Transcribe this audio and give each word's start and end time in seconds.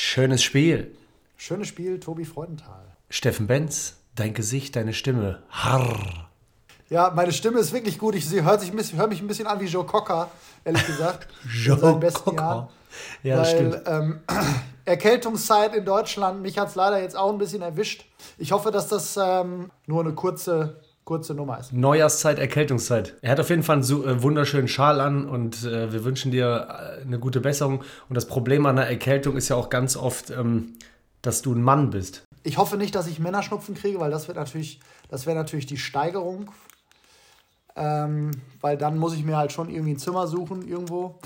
Schönes 0.00 0.44
Spiel. 0.44 0.96
Schönes 1.36 1.66
Spiel, 1.66 1.98
Tobi 1.98 2.24
Freudenthal. 2.24 2.84
Steffen 3.10 3.48
Benz, 3.48 3.96
dein 4.14 4.32
Gesicht, 4.32 4.76
deine 4.76 4.92
Stimme. 4.92 5.42
Harr. 5.50 6.28
Ja, 6.88 7.10
meine 7.10 7.32
Stimme 7.32 7.58
ist 7.58 7.72
wirklich 7.72 7.98
gut. 7.98 8.14
Ich 8.14 8.30
höre 8.30 8.44
hör 8.44 9.08
mich 9.08 9.20
ein 9.20 9.26
bisschen 9.26 9.48
an 9.48 9.58
wie 9.58 9.64
Joe 9.64 9.84
Cocker, 9.84 10.30
ehrlich 10.64 10.86
gesagt. 10.86 11.26
Joe 11.52 11.76
Cocker. 12.12 12.32
Jahren. 12.36 12.68
Ja, 13.24 13.36
das 13.38 13.48
Weil, 13.48 13.56
stimmt. 13.56 13.82
Ähm, 13.86 14.20
Erkältungszeit 14.84 15.74
in 15.74 15.84
Deutschland, 15.84 16.42
mich 16.42 16.60
hat 16.60 16.68
es 16.68 16.76
leider 16.76 17.02
jetzt 17.02 17.16
auch 17.16 17.32
ein 17.32 17.38
bisschen 17.38 17.62
erwischt. 17.62 18.04
Ich 18.38 18.52
hoffe, 18.52 18.70
dass 18.70 18.86
das 18.86 19.18
ähm, 19.20 19.72
nur 19.88 20.02
eine 20.02 20.14
kurze, 20.14 20.80
kurze 21.08 21.32
Nummer 21.32 21.58
ist. 21.58 21.72
Neujahrszeit, 21.72 22.38
Erkältungszeit. 22.38 23.14
Er 23.22 23.30
hat 23.30 23.40
auf 23.40 23.48
jeden 23.48 23.62
Fall 23.62 23.76
einen 23.76 23.82
so, 23.82 24.04
äh, 24.04 24.22
wunderschönen 24.22 24.68
Schal 24.68 25.00
an 25.00 25.26
und 25.26 25.64
äh, 25.64 25.90
wir 25.90 26.04
wünschen 26.04 26.30
dir 26.30 26.68
äh, 26.68 27.00
eine 27.00 27.18
gute 27.18 27.40
Besserung. 27.40 27.82
Und 28.10 28.14
das 28.14 28.26
Problem 28.26 28.66
an 28.66 28.78
einer 28.78 28.86
Erkältung 28.86 29.38
ist 29.38 29.48
ja 29.48 29.56
auch 29.56 29.70
ganz 29.70 29.96
oft, 29.96 30.28
ähm, 30.28 30.74
dass 31.22 31.40
du 31.40 31.54
ein 31.54 31.62
Mann 31.62 31.88
bist. 31.88 32.24
Ich 32.42 32.58
hoffe 32.58 32.76
nicht, 32.76 32.94
dass 32.94 33.06
ich 33.06 33.20
Männerschnupfen 33.20 33.74
kriege, 33.74 33.98
weil 34.00 34.10
das 34.10 34.28
wird 34.28 34.36
natürlich, 34.36 34.80
das 35.08 35.24
wäre 35.24 35.34
natürlich 35.34 35.64
die 35.64 35.78
Steigerung. 35.78 36.50
Ähm, 37.74 38.32
weil 38.60 38.76
dann 38.76 38.98
muss 38.98 39.14
ich 39.14 39.24
mir 39.24 39.38
halt 39.38 39.52
schon 39.52 39.70
irgendwie 39.70 39.92
ein 39.92 39.98
Zimmer 39.98 40.26
suchen 40.26 40.68
irgendwo. 40.68 41.18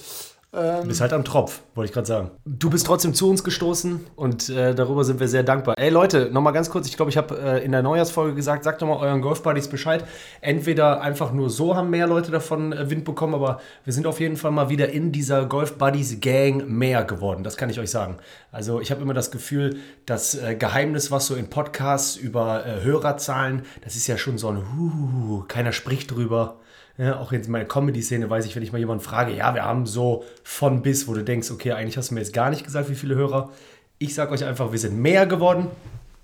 Du 0.55 0.87
bist 0.87 1.01
halt 1.01 1.15
am 1.15 1.25
Tropf, 1.25 1.63
wollte 1.75 1.89
ich 1.89 1.95
gerade 1.95 2.07
sagen. 2.07 2.31
Du 2.45 2.69
bist 2.69 2.85
trotzdem 2.85 3.15
zu 3.15 3.31
uns 3.31 3.43
gestoßen 3.43 4.01
und 4.17 4.51
äh, 4.51 4.75
darüber 4.75 5.03
sind 5.03 5.19
wir 5.19 5.27
sehr 5.27 5.45
dankbar. 5.45 5.79
Ey 5.79 5.89
Leute, 5.89 6.29
nochmal 6.31 6.53
ganz 6.53 6.69
kurz, 6.69 6.87
ich 6.89 6.97
glaube, 6.97 7.11
ich 7.11 7.17
habe 7.17 7.41
äh, 7.41 7.65
in 7.65 7.73
der 7.73 7.83
Neujahrsfolge 7.83 8.35
gesagt, 8.35 8.63
sagt 8.63 8.83
doch 8.83 8.87
mal 8.87 8.99
euren 8.99 9.23
Golfbuddies 9.23 9.69
Bescheid. 9.69 10.05
Entweder 10.43 11.01
einfach 11.01 11.33
nur 11.33 11.49
so 11.49 11.75
haben 11.75 11.89
mehr 11.89 12.07
Leute 12.07 12.31
davon 12.31 12.75
äh, 12.75 12.91
Wind 12.91 13.07
bekommen, 13.07 13.35
aber 13.35 13.61
wir 13.85 13.95
sind 13.95 14.07
auf 14.07 14.21
jeden 14.21 14.37
Fall 14.37 14.51
mal 14.51 14.69
wieder 14.69 14.91
in 14.91 15.11
dieser 15.11 15.47
Golfbuddies 15.47 16.21
Gang 16.21 16.69
mehr 16.69 17.05
geworden, 17.05 17.45
das 17.45 17.57
kann 17.57 17.71
ich 17.71 17.81
euch 17.81 17.91
sagen. 17.91 18.19
Also 18.51 18.79
ich 18.83 18.91
habe 18.91 19.01
immer 19.01 19.15
das 19.15 19.31
Gefühl, 19.31 19.79
das 20.05 20.35
äh, 20.35 20.55
Geheimnis, 20.55 21.11
was 21.11 21.29
so 21.29 21.35
in 21.35 21.49
Podcasts 21.49 22.17
über 22.17 22.67
äh, 22.67 22.83
Hörerzahlen, 22.83 23.63
das 23.83 23.97
ist 23.97 24.07
ja 24.07 24.19
schon 24.19 24.37
so 24.37 24.49
ein 24.49 24.59
Huh, 24.59 25.45
keiner 25.49 25.73
spricht 25.73 26.11
drüber. 26.11 26.59
Ja, 26.99 27.19
auch 27.19 27.33
jetzt 27.33 27.47
in 27.47 27.53
meiner 27.53 27.65
Comedy-Szene 27.65 28.29
weiß 28.29 28.45
ich, 28.45 28.55
wenn 28.55 28.63
ich 28.63 28.73
mal 28.73 28.79
jemanden 28.79 29.03
frage, 29.03 29.35
ja, 29.35 29.55
wir 29.55 29.65
haben 29.65 29.87
so 29.87 30.25
von 30.45 30.83
bis, 30.83 31.09
wo 31.09 31.15
du 31.15 31.25
denkst, 31.25 31.51
okay, 31.51 31.73
eigentlich 31.73 31.97
hast 31.97 32.11
du 32.11 32.15
mir 32.15 32.21
jetzt 32.21 32.35
gar 32.35 32.51
nicht 32.51 32.65
gesagt, 32.65 32.91
wie 32.91 32.95
viele 32.95 33.15
Hörer. 33.15 33.51
Ich 33.99 34.15
sage 34.15 34.33
euch 34.33 34.45
einfach, 34.45 34.73
wir 34.73 34.79
sind 34.79 34.99
mehr 34.99 35.27
geworden. 35.27 35.69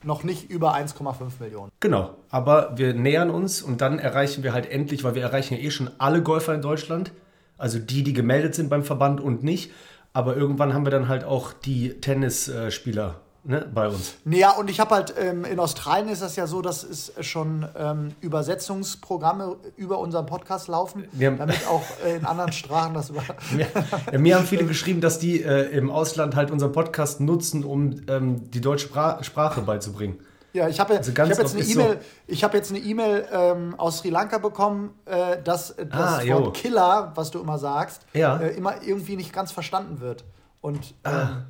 Noch 0.04 0.22
nicht 0.22 0.50
über 0.50 0.74
1,5 0.74 1.40
Millionen. 1.40 1.72
Genau, 1.80 2.14
aber 2.30 2.76
wir 2.76 2.94
nähern 2.94 3.30
uns 3.30 3.62
und 3.62 3.80
dann 3.80 3.98
erreichen 3.98 4.42
wir 4.42 4.52
halt 4.52 4.70
endlich, 4.70 5.02
weil 5.04 5.14
wir 5.14 5.22
erreichen 5.22 5.54
ja 5.54 5.60
eh 5.60 5.70
schon 5.70 5.90
alle 5.98 6.22
Golfer 6.22 6.54
in 6.54 6.62
Deutschland, 6.62 7.12
also 7.56 7.78
die, 7.78 8.04
die 8.04 8.12
gemeldet 8.12 8.54
sind 8.54 8.68
beim 8.68 8.84
Verband 8.84 9.20
und 9.20 9.42
nicht. 9.42 9.72
Aber 10.12 10.36
irgendwann 10.36 10.72
haben 10.72 10.86
wir 10.86 10.90
dann 10.90 11.08
halt 11.08 11.24
auch 11.24 11.52
die 11.52 12.00
Tennisspieler 12.00 13.20
ne, 13.48 13.68
bei 13.74 13.88
uns. 13.88 14.14
Ja, 14.26 14.52
und 14.52 14.70
ich 14.70 14.78
habe 14.78 14.94
halt, 14.94 15.12
ähm, 15.18 15.44
in 15.44 15.58
Australien 15.58 16.08
ist 16.08 16.22
das 16.22 16.36
ja 16.36 16.46
so, 16.46 16.62
dass 16.62 16.84
es 16.84 17.12
schon 17.22 17.66
ähm, 17.76 18.12
Übersetzungsprogramme 18.20 19.56
über 19.76 19.98
unseren 19.98 20.26
Podcast 20.26 20.68
laufen, 20.68 21.04
haben- 21.20 21.38
damit 21.38 21.66
auch 21.68 21.82
äh, 22.04 22.16
in 22.16 22.24
anderen 22.24 22.52
Sprachen 22.52 22.94
das 22.94 23.10
über. 23.10 23.22
Ja, 23.58 23.66
ja, 24.12 24.18
mir 24.18 24.36
haben 24.36 24.44
viele 24.46 24.64
geschrieben, 24.66 25.00
dass 25.00 25.18
die 25.18 25.42
äh, 25.42 25.62
im 25.76 25.90
Ausland 25.90 26.36
halt 26.36 26.50
unseren 26.50 26.72
Podcast 26.72 27.20
nutzen, 27.20 27.64
um 27.64 27.96
ähm, 28.08 28.50
die 28.50 28.60
deutsche 28.60 28.86
Spra 28.88 29.22
Sprache 29.24 29.62
beizubringen. 29.62 30.18
Ja, 30.52 30.66
ich 30.68 30.80
habe 30.80 30.96
Also 30.96 31.12
hab 31.12 31.28
jetzt 31.28 31.38
eine 31.54 31.60
ist 31.60 31.72
so- 31.72 31.80
E-Mail, 31.80 31.98
ich 32.26 32.42
habe 32.42 32.56
jetzt 32.56 32.70
eine 32.70 32.78
E-Mail 32.80 33.26
ähm, 33.32 33.74
aus 33.78 33.98
Sri 33.98 34.10
Lanka 34.10 34.38
bekommen, 34.38 34.90
äh, 35.04 35.40
dass 35.42 35.74
das 35.76 36.18
Ah, 36.18 36.22
jo. 36.22 36.40
Wort 36.46 36.56
Killer, 36.56 37.12
was 37.14 37.30
du 37.30 37.38
immer 37.40 37.58
sagst, 37.58 38.02
Ja. 38.14 38.34
Ah. 38.36 38.40
äh, 38.40 38.56
immer 38.56 38.82
irgendwie 38.82 39.16
nicht 39.16 39.32
ganz 39.32 39.52
verstanden 39.52 40.00
wird. 40.00 40.24
Und 40.60 40.94
ähm, 41.04 41.44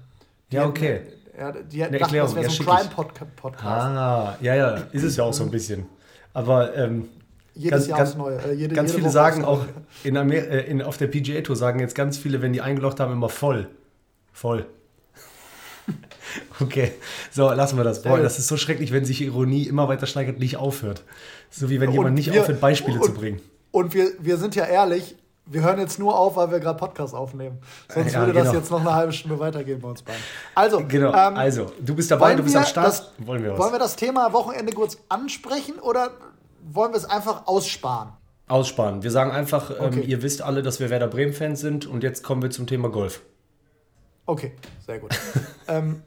die 0.51 0.57
Ja, 0.57 0.67
okay. 0.67 1.03
Ja, 1.39 1.53
die 1.53 1.83
hätten 1.83 1.93
gedacht, 1.93 2.11
das 2.15 2.35
wäre 2.35 2.51
so 2.51 2.71
ein. 2.71 2.89
Crime-Podcast. 2.89 3.65
Ah, 3.65 4.37
ja, 4.41 4.55
ja, 4.57 4.71
ist 4.93 5.05
es 5.05 5.17
ja 5.17 5.25
auch 5.25 5.33
so 5.33 5.45
ein 5.45 5.51
bisschen. 5.51 5.87
Aber 6.35 6.75
ähm, 6.77 7.09
Jedes 7.55 7.71
ganz, 7.71 7.87
Jahr 7.89 7.99
ganz, 7.99 8.15
Neue. 8.17 8.39
Äh, 8.39 8.53
jede, 8.55 8.75
ganz 8.75 8.91
jede 8.91 8.99
viele 8.99 9.05
Woche 9.07 9.13
sagen 9.13 9.45
auch, 9.45 9.65
in 10.05 10.17
Amer 10.17 10.35
äh, 10.35 10.71
in, 10.71 10.83
auf 10.83 10.97
der 10.97 11.07
PGA 11.09 11.41
Tour 11.43 11.57
sagen 11.57 11.81
jetzt 11.81 11.95
ganz 11.95 12.17
viele, 12.19 12.43
wenn 12.43 12.53
die 12.53 12.61
eingeloggt 12.61 13.01
haben, 13.01 13.13
immer 13.13 13.29
voll. 13.29 13.69
Voll. 14.33 14.67
okay, 16.61 16.93
so 17.31 17.51
lassen 17.53 17.77
wir 17.77 17.85
das. 17.85 18.03
Boah, 18.03 18.19
das 18.19 18.39
ist 18.39 18.49
so 18.49 18.57
schrecklich, 18.57 18.93
wenn 18.93 19.05
sich 19.05 19.23
Ironie 19.23 19.65
immer 19.65 19.89
weiter 19.89 20.07
steigert, 20.07 20.39
nicht 20.39 20.57
aufhört. 20.57 21.03
So 21.51 21.71
wie 21.71 21.81
wenn 21.81 21.89
Und 21.89 21.95
jemand 21.95 22.15
nicht 22.15 22.33
wir- 22.33 22.41
aufhört, 22.43 22.61
Beispiele 22.61 22.99
und- 22.99 23.05
zu 23.05 23.15
bringen. 23.15 23.41
Und 23.71 23.93
wir, 23.95 24.11
wir 24.19 24.39
sind 24.39 24.55
ja 24.55 24.65
ehrlich, 24.65 25.17
wir 25.51 25.63
hören 25.63 25.79
jetzt 25.79 25.99
nur 25.99 26.19
auf, 26.19 26.37
weil 26.37 26.51
wir 26.51 26.61
gerade 26.61 26.79
Podcast 26.79 27.15
aufnehmen. 27.15 27.59
Sonst 27.93 28.13
Ja, 28.13 28.21
würde 28.21 28.35
das 28.35 28.49
genau. 28.49 28.59
jetzt 28.59 28.71
noch 28.71 28.81
eine 28.81 28.95
halbe 28.95 29.13
Stunde 29.13 29.39
weitergehen 29.39 29.81
bei 29.81 29.89
uns 29.89 30.03
beiden. 30.03 30.21
Also, 30.55 30.83
Genau, 30.87 31.09
ähm, 31.09 31.37
also, 31.37 31.73
du 31.81 31.95
bist 31.95 32.11
dabei, 32.11 32.35
du 32.35 32.43
bist 32.43 32.57
am 32.57 32.65
Start. 32.65 32.87
Das, 32.87 33.13
wollen 33.19 33.43
wir 33.43 33.53
was? 33.53 33.59
wollen 33.59 33.73
wir 33.73 33.79
das 33.79 33.97
Thema 33.97 34.33
Wochenende 34.33 34.73
kurz 34.73 34.99
ansprechen 35.09 35.79
oder 35.81 36.11
wollen 36.71 36.93
wir 36.93 36.99
es 36.99 37.05
einfach 37.07 37.47
aussparen? 37.47 38.11
Aussparen. 38.47 39.03
Wir 39.03 39.11
sagen 39.11 39.31
einfach, 39.31 39.71
ähm, 39.71 39.87
Okay. 39.87 40.01
ihr 40.01 40.23
wisst 40.23 40.43
alle, 40.43 40.63
dass 40.63 40.81
wir 40.81 40.91
Werder 40.91 41.09
Bremen-Fans 41.09 41.61
sind 41.61 41.87
und 41.87 42.03
jetzt 42.03 42.23
kommen 42.23 42.43
wir 42.43 42.51
zum 42.51 42.67
Thema 42.67 42.89
Golf. 42.89 43.21
Okay, 44.27 44.53
sehr 44.87 44.99
gut. 44.99 45.11
ähm, 45.69 46.03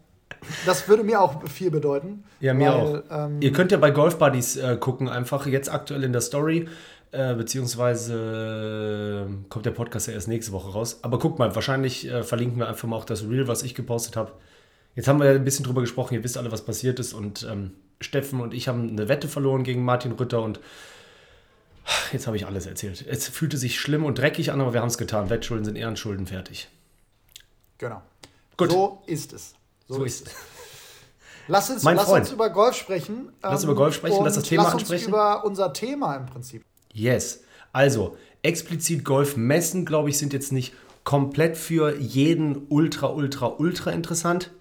das 0.65 0.87
würde 0.87 1.03
mir 1.03 1.21
auch 1.21 1.47
viel 1.47 1.69
bedeuten. 1.69 2.23
Ja, 2.39 2.53
mir 2.53 2.71
weil, 2.71 3.03
auch. 3.09 3.25
Ähm, 3.25 3.37
Ihr 3.41 3.51
könnt 3.51 3.71
ja 3.71 3.77
bei 3.77 3.91
Golf 3.91 4.17
Buddies 4.17 4.57
äh, 4.57 4.77
gucken, 4.77 5.07
einfach 5.09 5.45
jetzt 5.45 5.71
aktuell 5.71 6.03
in 6.03 6.13
der 6.13 6.21
Story, 6.21 6.67
äh, 7.11 7.35
beziehungsweise 7.35 9.27
äh, 9.29 9.49
kommt 9.49 9.65
der 9.65 9.71
Podcast 9.71 10.07
ja 10.07 10.13
erst 10.13 10.27
nächste 10.27 10.51
Woche 10.51 10.71
raus. 10.71 10.99
Aber 11.01 11.19
guckt 11.19 11.39
mal, 11.39 11.53
wahrscheinlich 11.55 12.07
äh, 12.07 12.23
verlinken 12.23 12.59
wir 12.59 12.67
einfach 12.67 12.87
mal 12.87 12.95
auch 12.95 13.05
das 13.05 13.23
Reel, 13.23 13.47
was 13.47 13.63
ich 13.63 13.75
gepostet 13.75 14.15
habe. 14.15 14.31
Jetzt 14.95 15.07
haben 15.07 15.19
wir 15.19 15.27
ja 15.27 15.33
ein 15.33 15.43
bisschen 15.43 15.65
drüber 15.65 15.81
gesprochen, 15.81 16.13
ihr 16.13 16.23
wisst 16.23 16.37
alle, 16.37 16.51
was 16.51 16.65
passiert 16.65 16.99
ist 16.99 17.13
und 17.13 17.47
ähm, 17.49 17.71
Steffen 18.01 18.41
und 18.41 18.53
ich 18.53 18.67
haben 18.67 18.89
eine 18.89 19.07
Wette 19.07 19.27
verloren 19.27 19.63
gegen 19.63 19.83
Martin 19.83 20.13
Rütter 20.13 20.41
und 20.41 20.59
jetzt 22.11 22.27
habe 22.27 22.37
ich 22.37 22.45
alles 22.45 22.65
erzählt. 22.65 23.05
Es 23.07 23.27
fühlte 23.27 23.57
sich 23.57 23.79
schlimm 23.79 24.05
und 24.05 24.17
dreckig 24.17 24.51
an, 24.51 24.59
aber 24.59 24.73
wir 24.73 24.81
haben 24.81 24.89
es 24.89 24.97
getan. 24.97 25.29
Wettschulden 25.29 25.65
sind 25.65 25.75
Ehrenschulden, 25.75 26.27
fertig. 26.27 26.69
genau. 27.77 28.01
Gut. 28.57 28.71
So 28.71 29.01
ist 29.07 29.33
es. 29.33 29.53
So 29.87 30.03
ist 30.03 30.27
es. 30.27 30.35
Lass 31.47 31.69
uns, 31.69 31.83
lass 31.83 32.07
uns 32.07 32.31
über 32.31 32.49
Golf 32.49 32.75
sprechen. 32.75 33.33
Lass 33.41 33.63
ähm, 33.63 33.69
über 33.69 33.77
Golf 33.77 33.95
sprechen, 33.95 34.23
lass 34.23 34.35
das 34.35 34.43
Thema 34.43 34.63
lass 34.63 34.73
uns 34.73 34.83
ansprechen. 34.83 35.09
über 35.09 35.43
unser 35.43 35.73
Thema 35.73 36.15
im 36.15 36.25
Prinzip. 36.25 36.63
Yes. 36.93 37.43
Also, 37.73 38.17
explizit 38.43 39.03
Golf 39.03 39.37
messen, 39.37 39.85
glaube 39.85 40.09
ich, 40.09 40.17
sind 40.17 40.33
jetzt 40.33 40.51
nicht 40.51 40.73
komplett 41.03 41.57
für 41.57 41.97
jeden 41.97 42.67
ultra, 42.69 43.07
ultra, 43.07 43.47
ultra 43.47 43.91
interessant. 43.91 44.51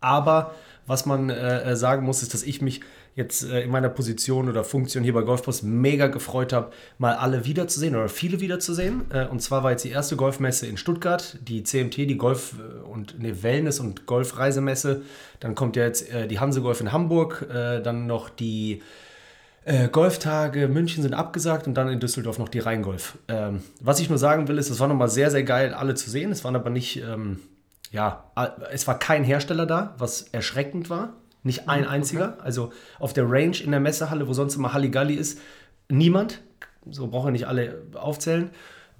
Aber 0.00 0.54
was 0.86 1.06
man 1.06 1.30
äh, 1.30 1.62
äh, 1.62 1.76
sagen 1.76 2.04
muss, 2.04 2.22
ist, 2.22 2.34
dass 2.34 2.42
ich 2.42 2.60
mich 2.60 2.80
jetzt 3.14 3.44
äh, 3.44 3.62
in 3.62 3.70
meiner 3.70 3.88
Position 3.88 4.48
oder 4.48 4.64
Funktion 4.64 5.04
hier 5.04 5.12
bei 5.12 5.22
Golfpost 5.22 5.62
mega 5.62 6.08
gefreut 6.08 6.52
habe, 6.52 6.72
mal 6.98 7.14
alle 7.14 7.44
wiederzusehen 7.44 7.94
oder 7.94 8.08
viele 8.08 8.40
wiederzusehen. 8.40 9.02
Äh, 9.10 9.26
und 9.26 9.40
zwar 9.40 9.62
war 9.62 9.70
jetzt 9.70 9.84
die 9.84 9.90
erste 9.90 10.16
Golfmesse 10.16 10.66
in 10.66 10.76
Stuttgart, 10.76 11.38
die 11.46 11.62
CMT, 11.62 11.98
die 11.98 12.16
Golf- 12.16 12.54
äh, 12.58 12.84
und 12.84 13.20
ne, 13.22 13.42
Wellness- 13.42 13.80
und 13.80 14.06
Golfreisemesse. 14.06 15.02
Dann 15.40 15.54
kommt 15.54 15.76
ja 15.76 15.84
jetzt 15.84 16.10
äh, 16.10 16.26
die 16.26 16.40
Hanse 16.40 16.62
Golf 16.62 16.80
in 16.80 16.92
Hamburg, 16.92 17.46
dann 17.48 18.06
noch 18.06 18.28
die 18.28 18.82
äh, 19.64 19.88
Golftage 19.88 20.68
München 20.68 21.02
sind 21.02 21.14
abgesagt 21.14 21.66
und 21.66 21.74
dann 21.74 21.88
in 21.88 22.00
Düsseldorf 22.00 22.38
noch 22.38 22.48
die 22.48 22.58
Rheingolf. 22.58 23.18
Ähm, 23.28 23.62
was 23.80 24.00
ich 24.00 24.08
nur 24.08 24.18
sagen 24.18 24.48
will, 24.48 24.58
ist, 24.58 24.70
es 24.70 24.80
war 24.80 24.88
nochmal 24.88 25.08
sehr, 25.08 25.30
sehr 25.30 25.44
geil, 25.44 25.74
alle 25.74 25.94
zu 25.94 26.10
sehen. 26.10 26.32
Es 26.32 26.44
waren 26.44 26.56
aber 26.56 26.70
nicht, 26.70 27.02
ähm, 27.02 27.40
ja, 27.90 28.24
es 28.72 28.86
war 28.86 28.98
kein 28.98 29.24
Hersteller 29.24 29.66
da, 29.66 29.94
was 29.98 30.22
erschreckend 30.22 30.90
war. 30.90 31.14
Nicht 31.44 31.68
ein 31.68 31.86
einziger. 31.86 32.38
Also 32.42 32.72
auf 32.98 33.12
der 33.12 33.28
Range 33.28 33.56
in 33.62 33.70
der 33.72 33.80
Messehalle, 33.80 34.28
wo 34.28 34.32
sonst 34.32 34.54
immer 34.54 34.72
Halligalli 34.72 35.14
ist, 35.14 35.40
niemand. 35.88 36.40
So 36.88 37.08
brauchen 37.08 37.26
wir 37.26 37.32
nicht 37.32 37.46
alle 37.46 37.82
aufzählen. 37.94 38.50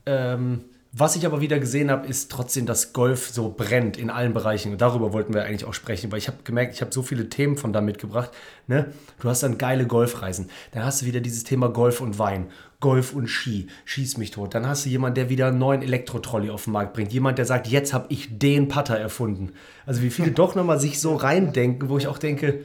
Ähm, 0.07 0.65
was 0.95 1.17
ich 1.17 1.25
aber 1.25 1.41
wieder 1.41 1.59
gesehen 1.59 1.91
habe, 1.91 2.07
ist 2.07 2.31
trotzdem, 2.31 2.67
dass 2.67 2.93
Golf 2.93 3.31
so 3.31 3.49
brennt 3.57 3.97
in 3.97 4.11
allen 4.11 4.35
Bereichen. 4.35 4.73
Und 4.73 4.83
darüber 4.83 5.15
wollten 5.15 5.33
wir 5.33 5.43
eigentlich 5.43 5.65
auch 5.65 5.73
sprechen, 5.73 6.13
weil 6.13 6.19
ich 6.19 6.29
habe 6.29 6.39
gemerkt, 6.45 6.75
ich 6.75 6.83
habe 6.83 6.93
so 6.93 7.01
viele 7.01 7.31
Themen 7.31 7.57
von 7.57 7.73
da 7.73 7.81
mitgebracht. 7.81 8.31
Ne? 8.67 8.93
Du 9.19 9.31
hast 9.31 9.43
dann 9.43 9.57
geile 9.57 9.87
Golfreisen. 9.87 10.51
Dann 10.73 10.85
hast 10.85 11.01
du 11.01 11.07
wieder 11.07 11.21
dieses 11.21 11.45
Thema 11.45 11.71
Golf 11.71 12.03
und 12.03 12.19
Wein. 12.19 12.49
Golf 12.81 13.15
und 13.15 13.29
Ski. 13.29 13.69
Schieß 13.87 14.19
mich 14.19 14.33
tot. 14.33 14.55
Dann 14.55 14.67
hast 14.67 14.85
du 14.85 14.91
jemanden, 14.91 15.15
der 15.15 15.31
wieder 15.31 15.47
einen 15.47 15.59
neuen 15.59 15.81
Elektrotrolley 15.81 16.51
auf 16.51 16.65
den 16.65 16.75
Markt 16.75 16.93
bringt. 16.93 17.11
Jemand, 17.11 17.39
der 17.39 17.47
sagt, 17.47 17.69
jetzt 17.69 17.95
habe 17.95 18.07
ich 18.11 18.39
den 18.39 18.69
Putter 18.69 18.99
erfunden. 18.99 19.53
Also 19.87 20.03
wie 20.03 20.11
viele 20.11 20.31
doch 20.33 20.55
nochmal 20.55 20.79
sich 20.79 21.01
so 21.01 21.17
reindenken, 21.17 21.89
wo 21.89 21.97
ich 21.97 22.07
auch 22.07 22.19
denke, 22.19 22.65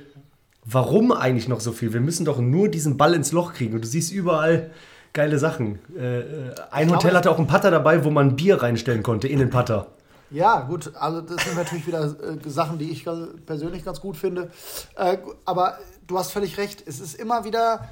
warum 0.65 1.13
eigentlich 1.13 1.47
noch 1.47 1.61
so 1.61 1.71
viel? 1.71 1.93
Wir 1.93 2.01
müssen 2.01 2.25
doch 2.25 2.39
nur 2.39 2.67
diesen 2.67 2.97
Ball 2.97 3.13
ins 3.13 3.31
Loch 3.31 3.53
kriegen. 3.53 3.73
Und 3.73 3.85
du 3.85 3.87
siehst 3.87 4.11
überall 4.11 4.71
geile 5.17 5.39
Sachen. 5.39 5.79
Äh, 5.97 6.19
äh, 6.19 6.55
ein 6.69 6.91
Hotel 6.93 7.15
hatte 7.15 7.31
auch 7.31 7.39
einen 7.39 7.47
Putter 7.47 7.71
dabei, 7.71 8.05
wo 8.05 8.11
man 8.11 8.35
Bier 8.35 8.61
reinstellen 8.61 9.01
konnte 9.01 9.27
in 9.27 9.39
den 9.39 9.49
Putter. 9.49 9.87
Ja, 10.29 10.61
gut, 10.61 10.91
also 10.95 11.21
das 11.21 11.43
sind 11.43 11.55
natürlich 11.57 11.87
wieder 11.87 12.03
äh, 12.03 12.49
Sachen, 12.49 12.77
die 12.77 12.91
ich 12.91 13.03
persönlich 13.45 13.83
ganz 13.83 13.99
gut 13.99 14.15
finde. 14.15 14.51
Äh, 14.95 15.17
aber 15.45 15.79
du 16.05 16.19
hast 16.19 16.31
völlig 16.31 16.57
recht, 16.57 16.83
es 16.85 16.99
ist 16.99 17.15
immer 17.15 17.45
wieder, 17.45 17.87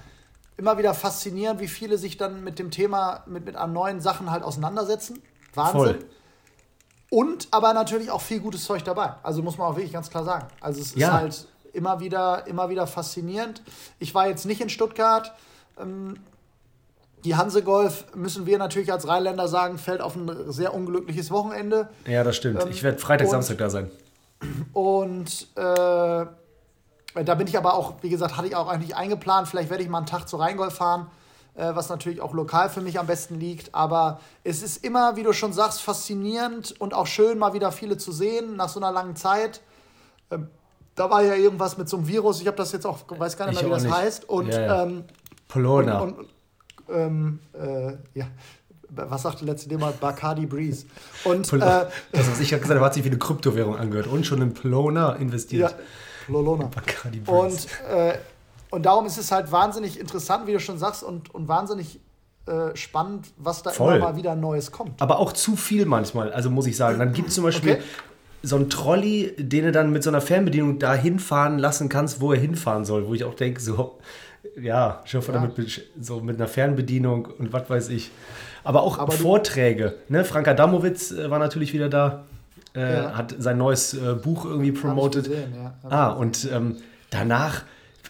immer 0.55 0.77
wieder 0.77 0.93
faszinierend, 0.93 1.59
wie 1.59 1.67
viele 1.67 1.97
sich 1.97 2.17
dann 2.17 2.43
mit 2.43 2.59
dem 2.59 2.69
Thema, 2.69 3.23
mit, 3.25 3.45
mit 3.45 3.55
an 3.55 3.73
neuen 3.73 4.01
Sachen 4.01 4.29
halt 4.29 4.43
auseinandersetzen. 4.43 5.21
Wahnsinn. 5.55 5.79
Voll. 5.79 5.99
Und 7.09 7.47
aber 7.51 7.73
natürlich 7.73 8.11
auch 8.11 8.21
viel 8.21 8.39
gutes 8.39 8.65
Zeug 8.65 8.83
dabei. 8.83 9.13
Also 9.23 9.41
muss 9.41 9.57
man 9.57 9.67
auch 9.67 9.75
wirklich 9.77 9.93
ganz 9.93 10.09
klar 10.11 10.23
sagen. 10.25 10.47
Also 10.61 10.81
es 10.81 10.93
Ja. 10.93 11.07
ist 11.07 11.13
halt 11.13 11.47
immer 11.73 11.99
wieder, 11.99 12.45
immer 12.45 12.69
wieder 12.69 12.85
faszinierend. 12.85 13.63
Ich 13.97 14.13
war 14.13 14.27
jetzt 14.27 14.45
nicht 14.45 14.61
in 14.61 14.69
Stuttgart. 14.69 15.33
Ähm, 15.79 16.17
die 17.25 17.35
Hanse 17.35 17.61
Golf, 17.63 18.05
müssen 18.15 18.45
wir 18.45 18.57
natürlich 18.57 18.91
als 18.91 19.07
Rheinländer 19.07 19.47
sagen, 19.47 19.77
fällt 19.77 19.99
auf 20.01 20.15
ein 20.15 20.31
sehr 20.51 20.73
unglückliches 20.73 21.31
Wochenende. 21.31 21.89
Ja, 22.07 22.23
das 22.23 22.35
stimmt. 22.37 22.61
Ähm, 22.61 22.69
ich 22.69 22.83
werde 22.83 22.99
Freitag, 22.99 23.25
und- 23.27 23.31
Samstag 23.31 23.57
da 23.57 23.69
sein. 23.69 23.91
Und 24.73 25.47
äh, 25.55 25.61
da 27.23 27.35
bin 27.35 27.47
ich 27.47 27.57
aber 27.57 27.73
auch, 27.73 27.93
wie 28.01 28.09
gesagt, 28.09 28.37
hatte 28.37 28.47
ich 28.47 28.55
auch 28.55 28.67
eigentlich 28.67 28.95
eingeplant. 28.95 29.47
Vielleicht 29.47 29.69
werde 29.69 29.83
ich 29.83 29.89
mal 29.89 29.99
einen 29.99 30.05
Tag 30.07 30.27
zu 30.27 30.37
Rheingolf 30.37 30.73
fahren, 30.75 31.07
äh, 31.55 31.71
was 31.73 31.89
natürlich 31.89 32.21
auch 32.21 32.33
lokal 32.33 32.69
für 32.69 32.81
mich 32.81 32.99
am 32.99 33.07
besten 33.07 33.39
liegt. 33.39 33.73
Aber 33.73 34.19
es 34.43 34.61
ist 34.61 34.83
immer, 34.83 35.15
wie 35.15 35.23
du 35.23 35.33
schon 35.33 35.53
sagst, 35.53 35.81
faszinierend 35.81 36.79
und 36.79 36.93
auch 36.93 37.07
schön, 37.07 37.37
mal 37.39 37.53
wieder 37.53 37.71
viele 37.71 37.97
zu 37.97 38.11
sehen 38.11 38.55
nach 38.55 38.69
so 38.69 38.79
einer 38.79 38.91
langen 38.91 39.15
Zeit. 39.15 39.61
Ähm, 40.31 40.47
da 40.95 41.09
war 41.09 41.23
ja 41.23 41.35
irgendwas 41.35 41.77
mit 41.77 41.89
so 41.89 41.97
einem 41.97 42.07
Virus. 42.07 42.41
Ich 42.41 42.47
habe 42.47 42.57
das 42.57 42.71
jetzt 42.71 42.85
auch, 42.85 42.99
weiß 43.07 43.35
gar 43.37 43.47
nicht 43.47 43.55
Ich 43.55 43.61
mehr, 43.61 43.71
wie 43.71 43.73
das 43.75 43.83
nicht. 43.83 43.95
heißt. 43.95 44.29
Und, 44.29 44.47
Ja, 44.47 44.61
ja. 44.61 44.83
ähm, 44.83 45.03
Polona. 45.47 45.99
und, 46.01 46.19
und 46.19 46.27
ähm, 46.93 47.39
äh, 47.53 47.93
ja. 48.17 48.27
Was 48.89 49.23
sagte 49.23 49.43
letzte 49.45 49.77
Mal? 49.77 49.93
Bacardi 49.99 50.45
Breeze. 50.45 50.85
Und 51.25 51.51
äh, 51.53 51.59
das, 51.59 51.89
was 52.13 52.39
ich 52.39 52.53
habe 52.53 52.61
gesagt 52.61 52.77
habe, 52.77 52.85
hat 52.85 52.93
sich 52.93 53.03
wie 53.03 53.09
eine 53.09 53.17
Kryptowährung 53.17 53.75
angehört 53.75 54.07
und 54.07 54.25
schon 54.25 54.41
in 54.41 54.53
Polona 54.53 55.13
investiert. 55.13 55.71
ja, 55.71 55.77
Lolona. 56.27 56.67
Bacardi 56.67 57.19
Breeze. 57.19 57.67
Und, 57.89 57.89
äh, 57.89 58.17
und 58.69 58.85
darum 58.85 59.05
ist 59.05 59.17
es 59.17 59.31
halt 59.31 59.51
wahnsinnig 59.51 59.99
interessant, 59.99 60.47
wie 60.47 60.53
du 60.53 60.59
schon 60.59 60.77
sagst, 60.77 61.03
und, 61.03 61.33
und 61.33 61.47
wahnsinnig 61.47 61.99
äh, 62.45 62.75
spannend, 62.75 63.27
was 63.37 63.63
da 63.63 63.71
Voll. 63.71 63.95
immer 63.97 64.11
mal 64.11 64.15
wieder 64.17 64.35
Neues 64.35 64.71
kommt. 64.71 65.01
Aber 65.01 65.19
auch 65.19 65.33
zu 65.33 65.55
viel 65.55 65.85
manchmal, 65.85 66.31
also 66.31 66.49
muss 66.51 66.67
ich 66.67 66.77
sagen. 66.77 66.99
Dann 66.99 67.11
gibt 67.11 67.29
es 67.29 67.35
zum 67.35 67.43
Beispiel 67.43 67.73
Okay. 67.73 67.83
so 68.43 68.55
einen 68.55 68.69
Trolley, 68.69 69.33
den 69.37 69.65
du 69.65 69.71
dann 69.71 69.91
mit 69.91 70.03
so 70.03 70.11
einer 70.11 70.21
Fernbedienung 70.21 70.77
da 70.77 70.93
hinfahren 70.93 71.57
lassen 71.57 71.89
kannst, 71.89 72.21
wo 72.21 72.31
er 72.33 72.39
hinfahren 72.39 72.85
soll. 72.85 73.07
Wo 73.07 73.13
ich 73.15 73.23
auch 73.23 73.33
denke, 73.33 73.59
so, 73.59 73.97
ja, 74.61 75.01
schon 75.05 75.21
Ja. 75.21 75.45
besch- 75.45 75.81
so 75.99 76.19
mit 76.21 76.37
einer 76.37 76.47
Fernbedienung 76.47 77.25
und 77.37 77.51
was 77.53 77.69
weiß 77.69 77.89
ich. 77.89 78.11
Aber 78.63 78.81
auch 78.83 78.97
Aber 78.97 79.11
Vorträge. 79.11 79.95
Ne? 80.09 80.25
Frank 80.25 80.47
Adamowitz 80.47 81.11
äh, 81.11 81.29
war 81.29 81.39
natürlich 81.39 81.73
wieder 81.73 81.89
da, 81.89 82.23
äh, 82.75 82.93
Ja. 82.95 83.17
hat 83.17 83.35
sein 83.37 83.57
neues 83.57 83.93
äh, 83.93 84.13
Buch 84.15 84.45
irgendwie 84.45 84.71
promoted. 84.71 85.25
gesehen, 85.25 85.53
ja. 85.55 85.73
Ah, 85.89 86.09
und 86.09 86.49
ähm, 86.51 86.77
danach, 87.09 87.63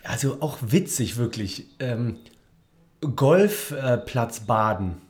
also 0.03 0.37
auch 0.41 0.57
witzig 0.61 1.17
wirklich, 1.17 1.65
ähm, 1.79 2.17
Golfplatz 3.15 4.41
baden. 4.41 5.01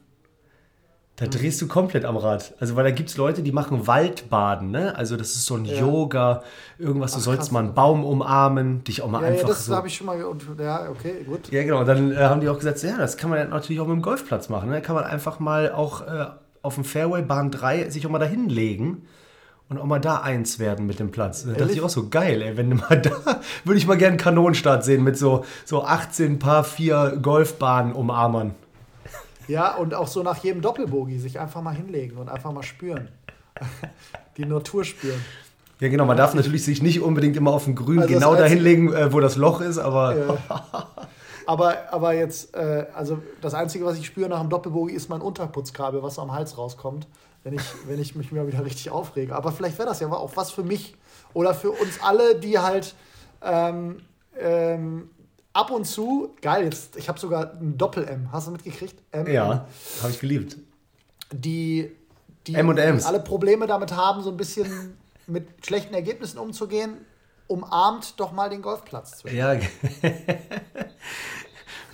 Da 1.18 1.28
drehst 1.28 1.62
du 1.62 1.68
komplett 1.68 2.04
am 2.04 2.18
Rad. 2.18 2.54
Also, 2.60 2.76
weil 2.76 2.84
da 2.84 2.92
gibt 2.92 3.10
es 3.10 3.16
Leute, 3.16 3.42
die 3.42 3.54
machen 3.54 3.88
Waldbaden, 3.88 4.72
ne? 4.72 4.98
Also, 4.98 5.16
das 5.16 5.30
ist 5.36 5.46
so 5.46 5.56
ein 5.56 5.64
Ja. 5.64 5.80
Yoga, 5.80 6.44
irgendwas, 6.78 7.14
du 7.14 7.20
Ach, 7.20 7.22
sollst 7.24 7.40
krass. 7.44 7.52
mal 7.52 7.60
einen 7.62 7.74
Baum 7.74 8.04
umarmen, 8.04 8.84
dich 8.84 9.02
auch 9.02 9.08
mal 9.10 9.22
Ja, 9.22 9.28
ja, 9.28 9.34
einfach 9.36 9.48
das 9.48 9.66
so. 9.66 9.76
habe 9.76 9.88
ich 9.88 9.96
schon 9.96 10.08
mal. 10.08 10.22
Und, 10.24 10.44
ja, 10.60 10.90
okay, 10.90 11.24
gut. 11.26 11.50
Ja, 11.52 11.64
genau. 11.64 11.80
Und 11.80 11.88
dann 11.88 12.12
äh, 12.12 12.18
haben 12.18 12.42
die 12.42 12.50
auch 12.50 12.58
gesagt, 12.58 12.84
ja, 12.84 12.98
das 12.98 13.16
kann 13.16 13.30
man 13.30 13.40
ja 13.40 13.46
natürlich 13.46 13.80
auch 13.80 13.88
mit 13.88 13.96
dem 13.96 14.02
Golfplatz 14.02 14.50
machen. 14.50 14.68
Ne? 14.68 14.76
Da 14.76 14.82
kann 14.82 14.96
man 14.96 15.06
einfach 15.06 15.40
mal 15.40 15.72
auch 15.72 16.02
äh, 16.02 16.26
auf 16.62 16.76
dem 16.76 16.84
Fairway 16.84 17.22
Bahn 17.22 17.50
3 17.50 17.90
sich 17.92 18.06
auch 18.06 18.12
mal 18.12 18.20
da 18.20 18.26
hinlegen 18.26 19.04
und 19.70 19.78
auch 19.80 19.86
mal 19.86 20.00
da 20.00 20.18
eins 20.18 20.60
werden 20.60 20.86
mit 20.86 21.00
dem 21.00 21.12
Platz. 21.12 21.46
Da 21.46 21.54
dachte 21.54 21.72
ich 21.72 21.82
auch 21.82 21.90
so, 21.90 22.10
geil, 22.10 22.42
ey, 22.42 22.58
wenn 22.58 22.72
du 22.72 22.76
mal 22.76 22.98
da, 23.02 23.12
würde 23.64 23.78
ich 23.78 23.88
mal 23.88 23.96
gerne 23.98 24.10
einen 24.16 24.18
Kanonenstart 24.18 24.84
sehen 24.84 25.02
mit 25.04 25.18
so, 25.18 25.46
so 25.64 25.86
18 25.86 26.40
Paar 26.40 26.66
4 26.66 27.20
Golfbahnen 27.22 27.94
umarmern. 27.94 28.54
Ja, 29.48 29.76
und 29.76 29.94
auch 29.94 30.08
so 30.08 30.24
nach 30.24 30.44
jedem 30.44 30.62
Doppelbogi 30.62 31.20
sich 31.20 31.40
einfach 31.40 31.62
mal 31.62 31.76
hinlegen 31.76 32.18
und 32.18 32.30
einfach 32.30 32.52
mal 32.52 32.64
spüren. 32.64 33.10
Die 34.38 34.46
Natur 34.46 34.84
spüren. 34.84 35.24
Ja, 35.80 35.90
genau, 35.90 36.06
man 36.06 36.18
darf 36.18 36.34
natürlich 36.34 36.64
sich 36.64 36.82
nicht 36.82 37.02
unbedingt 37.02 37.36
immer 37.36 37.52
auf 37.52 37.66
dem 37.66 37.76
Grün 37.76 38.00
Also 38.00 38.14
genau 38.14 38.36
da 38.36 38.46
hinlegen, 38.46 38.94
äh, 38.94 39.12
wo 39.12 39.20
das 39.20 39.36
Loch 39.36 39.62
ist, 39.62 39.78
aber 39.78 40.16
Ja. 40.16 40.88
Aber, 41.48 41.94
aber 41.94 42.14
jetzt, 42.14 42.56
äh, 42.56 42.88
also 42.96 43.20
das 43.42 43.54
Einzige, 43.54 43.86
was 43.86 43.98
ich 43.98 44.06
spüre 44.06 44.30
nach 44.30 44.42
dem 44.42 44.50
Doppelbogi, 44.50 44.94
ist 44.94 45.10
mein 45.10 45.22
Unterputzkabel, 45.22 46.02
was 46.02 46.18
am 46.18 46.32
Hals 46.32 46.58
rauskommt, 46.58 47.08
wenn 47.44 47.54
ich, 47.54 47.62
wenn 47.88 48.00
ich 48.00 48.16
mich 48.16 48.32
mal 48.32 48.48
wieder 48.48 48.66
richtig 48.66 48.90
aufrege. 48.90 49.36
Aber 49.36 49.52
vielleicht 49.52 49.78
wäre 49.78 49.88
das 49.88 50.00
ja 50.00 50.12
auch 50.12 50.36
was 50.36 50.52
für 50.52 50.64
mich 50.64 50.96
oder 51.34 51.54
für 51.54 51.72
uns 51.72 52.00
alle, 52.02 52.36
die 52.40 52.58
halt 52.58 52.96
ähm, 53.44 54.02
ähm, 54.40 55.10
ab 55.56 55.72
und 55.72 55.86
zu, 55.86 56.36
geil, 56.42 56.66
jetzt, 56.66 56.98
ich 56.98 57.08
habe 57.08 57.18
sogar 57.18 57.54
ein 57.54 57.78
Doppel-M, 57.78 58.32
hast 58.32 58.48
du 58.48 58.52
mitgekriegt? 58.52 58.96
M, 59.12 59.28
ja, 59.28 59.66
habe 60.02 60.12
ich 60.12 60.20
geliebt. 60.20 60.58
Die, 61.32 61.92
die 62.46 62.56
M&Ms. 62.56 63.06
alle 63.06 63.22
Probleme 63.22 63.66
damit 63.66 63.94
haben, 63.94 64.22
so 64.22 64.32
ein 64.32 64.38
bisschen 64.38 64.98
mit 65.28 65.66
schlechten 65.66 65.94
Ergebnissen 65.94 66.40
umzugehen, 66.40 66.98
umarmt 67.48 68.20
doch 68.20 68.34
mal 68.34 68.50
den 68.50 68.62
Golfplatz. 68.62 69.20
Zwischen. 69.20 69.38
Ja, 69.38 69.56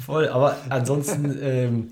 voll. 0.05 0.27
Aber 0.29 0.57
ansonsten, 0.69 1.37
ähm, 1.41 1.91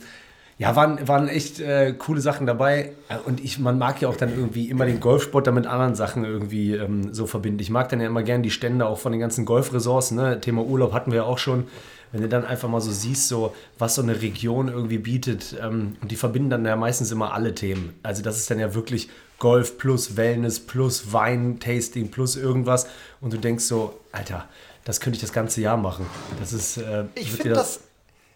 ja, 0.59 0.75
waren, 0.75 1.07
waren 1.07 1.29
echt 1.29 1.61
äh, 1.61 1.93
coole 1.93 2.19
Sachen 2.19 2.45
dabei. 2.45 2.91
Äh, 3.07 3.15
Und 3.25 3.43
ich, 3.43 3.59
man 3.59 3.77
mag 3.77 4.01
ja 4.01 4.09
auch 4.09 4.17
dann 4.17 4.29
irgendwie 4.35 4.69
immer 4.69 4.85
den 4.85 4.99
Golfsport 4.99 5.47
dann 5.47 5.55
mit 5.55 5.65
anderen 5.65 5.95
Sachen 5.95 6.25
irgendwie 6.25 6.75
ähm, 6.75 7.13
so 7.13 7.25
verbinden. 7.27 7.59
Ich 7.61 7.69
mag 7.69 7.87
dann 7.87 8.01
ja 8.01 8.07
immer 8.07 8.23
gerne 8.23 8.43
die 8.43 8.51
Stände 8.51 8.85
auch 8.85 8.99
von 8.99 9.13
den 9.13 9.21
ganzen 9.21 9.45
Golfresorts. 9.45 10.11
Ne? 10.11 10.41
Thema 10.41 10.61
Urlaub 10.63 10.91
hatten 10.91 11.11
wir 11.11 11.19
ja 11.19 11.23
auch 11.23 11.37
schon. 11.37 11.67
Wenn 12.11 12.21
du 12.21 12.27
dann 12.27 12.43
einfach 12.43 12.67
mal 12.67 12.81
so 12.81 12.91
siehst, 12.91 13.29
so, 13.29 13.55
was 13.77 13.95
so 13.95 14.01
eine 14.01 14.21
Region 14.21 14.67
irgendwie 14.67 14.97
bietet, 14.97 15.55
ähm, 15.63 15.95
und 16.01 16.11
die 16.11 16.17
verbinden 16.17 16.49
dann 16.49 16.65
ja 16.65 16.75
meistens 16.75 17.11
immer 17.11 17.33
alle 17.33 17.55
Themen. 17.55 17.93
Also 18.03 18.21
das 18.21 18.37
ist 18.37 18.51
dann 18.51 18.59
ja 18.59 18.73
wirklich 18.73 19.09
Golf 19.37 19.77
plus 19.77 20.17
Wellness 20.17 20.59
plus 20.59 21.13
Wein-Tasting 21.13 22.11
plus 22.11 22.35
irgendwas. 22.35 22.87
Und 23.21 23.31
du 23.31 23.37
denkst 23.37 23.63
so, 23.63 23.97
Alter, 24.11 24.45
das 24.83 24.99
könnte 24.99 25.15
ich 25.15 25.21
das 25.21 25.31
ganze 25.31 25.61
Jahr 25.61 25.77
machen. 25.77 26.05
Das 26.39 26.51
ist. 26.51 26.77
Äh, 26.77 27.05
Ich 27.15 27.31
finde 27.31 27.43
dir 27.43 27.55
das, 27.55 27.81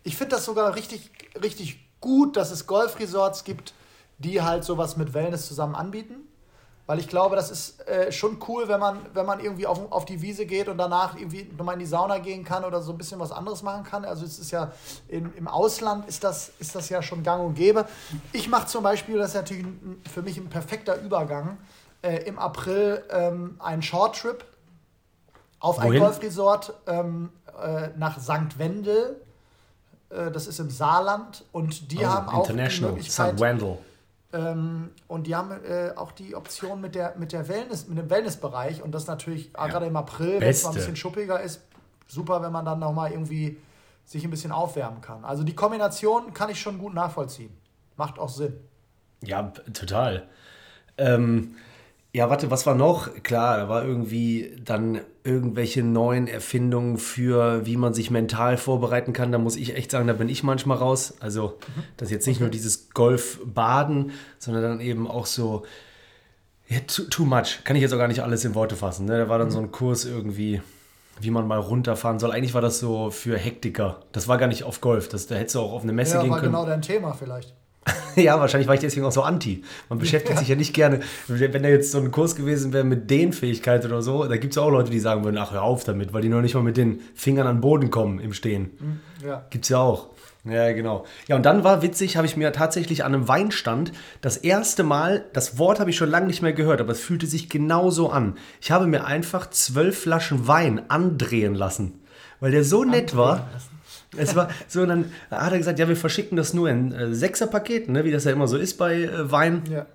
ich 0.03 0.17
das 0.17 0.45
sogar 0.45 0.75
richtig, 0.75 1.09
richtig 1.41 1.82
gut, 2.03 2.37
dass 2.37 2.51
es 2.51 2.67
Golfresorts 2.67 3.45
gibt, 3.45 3.73
die 4.19 4.41
halt 4.41 4.63
sowas 4.63 4.97
mit 4.97 5.13
Wellness 5.13 5.47
zusammen 5.47 5.73
anbieten. 5.73 6.15
Weil 6.85 6.99
ich 6.99 7.07
glaube, 7.07 7.37
das 7.37 7.49
ist 7.49 7.87
äh, 7.87 8.11
schon 8.11 8.39
cool, 8.49 8.67
wenn 8.67 8.79
man, 8.79 8.99
wenn 9.13 9.25
man 9.25 9.39
irgendwie 9.39 9.65
auf, 9.65 9.89
auf 9.89 10.03
die 10.03 10.21
Wiese 10.21 10.45
geht 10.45 10.67
und 10.67 10.77
danach 10.77 11.15
irgendwie 11.15 11.49
nochmal 11.57 11.75
in 11.75 11.79
die 11.79 11.85
Sauna 11.85 12.17
gehen 12.17 12.43
kann 12.43 12.65
oder 12.65 12.81
so 12.81 12.91
ein 12.91 12.97
bisschen 12.97 13.21
was 13.21 13.31
anderes 13.31 13.63
machen 13.63 13.85
kann. 13.85 14.03
Also 14.03 14.25
es 14.25 14.37
ist 14.37 14.51
ja 14.51 14.73
im, 15.07 15.33
im 15.37 15.47
Ausland 15.47 16.05
ist 16.09 16.25
das, 16.25 16.51
ist 16.59 16.75
das 16.75 16.89
ja 16.89 17.01
schon 17.01 17.23
gang 17.23 17.41
und 17.41 17.53
gäbe. 17.53 17.85
Ich 18.33 18.49
mache 18.49 18.67
zum 18.67 18.83
Beispiel, 18.83 19.17
das 19.17 19.29
ist 19.29 19.35
natürlich 19.35 19.63
ein, 19.63 20.01
für 20.13 20.21
mich 20.21 20.37
ein 20.37 20.49
perfekter 20.49 20.99
Übergang, 21.01 21.57
äh, 22.01 22.17
im 22.25 22.37
April 22.37 23.01
ähm, 23.11 23.55
einen 23.59 23.81
Shorttrip 23.81 24.43
auf 25.61 25.79
ein 25.79 25.87
Wohin? 25.87 26.01
Golfresort 26.01 26.73
ähm, 26.87 27.29
äh, 27.63 27.89
nach 27.95 28.19
St. 28.19 28.57
Wendel. 28.59 29.21
Äh, 30.13 30.31
das 30.31 30.47
ist 30.47 30.59
im 30.59 30.69
Saarland. 30.69 31.45
Und 31.51 31.91
die 31.91 31.99
Oh, 31.99 32.05
haben 32.05 32.27
auch 32.29 32.45
die 32.45 32.51
International, 32.51 32.91
Möglichkeit, 32.91 33.33
St. 33.35 33.39
Wendell. 33.41 33.77
ähm, 34.33 34.89
und 35.07 35.27
die 35.27 35.35
haben 35.35 35.51
äh, 35.51 35.91
auch 35.95 36.11
die 36.11 36.35
Option 36.35 36.81
mit, 36.81 36.95
der, 36.95 37.15
mit, 37.17 37.31
der 37.31 37.47
Wellness, 37.47 37.87
mit 37.87 37.97
dem 37.97 38.09
Wellnessbereich. 38.09 38.81
Und 38.81 38.91
das 38.93 39.07
natürlich 39.07 39.49
ah, 39.53 39.67
gerade 39.67 39.85
im 39.87 39.95
April, 39.95 40.39
wenn 40.41 40.49
es 40.49 40.63
mal 40.63 40.69
ein 40.69 40.75
bisschen 40.75 40.95
schuppiger 40.95 41.41
ist, 41.41 41.61
super, 42.07 42.41
wenn 42.41 42.51
man 42.51 42.65
dann 42.65 42.79
nochmal 42.79 43.11
irgendwie 43.11 43.57
sich 44.05 44.23
ein 44.23 44.29
bisschen 44.29 44.51
aufwärmen 44.51 45.01
kann. 45.01 45.23
Also 45.23 45.43
die 45.43 45.55
Kombination 45.55 46.33
kann 46.33 46.49
ich 46.49 46.59
schon 46.59 46.77
gut 46.77 46.93
nachvollziehen. 46.93 47.55
Macht 47.95 48.19
auch 48.19 48.29
Sinn. 48.29 48.53
Ja, 49.23 49.43
total. 49.73 50.27
Ähm, 50.97 51.55
ja, 52.15 52.29
warte, 52.29 52.51
was 52.51 52.67
war 52.67 52.75
noch? 52.75 53.11
Klar, 53.23 53.57
da 53.57 53.69
war 53.69 53.83
irgendwie 53.83 54.55
dann 54.63 55.01
irgendwelche 55.23 55.81
neuen 55.83 56.27
Erfindungen 56.27 56.99
für, 56.99 57.65
wie 57.65 57.75
man 57.75 57.95
sich 57.95 58.11
mental 58.11 58.57
vorbereiten 58.57 59.13
kann. 59.13 59.31
Da 59.31 59.39
muss 59.39 59.55
ich 59.55 59.75
echt 59.75 59.89
sagen, 59.89 60.05
da 60.05 60.13
bin 60.13 60.29
ich 60.29 60.43
manchmal 60.43 60.77
raus. 60.77 61.15
Also, 61.21 61.57
das 61.97 62.09
ist 62.09 62.11
jetzt 62.11 62.27
nicht 62.27 62.39
nur 62.39 62.49
dieses 62.49 62.91
Golf-Baden, 62.91 64.11
sondern 64.37 64.61
dann 64.61 64.79
eben 64.79 65.07
auch 65.07 65.25
so, 65.25 65.63
ja, 66.67 66.79
too, 66.85 67.03
too 67.09 67.25
much. 67.25 67.63
Kann 67.63 67.75
ich 67.75 67.81
jetzt 67.81 67.93
auch 67.93 67.97
gar 67.97 68.07
nicht 68.07 68.21
alles 68.21 68.45
in 68.45 68.53
Worte 68.53 68.75
fassen. 68.75 69.07
Ne? 69.07 69.17
Da 69.17 69.27
war 69.27 69.39
dann 69.39 69.49
so 69.49 69.57
ein 69.59 69.71
Kurs 69.71 70.05
irgendwie, 70.05 70.61
wie 71.19 71.31
man 71.31 71.47
mal 71.47 71.59
runterfahren 71.59 72.19
soll. 72.19 72.31
Eigentlich 72.31 72.53
war 72.53 72.61
das 72.61 72.77
so 72.79 73.09
für 73.09 73.39
Hektiker. 73.39 74.01
Das 74.11 74.27
war 74.27 74.37
gar 74.37 74.47
nicht 74.47 74.65
auf 74.65 74.81
Golf. 74.81 75.09
Das, 75.09 75.25
da 75.25 75.33
hättest 75.33 75.55
du 75.55 75.61
auch 75.61 75.73
auf 75.73 75.81
eine 75.81 75.93
Messe 75.93 76.17
Ja, 76.17 76.21
gehen 76.21 76.29
war 76.29 76.39
können. 76.41 76.51
genau 76.51 76.65
dein 76.67 76.83
Thema 76.83 77.13
vielleicht. 77.13 77.55
Ja, 78.15 78.39
wahrscheinlich 78.39 78.67
war 78.67 78.75
ich 78.75 78.81
deswegen 78.81 79.05
auch 79.05 79.11
so 79.11 79.23
anti. 79.23 79.63
Man 79.89 79.97
beschäftigt 79.97 80.37
sich 80.37 80.47
ja 80.47 80.55
nicht 80.55 80.73
gerne, 80.73 80.99
wenn 81.27 81.63
da 81.63 81.69
jetzt 81.69 81.91
so 81.91 81.97
ein 81.97 82.11
Kurs 82.11 82.35
gewesen 82.35 82.71
wäre 82.71 82.83
mit 82.83 83.09
Dehnfähigkeit 83.09 83.85
oder 83.85 84.03
so, 84.03 84.25
da 84.25 84.37
gibt 84.37 84.53
es 84.53 84.57
ja 84.57 84.61
auch 84.61 84.69
Leute, 84.69 84.91
die 84.91 84.99
sagen 84.99 85.23
würden, 85.23 85.37
ach, 85.37 85.51
hör 85.51 85.63
auf 85.63 85.83
damit, 85.83 86.13
weil 86.13 86.21
die 86.21 86.29
noch 86.29 86.41
nicht 86.41 86.53
mal 86.53 86.61
mit 86.61 86.77
den 86.77 87.01
Fingern 87.15 87.47
an 87.47 87.55
den 87.55 87.61
Boden 87.61 87.89
kommen 87.89 88.19
im 88.19 88.33
Stehen. 88.33 89.01
Ja. 89.25 89.45
Gibt's 89.49 89.69
ja 89.69 89.79
auch. 89.79 90.09
Ja, 90.45 90.73
genau. 90.73 91.05
Ja, 91.27 91.37
und 91.37 91.45
dann 91.45 91.63
war 91.63 91.81
witzig, 91.81 92.17
habe 92.17 92.27
ich 92.27 92.35
mir 92.35 92.51
tatsächlich 92.51 93.05
an 93.05 93.15
einem 93.15 93.27
Weinstand 93.29 93.93
das 94.19 94.35
erste 94.35 94.83
Mal, 94.83 95.25
das 95.31 95.57
Wort 95.57 95.79
habe 95.79 95.89
ich 95.89 95.95
schon 95.95 96.09
lange 96.09 96.27
nicht 96.27 96.41
mehr 96.41 96.51
gehört, 96.51 96.81
aber 96.81 96.91
es 96.91 96.99
fühlte 96.99 97.27
sich 97.27 97.49
genauso 97.49 98.09
an. 98.09 98.35
Ich 98.59 98.69
habe 98.69 98.85
mir 98.85 99.05
einfach 99.05 99.49
zwölf 99.49 100.01
Flaschen 100.01 100.45
Wein 100.47 100.81
andrehen 100.89 101.55
lassen, 101.55 102.01
weil 102.41 102.51
der 102.51 102.65
so 102.65 102.83
nett 102.83 103.15
war. 103.15 103.49
Es 104.17 104.35
war 104.35 104.49
so, 104.67 104.81
und 104.81 104.89
dann 104.89 105.11
hat 105.31 105.51
er 105.51 105.57
gesagt, 105.57 105.79
ja, 105.79 105.87
wir 105.87 105.95
verschicken 105.95 106.35
das 106.35 106.53
nur 106.53 106.69
in 106.69 106.91
äh, 106.91 107.13
Sechserpaketen, 107.13 107.93
ne, 107.93 108.03
wie 108.03 108.11
das 108.11 108.25
ja 108.25 108.31
immer 108.31 108.47
so 108.47 108.57
ist 108.57 108.77
bei 108.77 109.03
äh, 109.03 109.31
Wein. 109.31 109.63
Ja. 109.71 109.85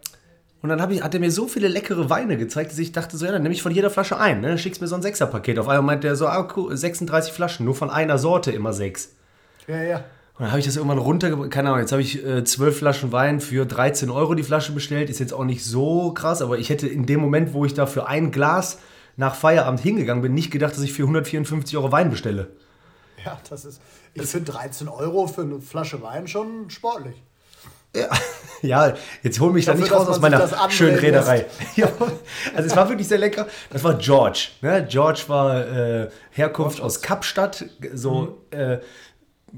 Und 0.60 0.70
dann 0.70 0.90
ich, 0.90 1.02
hat 1.02 1.14
er 1.14 1.20
mir 1.20 1.30
so 1.30 1.46
viele 1.46 1.68
leckere 1.68 2.10
Weine 2.10 2.36
gezeigt, 2.36 2.72
dass 2.72 2.78
ich 2.78 2.90
dachte, 2.90 3.16
so, 3.16 3.24
ja, 3.24 3.32
dann 3.32 3.42
nehme 3.42 3.54
ich 3.54 3.62
von 3.62 3.72
jeder 3.72 3.90
Flasche 3.90 4.18
ein. 4.18 4.40
Ne? 4.40 4.48
Dann 4.48 4.58
schickst 4.58 4.80
mir 4.80 4.88
so 4.88 4.96
ein 4.96 5.02
Sechserpaket. 5.02 5.58
Auf 5.58 5.68
einmal 5.68 5.82
meint 5.82 6.04
der 6.04 6.16
so, 6.16 6.26
ah, 6.26 6.48
cool, 6.56 6.76
36 6.76 7.32
Flaschen, 7.32 7.64
nur 7.64 7.76
von 7.76 7.90
einer 7.90 8.18
Sorte 8.18 8.50
immer 8.50 8.72
sechs. 8.72 9.12
Ja, 9.68 9.82
ja. 9.82 9.96
Und 9.96 10.44
dann 10.44 10.50
habe 10.50 10.60
ich 10.60 10.66
das 10.66 10.76
irgendwann 10.76 10.98
runtergebracht. 10.98 11.50
Keine 11.50 11.68
Ahnung, 11.68 11.80
jetzt 11.80 11.92
habe 11.92 12.02
ich 12.02 12.24
äh, 12.24 12.42
12 12.42 12.78
Flaschen 12.78 13.12
Wein 13.12 13.40
für 13.40 13.66
13 13.66 14.10
Euro 14.10 14.34
die 14.34 14.42
Flasche 14.42 14.72
bestellt. 14.72 15.10
Ist 15.10 15.20
jetzt 15.20 15.32
auch 15.32 15.44
nicht 15.44 15.64
so 15.64 16.12
krass, 16.12 16.42
aber 16.42 16.58
ich 16.58 16.70
hätte 16.70 16.88
in 16.88 17.06
dem 17.06 17.20
Moment, 17.20 17.52
wo 17.52 17.64
ich 17.64 17.74
da 17.74 17.86
für 17.86 18.08
ein 18.08 18.32
Glas 18.32 18.78
nach 19.16 19.34
Feierabend 19.34 19.80
hingegangen 19.80 20.22
bin, 20.22 20.34
nicht 20.34 20.50
gedacht, 20.50 20.72
dass 20.72 20.82
ich 20.82 20.92
für 20.92 21.02
154 21.02 21.76
Euro 21.76 21.90
Wein 21.90 22.10
bestelle. 22.10 22.48
Ja, 23.24 23.38
das 23.50 23.64
ist. 23.64 23.80
Ich 24.24 24.30
finde 24.30 24.52
13 24.52 24.88
Euro 24.88 25.26
für 25.26 25.42
eine 25.42 25.60
Flasche 25.60 26.02
Wein 26.02 26.28
schon 26.28 26.70
sportlich. 26.70 27.22
Ja, 27.94 28.08
ja 28.62 28.94
jetzt 29.22 29.40
hol 29.40 29.52
mich 29.52 29.64
da 29.64 29.74
nicht 29.74 29.90
raus 29.90 30.08
aus 30.08 30.20
meiner 30.20 30.46
schönen 30.70 30.98
Reederei. 30.98 31.46
Ja, 31.76 31.88
also 32.54 32.68
es 32.68 32.76
war 32.76 32.88
wirklich 32.88 33.08
sehr 33.08 33.18
lecker. 33.18 33.46
Das 33.70 33.84
war 33.84 33.94
George. 33.94 34.48
Ne? 34.60 34.86
George 34.88 35.24
war 35.28 35.66
äh, 35.66 36.08
Herkunft 36.30 36.80
aus 36.80 37.00
Kapstadt, 37.00 37.64
so 37.94 38.44
äh, 38.50 38.78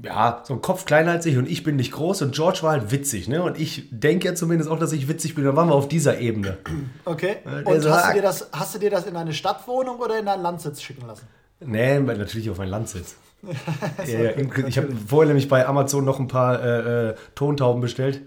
ja, 0.03 0.41
so 0.45 0.53
ein 0.53 0.61
Kopf 0.61 0.85
kleiner 0.85 1.11
als 1.11 1.25
ich 1.25 1.37
und 1.37 1.49
ich 1.49 1.63
bin 1.63 1.75
nicht 1.75 1.91
groß 1.91 2.21
und 2.21 2.33
George 2.33 2.59
war 2.61 2.71
halt 2.71 2.91
witzig, 2.91 3.27
ne? 3.27 3.43
Und 3.43 3.59
ich 3.59 3.89
denke 3.91 4.27
ja 4.27 4.35
zumindest 4.35 4.69
auch, 4.69 4.79
dass 4.79 4.93
ich 4.93 5.07
witzig 5.07 5.35
bin. 5.35 5.43
Dann 5.43 5.55
waren 5.55 5.67
wir 5.67 5.75
auf 5.75 5.89
dieser 5.89 6.19
Ebene. 6.19 6.57
Okay. 7.03 7.37
der 7.45 7.67
Und 7.67 7.89
hast 7.89 8.09
du, 8.09 8.13
dir 8.13 8.21
das, 8.21 8.49
hast 8.53 8.75
du 8.75 8.79
dir 8.79 8.89
das 8.89 9.05
in 9.05 9.15
eine 9.15 9.33
Stadtwohnung 9.33 9.99
oder 9.99 10.17
in 10.17 10.25
deinen 10.25 10.43
Landsitz 10.43 10.81
schicken 10.81 11.05
lassen? 11.05 11.27
Nee, 11.59 11.99
natürlich 11.99 12.49
auf 12.49 12.57
meinen 12.57 12.69
Landsitz. 12.69 13.15
ja, 14.07 14.19
ja, 14.19 14.31
ich 14.67 14.77
habe 14.77 14.89
vorher 15.07 15.27
nämlich 15.27 15.49
bei 15.49 15.65
Amazon 15.65 16.05
noch 16.05 16.19
ein 16.19 16.27
paar 16.27 16.61
äh, 16.63 17.09
äh, 17.09 17.15
Tontauben 17.35 17.81
bestellt. 17.81 18.21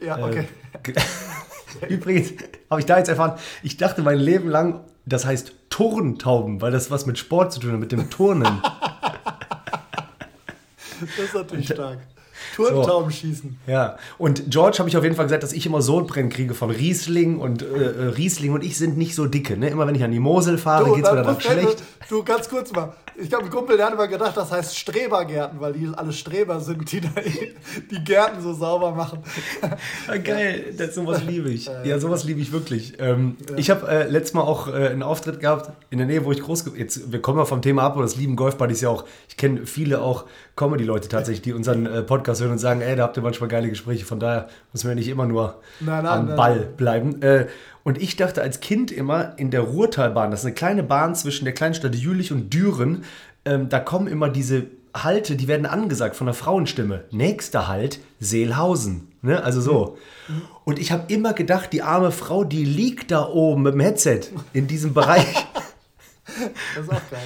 Ja, 0.00 0.18
Äh, 0.18 0.22
okay. 0.22 0.94
Übrigens 1.88 2.32
habe 2.68 2.80
ich 2.80 2.86
da 2.86 2.98
jetzt 2.98 3.08
erfahren, 3.08 3.38
ich 3.62 3.76
dachte 3.76 4.02
mein 4.02 4.18
Leben 4.18 4.48
lang, 4.48 4.80
das 5.06 5.24
heißt 5.24 5.52
Turntauben, 5.70 6.60
weil 6.60 6.72
das 6.72 6.90
was 6.90 7.06
mit 7.06 7.16
Sport 7.18 7.52
zu 7.52 7.60
tun 7.60 7.72
hat, 7.72 7.80
mit 7.80 7.92
dem 7.92 8.10
Turnen. 8.10 8.60
Das 11.00 11.26
ist 11.26 11.34
natürlich 11.34 11.66
stark. 11.66 11.98
Turntauben 12.54 13.10
schießen. 13.10 13.58
ja. 13.66 13.96
Und 14.18 14.50
George 14.50 14.78
habe 14.78 14.88
ich 14.88 14.96
auf 14.96 15.02
jeden 15.02 15.16
Fall 15.16 15.24
gesagt, 15.26 15.42
dass 15.42 15.52
ich 15.52 15.64
immer 15.64 15.80
Sodbrennen 15.80 16.30
kriege 16.30 16.52
von 16.52 16.70
Riesling 16.70 17.38
und 17.38 17.62
äh, 17.62 17.66
äh, 17.66 18.04
Riesling 18.08 18.52
und 18.52 18.62
ich 18.62 18.76
sind 18.76 18.98
nicht 18.98 19.14
so 19.14 19.26
dicke. 19.26 19.56
Ne? 19.56 19.68
Immer 19.68 19.86
wenn 19.86 19.94
ich 19.94 20.04
an 20.04 20.10
die 20.10 20.18
Mosel 20.18 20.58
fahre, 20.58 20.92
geht 20.94 21.04
es 21.04 21.10
mir 21.10 21.16
dann 21.16 21.24
danach 21.24 21.40
schlecht. 21.40 21.82
Du, 22.08 22.22
ganz 22.22 22.48
kurz 22.48 22.72
mal. 22.72 22.92
Ich 23.22 23.32
habe 23.32 23.42
einen 23.42 23.50
Kumpel, 23.52 23.76
der 23.76 23.86
hat 23.86 23.92
immer 23.92 24.08
gedacht, 24.08 24.36
das 24.36 24.50
heißt 24.50 24.76
Strebergärten, 24.78 25.60
weil 25.60 25.72
die 25.74 25.88
alle 25.94 26.12
Streber 26.12 26.60
sind, 26.60 26.90
die 26.90 27.00
da 27.00 27.08
die 27.90 28.04
Gärten 28.04 28.40
so 28.40 28.52
sauber 28.54 28.92
machen. 28.92 29.20
Ja, 30.08 30.16
geil, 30.16 30.74
das, 30.76 30.94
sowas 30.94 31.22
liebe 31.24 31.50
ich. 31.50 31.70
Ja, 31.84 31.98
sowas 31.98 32.24
liebe 32.24 32.40
ich 32.40 32.52
wirklich. 32.52 32.94
Ähm, 32.98 33.36
Ich 33.56 33.70
habe 33.70 33.86
äh, 33.88 34.08
letztes 34.08 34.34
Mal 34.34 34.42
auch 34.42 34.68
äh, 34.68 34.88
einen 34.88 35.02
Auftritt 35.02 35.40
gehabt 35.40 35.70
in 35.90 35.98
der 35.98 36.06
Nähe, 36.06 36.24
wo 36.24 36.32
ich 36.32 36.40
groß 36.42 36.64
jetzt 36.76 37.12
Wir 37.12 37.20
kommen 37.20 37.38
ja 37.38 37.44
vom 37.44 37.62
Thema 37.62 37.82
ab, 37.82 37.96
und 37.96 38.02
das 38.02 38.16
lieben 38.16 38.36
Golfbuddies 38.36 38.80
ja 38.80 38.88
auch. 38.88 39.04
Ich 39.28 39.36
kenne 39.36 39.66
viele 39.66 40.00
auch 40.00 40.24
Comedy-Leute 40.56 41.08
tatsächlich, 41.08 41.42
die 41.42 41.52
unseren 41.52 41.86
äh, 41.86 42.02
Podcast 42.02 42.40
hören 42.40 42.52
und 42.52 42.58
sagen, 42.58 42.80
ey, 42.80 42.96
da 42.96 43.04
habt 43.04 43.16
ihr 43.16 43.22
manchmal 43.22 43.48
geile 43.48 43.68
Gespräche. 43.68 44.04
Von 44.04 44.20
daher 44.20 44.48
müssen 44.72 44.88
wir 44.88 44.94
nicht 44.94 45.08
immer 45.08 45.26
nur 45.26 45.60
Nein, 45.80 46.04
nein, 46.04 46.06
am 46.06 46.26
nein, 46.26 46.36
Ball 46.36 46.68
bleiben. 46.76 47.22
Äh, 47.22 47.46
und 47.82 48.00
ich 48.00 48.16
dachte 48.16 48.42
als 48.42 48.60
Kind 48.60 48.90
immer 48.90 49.38
in 49.38 49.50
der 49.50 49.62
Ruhrtalbahn, 49.62 50.30
das 50.30 50.40
ist 50.40 50.46
eine 50.46 50.54
kleine 50.54 50.82
Bahn 50.82 51.14
zwischen 51.14 51.44
der 51.44 51.54
kleinen 51.54 51.74
Stadt 51.74 51.94
Jülich 51.94 52.32
und 52.32 52.52
Düren, 52.52 53.04
ähm, 53.44 53.68
da 53.68 53.80
kommen 53.80 54.06
immer 54.06 54.28
diese 54.28 54.66
Halte, 54.94 55.36
die 55.36 55.48
werden 55.48 55.66
angesagt 55.66 56.16
von 56.16 56.26
der 56.26 56.34
Frauenstimme. 56.34 57.04
Nächster 57.10 57.68
Halt, 57.68 58.00
Seelhausen. 58.18 59.08
Ne? 59.22 59.42
Also 59.42 59.60
so. 59.60 59.98
Und 60.64 60.78
ich 60.78 60.92
habe 60.92 61.12
immer 61.12 61.32
gedacht, 61.32 61.72
die 61.72 61.82
arme 61.82 62.10
Frau, 62.10 62.44
die 62.44 62.64
liegt 62.64 63.10
da 63.10 63.26
oben 63.26 63.62
mit 63.62 63.74
dem 63.74 63.80
Headset 63.80 64.20
in 64.52 64.66
diesem 64.66 64.94
Bereich. 64.94 65.26
Das 66.76 66.84
ist 66.84 66.90
auch 66.90 67.10
geil. 67.10 67.20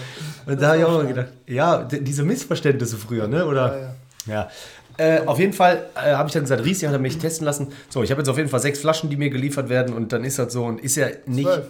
Und 0.47 0.63
da 0.63 0.69
habe 0.69 0.79
ich 0.79 0.85
auch 0.85 0.99
immer 1.01 1.09
gedacht, 1.09 1.29
ja, 1.47 1.85
diese 1.85 2.23
Missverständnisse 2.25 2.97
früher, 2.97 3.29
ne? 3.29 3.45
Oder? 3.47 3.95
Ja, 4.27 4.33
Ja. 4.33 4.49
Äh, 4.97 5.21
auf 5.27 5.39
jeden 5.39 5.53
Fall 5.53 5.87
äh, 5.97 6.13
habe 6.13 6.29
ich 6.29 6.33
dann 6.33 6.43
gesagt, 6.43 6.65
Riesling 6.65 6.89
hat 6.89 6.97
er 6.97 7.01
mich 7.01 7.19
testen 7.19 7.45
lassen. 7.45 7.69
So, 7.89 8.03
ich 8.03 8.11
habe 8.11 8.21
jetzt 8.21 8.29
auf 8.29 8.37
jeden 8.37 8.49
Fall 8.49 8.61
sechs 8.61 8.81
Flaschen, 8.81 9.11
die 9.11 9.17
mir 9.17 9.31
geliefert 9.31 9.69
werden 9.69 9.95
und 9.95 10.13
dann 10.13 10.25
ist 10.25 10.39
das 10.39 10.53
so 10.53 10.65
und 10.65 10.81
ist 10.81 10.97
ja 10.97 11.09
nicht 11.27 11.49
Zwölf. 11.49 11.67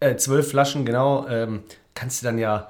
äh, 0.00 0.16
zwölf 0.16 0.50
Flaschen, 0.50 0.84
genau. 0.84 1.26
Ähm, 1.28 1.62
kannst 1.94 2.22
du 2.22 2.26
dann 2.26 2.38
ja 2.38 2.68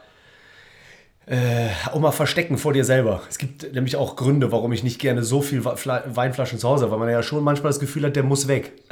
äh, 1.27 1.69
auch 1.91 1.99
mal 1.99 2.13
verstecken 2.13 2.57
vor 2.57 2.73
dir 2.73 2.85
selber. 2.85 3.23
Es 3.29 3.39
gibt 3.39 3.73
nämlich 3.75 3.97
auch 3.97 4.15
Gründe, 4.17 4.53
warum 4.53 4.73
ich 4.73 4.85
nicht 4.85 5.01
gerne 5.01 5.25
so 5.25 5.43
viel 5.43 5.61
Fla 5.61 6.05
Weinflaschen 6.07 6.59
zu 6.59 6.69
Hause 6.69 6.85
habe, 6.85 6.93
weil 6.93 7.01
man 7.01 7.11
ja 7.11 7.23
schon 7.23 7.43
manchmal 7.43 7.71
das 7.71 7.81
Gefühl 7.81 8.05
hat, 8.05 8.17
der 8.17 8.23
muss 8.23 8.49
weg. 8.49 8.73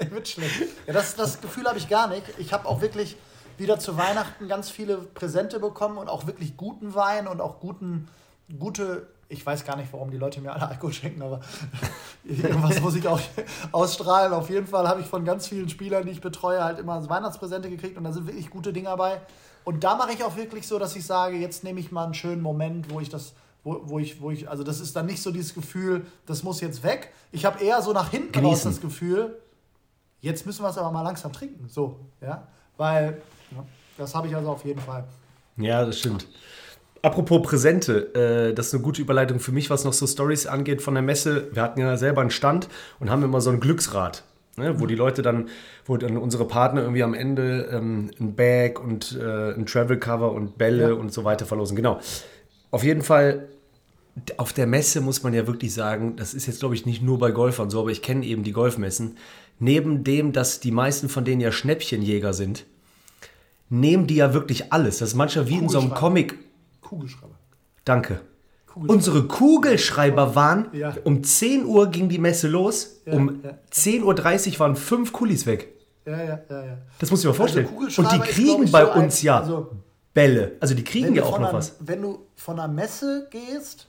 Der 0.00 0.10
wird 0.12 0.28
schlecht. 0.28 0.62
Ja, 0.86 0.94
das, 0.94 1.14
das 1.14 1.42
Gefühl 1.42 1.66
habe 1.66 1.76
ich 1.76 1.90
gar 1.90 2.08
nicht. 2.08 2.22
Ich 2.38 2.54
habe 2.54 2.66
auch 2.66 2.80
wirklich 2.80 3.18
wieder 3.58 3.78
zu 3.78 3.98
Weihnachten 3.98 4.48
ganz 4.48 4.70
viele 4.70 4.96
Präsente 4.96 5.60
bekommen 5.60 5.98
und 5.98 6.08
auch 6.08 6.26
wirklich 6.26 6.56
guten 6.56 6.94
Wein 6.94 7.28
und 7.28 7.42
auch 7.42 7.60
guten, 7.60 8.08
gute. 8.58 9.08
Ich 9.30 9.46
weiß 9.46 9.64
gar 9.64 9.76
nicht, 9.76 9.92
warum 9.92 10.10
die 10.10 10.16
Leute 10.16 10.40
mir 10.40 10.52
alle 10.52 10.68
Alkohol 10.68 10.92
schenken, 10.92 11.22
aber 11.22 11.40
irgendwas 12.24 12.80
muss 12.80 12.96
ich 12.96 13.06
auch 13.06 13.20
ausstrahlen. 13.72 14.32
Auf 14.32 14.50
jeden 14.50 14.66
Fall 14.66 14.88
habe 14.88 15.00
ich 15.00 15.06
von 15.06 15.24
ganz 15.24 15.46
vielen 15.46 15.68
Spielern, 15.68 16.04
die 16.04 16.10
ich 16.10 16.20
betreue, 16.20 16.62
halt 16.62 16.80
immer 16.80 17.08
Weihnachtspräsente 17.08 17.70
gekriegt 17.70 17.96
und 17.96 18.04
da 18.04 18.12
sind 18.12 18.26
wirklich 18.26 18.50
gute 18.50 18.72
Dinge 18.72 18.88
dabei. 18.88 19.20
Und 19.64 19.84
da 19.84 19.96
mache 19.96 20.12
ich 20.12 20.24
auch 20.24 20.36
wirklich 20.36 20.66
so, 20.66 20.78
dass 20.78 20.96
ich 20.96 21.06
sage, 21.06 21.36
jetzt 21.36 21.64
nehme 21.64 21.78
ich 21.80 21.92
mal 21.92 22.04
einen 22.04 22.14
schönen 22.14 22.42
Moment, 22.42 22.90
wo 22.90 22.98
ich 22.98 23.08
das, 23.08 23.34
wo, 23.62 23.80
wo 23.84 23.98
ich, 24.00 24.20
wo 24.20 24.30
ich, 24.30 24.48
also 24.50 24.64
das 24.64 24.80
ist 24.80 24.96
dann 24.96 25.06
nicht 25.06 25.22
so 25.22 25.30
dieses 25.30 25.54
Gefühl, 25.54 26.06
das 26.26 26.42
muss 26.42 26.60
jetzt 26.60 26.82
weg. 26.82 27.12
Ich 27.30 27.44
habe 27.44 27.62
eher 27.62 27.80
so 27.82 27.92
nach 27.92 28.10
hinten 28.10 28.34
raus 28.34 28.42
Genießen. 28.62 28.70
das 28.72 28.80
Gefühl, 28.80 29.38
jetzt 30.20 30.44
müssen 30.44 30.64
wir 30.64 30.70
es 30.70 30.78
aber 30.78 30.90
mal 30.90 31.02
langsam 31.02 31.32
trinken. 31.32 31.68
So, 31.68 32.00
ja. 32.20 32.48
Weil, 32.76 33.22
ja, 33.52 33.64
das 33.96 34.14
habe 34.14 34.26
ich 34.26 34.34
also 34.34 34.50
auf 34.50 34.64
jeden 34.64 34.80
Fall. 34.80 35.04
Ja, 35.56 35.84
das 35.84 35.98
stimmt. 35.98 36.26
Apropos 37.02 37.40
Präsente, 37.42 38.14
äh, 38.14 38.54
das 38.54 38.68
ist 38.68 38.74
eine 38.74 38.82
gute 38.82 39.00
Überleitung 39.00 39.40
für 39.40 39.52
mich, 39.52 39.70
was 39.70 39.84
noch 39.84 39.92
so 39.94 40.06
Stories 40.06 40.46
angeht 40.46 40.82
von 40.82 40.94
der 40.94 41.02
Messe. 41.02 41.48
Wir 41.52 41.62
hatten 41.62 41.80
ja 41.80 41.96
selber 41.96 42.20
einen 42.20 42.30
Stand 42.30 42.68
und 42.98 43.10
haben 43.10 43.22
immer 43.22 43.40
so 43.40 43.48
ein 43.50 43.58
Glücksrad, 43.58 44.22
ne, 44.56 44.78
wo 44.80 44.86
die 44.86 44.96
Leute 44.96 45.22
dann, 45.22 45.48
wo 45.86 45.96
dann 45.96 46.18
unsere 46.18 46.46
Partner 46.46 46.82
irgendwie 46.82 47.02
am 47.02 47.14
Ende 47.14 47.70
ähm, 47.72 48.10
ein 48.20 48.34
Bag 48.34 48.78
und 48.84 49.18
äh, 49.18 49.54
ein 49.54 49.64
Travel 49.64 49.98
Cover 49.98 50.32
und 50.32 50.58
Bälle 50.58 50.88
Ja. 50.90 50.94
und 50.94 51.10
so 51.12 51.24
weiter 51.24 51.46
verlosen. 51.46 51.74
Genau. 51.74 52.00
Auf 52.70 52.84
jeden 52.84 53.02
Fall, 53.02 53.48
auf 54.36 54.52
der 54.52 54.66
Messe 54.66 55.00
muss 55.00 55.22
man 55.22 55.32
ja 55.32 55.46
wirklich 55.46 55.72
sagen, 55.72 56.16
das 56.16 56.34
ist 56.34 56.46
jetzt 56.46 56.60
glaube 56.60 56.74
ich 56.74 56.84
nicht 56.84 57.00
nur 57.02 57.18
bei 57.18 57.30
Golfern 57.30 57.70
so, 57.70 57.80
aber 57.80 57.90
ich 57.90 58.02
kenne 58.02 58.26
eben 58.26 58.42
die 58.44 58.52
Golfmessen. 58.52 59.16
Neben 59.58 60.04
dem, 60.04 60.32
dass 60.32 60.60
die 60.60 60.70
meisten 60.70 61.08
von 61.08 61.24
denen 61.24 61.40
ja 61.40 61.50
Schnäppchenjäger 61.50 62.34
sind, 62.34 62.66
nehmen 63.70 64.06
die 64.06 64.16
ja 64.16 64.34
wirklich 64.34 64.72
alles. 64.72 64.98
Das 64.98 65.10
ist 65.10 65.14
manchmal 65.14 65.48
wie 65.48 65.56
in 65.56 65.68
so 65.70 65.78
einem. 65.80 65.90
Comic. 65.94 66.38
Kugelschreiber. 66.90 67.34
Danke. 67.84 68.20
Kugelschreiber. 68.66 68.92
Unsere 68.94 69.26
Kugelschreiber 69.28 70.34
waren, 70.34 70.68
Ja. 70.72 70.92
um 71.04 71.22
10 71.22 71.64
Uhr 71.64 71.86
ging 71.88 72.08
die 72.08 72.18
Messe 72.18 72.48
los, 72.48 73.00
Ja, 73.06 73.12
um 73.14 73.40
ja. 73.44 73.50
10.30 73.70 74.54
Uhr 74.54 74.58
waren 74.60 74.74
fünf 74.76 75.12
Kulis 75.12 75.46
weg. 75.46 75.68
Ja, 76.04 76.16
ja, 76.22 76.40
ja, 76.50 76.64
ja. 76.66 76.78
Das 76.98 77.10
muss 77.10 77.20
ich 77.20 77.26
mir 77.26 77.34
vorstellen. 77.34 77.68
Also 77.68 78.02
Und 78.02 78.12
die 78.12 78.16
ist, 78.16 78.24
kriegen 78.34 78.62
ich, 78.64 78.72
bei 78.72 78.84
so 78.84 78.90
ein- 78.90 79.04
uns 79.04 79.22
ja 79.22 79.38
also- 79.40 79.70
Bälle. 80.12 80.56
Also 80.58 80.74
die 80.74 80.82
kriegen 80.82 81.14
ja 81.14 81.22
auch 81.22 81.38
noch 81.38 81.48
einer- 81.50 81.58
was. 81.58 81.76
Wenn 81.78 82.02
du 82.02 82.26
von 82.34 82.58
einer 82.58 82.66
Messe 82.72 83.28
gehst 83.30 83.86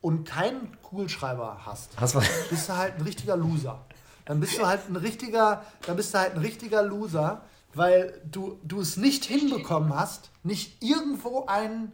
und 0.00 0.24
keinen 0.28 0.76
Kugelschreiber 0.82 1.58
hast, 1.66 1.90
Hast 1.96 2.14
was? 2.14 2.24
bist 2.50 2.68
du 2.68 2.76
halt 2.76 2.94
ein 2.98 3.02
richtiger 3.02 3.36
Loser. 3.36 3.84
Dann 4.26 4.38
bist 4.38 4.56
du 4.58 4.64
halt 4.66 4.82
ein 4.88 4.94
richtiger, 4.96 5.64
dann 5.86 5.96
bist 5.96 6.14
du 6.14 6.18
halt 6.18 6.34
ein 6.36 6.40
richtiger 6.40 6.82
Loser, 6.84 7.42
weil 7.74 8.20
du, 8.30 8.58
du 8.62 8.80
es 8.80 8.96
nicht 8.96 9.24
hinbekommen 9.24 9.92
hast, 9.96 10.30
nicht 10.44 10.80
irgendwo 10.80 11.46
einen 11.46 11.90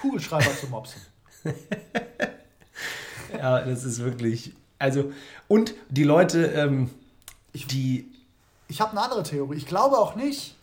Kugelschreiber 0.00 0.56
zu 0.56 0.66
mopsen. 0.68 1.00
Ja, 3.32 3.60
das 3.62 3.84
ist 3.84 4.00
wirklich. 4.00 4.52
Also, 4.78 5.12
und 5.48 5.74
die 5.88 6.04
Leute, 6.04 6.46
ähm, 6.46 6.90
die. 7.52 8.10
Ich 8.68 8.80
habe 8.80 8.92
eine 8.92 9.02
andere 9.02 9.22
Theorie. 9.22 9.56
Ich 9.56 9.66
glaube 9.66 9.98
auch 9.98 10.14
nicht. 10.14 10.56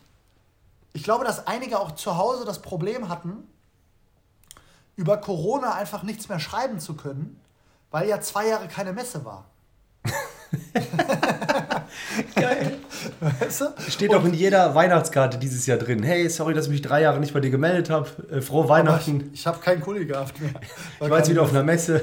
Ich 0.92 1.02
glaube, 1.02 1.24
dass 1.24 1.46
einige 1.46 1.78
auch 1.78 1.92
zu 1.92 2.16
Hause 2.16 2.44
das 2.44 2.60
Problem 2.60 3.08
hatten, 3.08 3.46
über 4.96 5.16
Corona 5.16 5.74
einfach 5.74 6.02
nichts 6.02 6.28
mehr 6.28 6.40
schreiben 6.40 6.80
zu 6.80 6.94
können, 6.94 7.40
weil 7.90 8.08
ja 8.08 8.20
zwei 8.20 8.48
Jahre 8.48 8.68
keine 8.68 8.92
Messe 8.92 9.24
war. 9.24 9.46
Geil. 12.34 12.78
Weißt 13.20 13.60
du? 13.62 13.64
Steht 13.88 14.14
auch 14.14 14.24
in 14.24 14.34
jeder 14.34 14.74
Weihnachtskarte 14.74 15.38
dieses 15.38 15.66
Jahr 15.66 15.78
drin. 15.78 16.02
Hey, 16.02 16.28
sorry, 16.28 16.54
dass 16.54 16.66
ich 16.66 16.70
mich 16.72 16.82
drei 16.82 17.02
Jahre 17.02 17.20
nicht 17.20 17.32
bei 17.34 17.40
dir 17.40 17.50
gemeldet 17.50 17.90
habe. 17.90 18.08
Äh, 18.30 18.40
frohe 18.40 18.64
Aber 18.64 18.70
Weihnachten. 18.74 19.30
Ich, 19.32 19.40
ich 19.40 19.46
habe 19.46 19.58
keinen 19.60 19.80
Kuli 19.80 20.04
gehabt 20.06 20.40
mehr. 20.40 20.50
Ich 21.00 21.10
war 21.10 21.18
jetzt 21.18 21.30
wieder 21.30 21.42
auf 21.42 21.50
einer 21.50 21.62
Messe. 21.62 22.00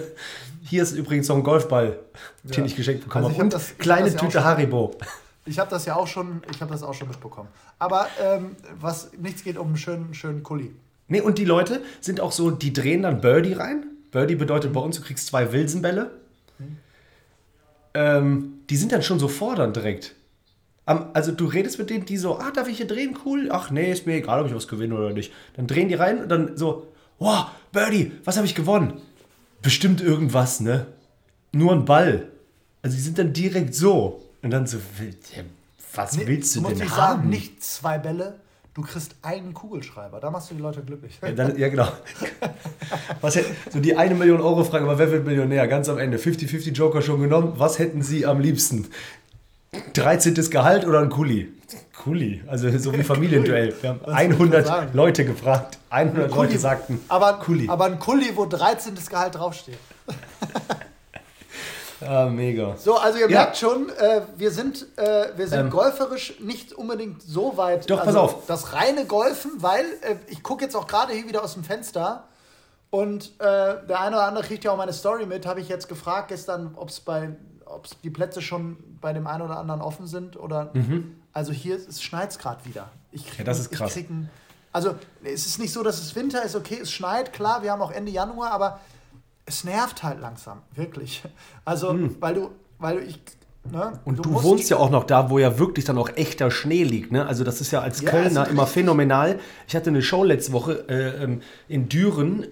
Hier 0.64 0.84
ist 0.84 0.92
übrigens 0.94 1.28
noch 1.28 1.38
ein 1.38 1.44
Golfball, 1.44 2.00
den 2.44 2.54
Ja. 2.54 2.66
ich 2.66 2.76
geschenkt 2.76 3.04
bekommen 3.04 3.26
Also 3.26 3.38
habe. 3.38 3.46
hab 3.50 3.54
Und 3.54 3.62
hab 3.70 3.80
kleine 3.80 4.08
ja 4.10 4.16
auch 4.16 4.20
Tüte 4.20 4.32
schon- 4.34 4.44
Haribo. 4.44 4.92
Ich 5.46 5.58
habe 5.58 5.70
das 5.72 5.86
ja 5.86 5.96
auch 5.96 6.06
schon, 6.06 6.44
ich 6.52 6.62
habe 6.62 6.72
das 6.72 6.84
auch 6.84 6.94
schon 6.94 7.08
mitbekommen. 7.08 7.50
Aber 7.80 8.08
ähm, 8.22 8.56
was 8.80 9.10
nichts 9.18 9.44
geht 9.44 9.58
um 9.58 9.68
einen 9.68 9.78
schönen, 9.78 10.14
schönen 10.14 10.44
Kuli. 10.44 10.76
Nee, 11.08 11.22
und 11.22 11.40
die 11.40 11.46
Leute 11.46 11.82
sind 12.02 12.22
auch 12.22 12.32
so, 12.32 12.52
die 12.52 12.72
drehen 12.72 13.02
dann 13.02 13.20
Birdie 13.20 13.54
rein. 13.54 13.86
Birdie 14.12 14.36
bedeutet 14.36 14.74
bei 14.74 14.80
uns, 14.80 14.98
du 14.98 15.02
kriegst 15.02 15.26
zwei 15.28 15.52
Wilsenbälle. 15.52 16.12
Ähm, 18.00 18.54
die 18.70 18.78
sind 18.78 18.92
dann 18.94 19.04
schon 19.04 19.20
so 19.20 19.28
fordernd 19.28 19.76
direkt. 19.76 20.16
Am- 20.86 21.10
Also 21.14 21.34
du 21.34 21.46
redest 21.48 21.78
mit 21.80 21.90
denen, 21.90 22.06
die 22.06 22.16
so, 22.18 22.38
ah, 22.40 22.52
darf 22.52 22.70
ich 22.70 22.78
hier 22.78 22.88
drehen? 22.88 23.18
Cool. 23.26 23.50
Ach 23.52 23.72
nee, 23.72 23.92
ist 23.92 24.06
mir 24.08 24.16
egal, 24.16 24.40
ob 24.42 24.48
ich 24.48 24.56
was 24.56 24.70
gewinne 24.70 24.96
oder 24.96 25.12
nicht. 25.12 25.34
Dann 25.58 25.68
drehen 25.68 25.90
die 25.90 25.96
rein 25.96 26.22
und 26.24 26.30
dann 26.30 26.56
so, 26.56 26.88
wow, 27.20 27.48
Birdie, 27.74 28.14
was 28.24 28.38
habe 28.38 28.46
ich 28.48 28.56
gewonnen? 28.56 29.02
Bestimmt 29.62 30.00
irgendwas, 30.02 30.62
ne? 30.62 30.86
Nur 31.52 31.74
ein 31.74 31.84
Ball. 31.84 32.30
Also 32.82 32.96
die 32.96 33.04
sind 33.04 33.18
dann 33.20 33.34
direkt 33.34 33.76
so. 33.76 34.24
Und 34.42 34.52
dann 34.52 34.66
so, 34.66 34.78
was 35.94 36.18
willst 36.26 36.56
du 36.56 36.62
muss 36.62 36.74
denn 36.76 36.90
haben? 36.90 36.96
sagen, 37.18 37.30
nicht 37.30 37.62
zwei 37.62 37.98
Bälle, 37.98 38.40
du 38.74 38.82
kriegst 38.82 39.16
einen 39.22 39.54
Kugelschreiber. 39.54 40.20
Da 40.20 40.30
machst 40.32 40.52
du 40.52 40.56
die 40.56 40.62
Leute 40.62 40.82
glücklich. 40.82 41.20
Ja, 41.22 41.32
dann, 41.32 41.58
ja 41.58 41.70
genau. 41.70 41.88
Was 43.22 43.36
hätten, 43.36 43.56
so 43.72 43.80
die 43.80 43.96
eine 43.96 44.16
Million 44.16 44.42
Euro 44.42 44.64
Frage, 44.64 44.86
aber 44.86 44.98
wer 44.98 45.12
wird 45.12 45.26
Millionär? 45.26 45.68
Ganz 45.68 45.90
am 45.90 45.98
Ende. 45.98 46.18
50-50 46.18 46.72
Joker 46.72 47.02
schon 47.02 47.22
genommen. 47.22 47.54
Was 47.58 47.80
hätten 47.80 48.02
Sie 48.02 48.26
am 48.26 48.40
liebsten? 48.40 48.88
13. 49.94 50.34
Gehalt 50.50 50.86
oder 50.86 51.00
ein 51.00 51.10
Kuli? 51.10 51.52
Kuli, 52.04 52.42
also 52.48 52.76
so 52.78 52.94
wie 52.94 53.04
Familienduell. 53.04 53.74
Wir 53.82 53.90
haben 53.90 54.00
Was 54.04 54.14
soll 54.14 54.22
ich 54.24 54.30
da 54.30 54.34
100 54.36 54.68
sagen? 54.68 54.90
Leute 54.94 55.26
gefragt. 55.26 55.78
100 55.90 56.34
Leute 56.34 56.58
sagten 56.58 57.00
aber, 57.10 57.34
Kuli. 57.34 57.68
aber 57.68 57.86
ein 57.86 58.00
Kuli, 58.00 58.32
wo 58.36 58.46
13. 58.46 58.96
Gehalt 59.10 59.36
draufsteht. 59.36 59.78
ah, 62.06 62.26
mega. 62.28 62.76
So, 62.78 62.98
also 62.98 63.18
ihr 63.20 63.30
Ja. 63.30 63.42
merkt 63.42 63.58
schon, 63.58 63.90
äh, 63.90 64.22
wir 64.38 64.52
sind, 64.52 64.86
äh, 64.98 65.30
wir 65.36 65.48
sind 65.48 65.60
Ähm. 65.60 65.70
golferisch 65.70 66.40
nicht 66.40 66.74
unbedingt 66.74 67.22
so 67.22 67.58
weit. 67.58 67.90
Doch, 67.90 68.00
pass 68.00 68.08
also 68.08 68.20
auf. 68.20 68.46
Das 68.48 68.74
reine 68.74 69.06
Golfen, 69.06 69.52
weil 69.58 69.86
äh, 70.02 70.16
ich 70.28 70.44
gucke 70.44 70.64
jetzt 70.64 70.76
auch 70.76 70.88
gerade 70.88 71.14
hier 71.14 71.28
wieder 71.28 71.44
aus 71.44 71.54
dem 71.54 71.64
Fenster 71.64 72.26
und 72.90 73.32
äh, 73.40 73.86
der 73.88 74.00
eine 74.00 74.16
oder 74.16 74.26
andere 74.26 74.44
kriegt 74.44 74.64
ja 74.64 74.72
auch 74.72 74.78
meine 74.78 74.94
Story 74.94 75.26
mit. 75.26 75.46
Habe 75.46 75.60
ich 75.62 75.70
jetzt 75.70 75.88
gefragt 75.90 76.30
gestern, 76.30 76.74
ob 76.76 76.90
es 76.90 77.00
bei, 77.00 77.30
ob 77.66 77.88
die 78.02 78.10
Plätze 78.10 78.42
schon 78.42 78.78
bei 79.02 79.14
dem 79.14 79.28
einen 79.28 79.44
oder 79.44 79.58
anderen 79.58 79.82
offen 79.82 80.08
sind 80.08 80.38
oder. 80.38 80.72
Also 81.34 81.52
hier 81.52 81.76
es 81.76 82.02
schneit 82.02 82.32
es 82.32 82.40
gerade 82.40 82.66
wieder. 82.66 82.90
Ich 83.12 83.24
krieg, 83.26 83.34
Mhm. 83.34 83.38
Ja, 83.40 83.44
das 83.46 83.60
ist 83.60 83.72
krass. 83.72 83.96
ein, 83.96 84.30
also 84.74 84.96
es 85.24 85.46
ist 85.46 85.60
nicht 85.60 85.72
so, 85.72 85.84
dass 85.84 86.00
es 86.02 86.16
Winter 86.16 86.44
ist. 86.44 86.56
Okay, 86.56 86.80
es 86.82 86.92
schneit, 86.92 87.32
klar. 87.34 87.62
Wir 87.62 87.72
haben 87.72 87.82
auch 87.82 87.92
Ende 87.92 88.12
Januar, 88.12 88.52
aber 88.52 88.80
es 89.50 89.64
nervt 89.66 90.04
halt 90.04 90.22
langsam, 90.22 90.62
wirklich. 90.76 91.24
Also, 91.66 91.98
weil 92.22 92.34
du, 92.36 92.52
weil 92.78 92.98
du, 92.98 93.04
ich, 93.04 93.20
ne, 93.70 93.88
Hm. 93.92 94.00
Und 94.06 94.26
du, 94.26 94.30
musst- 94.30 94.44
wohnst 94.46 94.70
ja 94.70 94.78
auch 94.78 94.90
noch 94.90 95.04
da, 95.04 95.30
wo 95.30 95.38
ja 95.40 95.60
wirklich 95.60 95.84
dann 95.86 95.98
auch 95.98 96.10
echter 96.16 96.50
Schnee 96.52 96.84
liegt. 96.84 97.12
Ne? 97.12 97.26
Also 97.26 97.44
das 97.44 97.60
ist 97.62 97.72
ja 97.72 97.82
als 97.82 98.00
Ja, 98.02 98.10
Kölner 98.12 98.48
immer 98.48 98.66
phänomenal. 98.68 99.40
Ich 99.68 99.76
hatte 99.76 99.90
eine 99.90 100.02
Show 100.02 100.24
letzte 100.24 100.54
Woche 100.54 100.86
äh, 100.88 101.24
ähm, 101.24 101.42
in 101.68 101.90
Düren. 101.90 102.48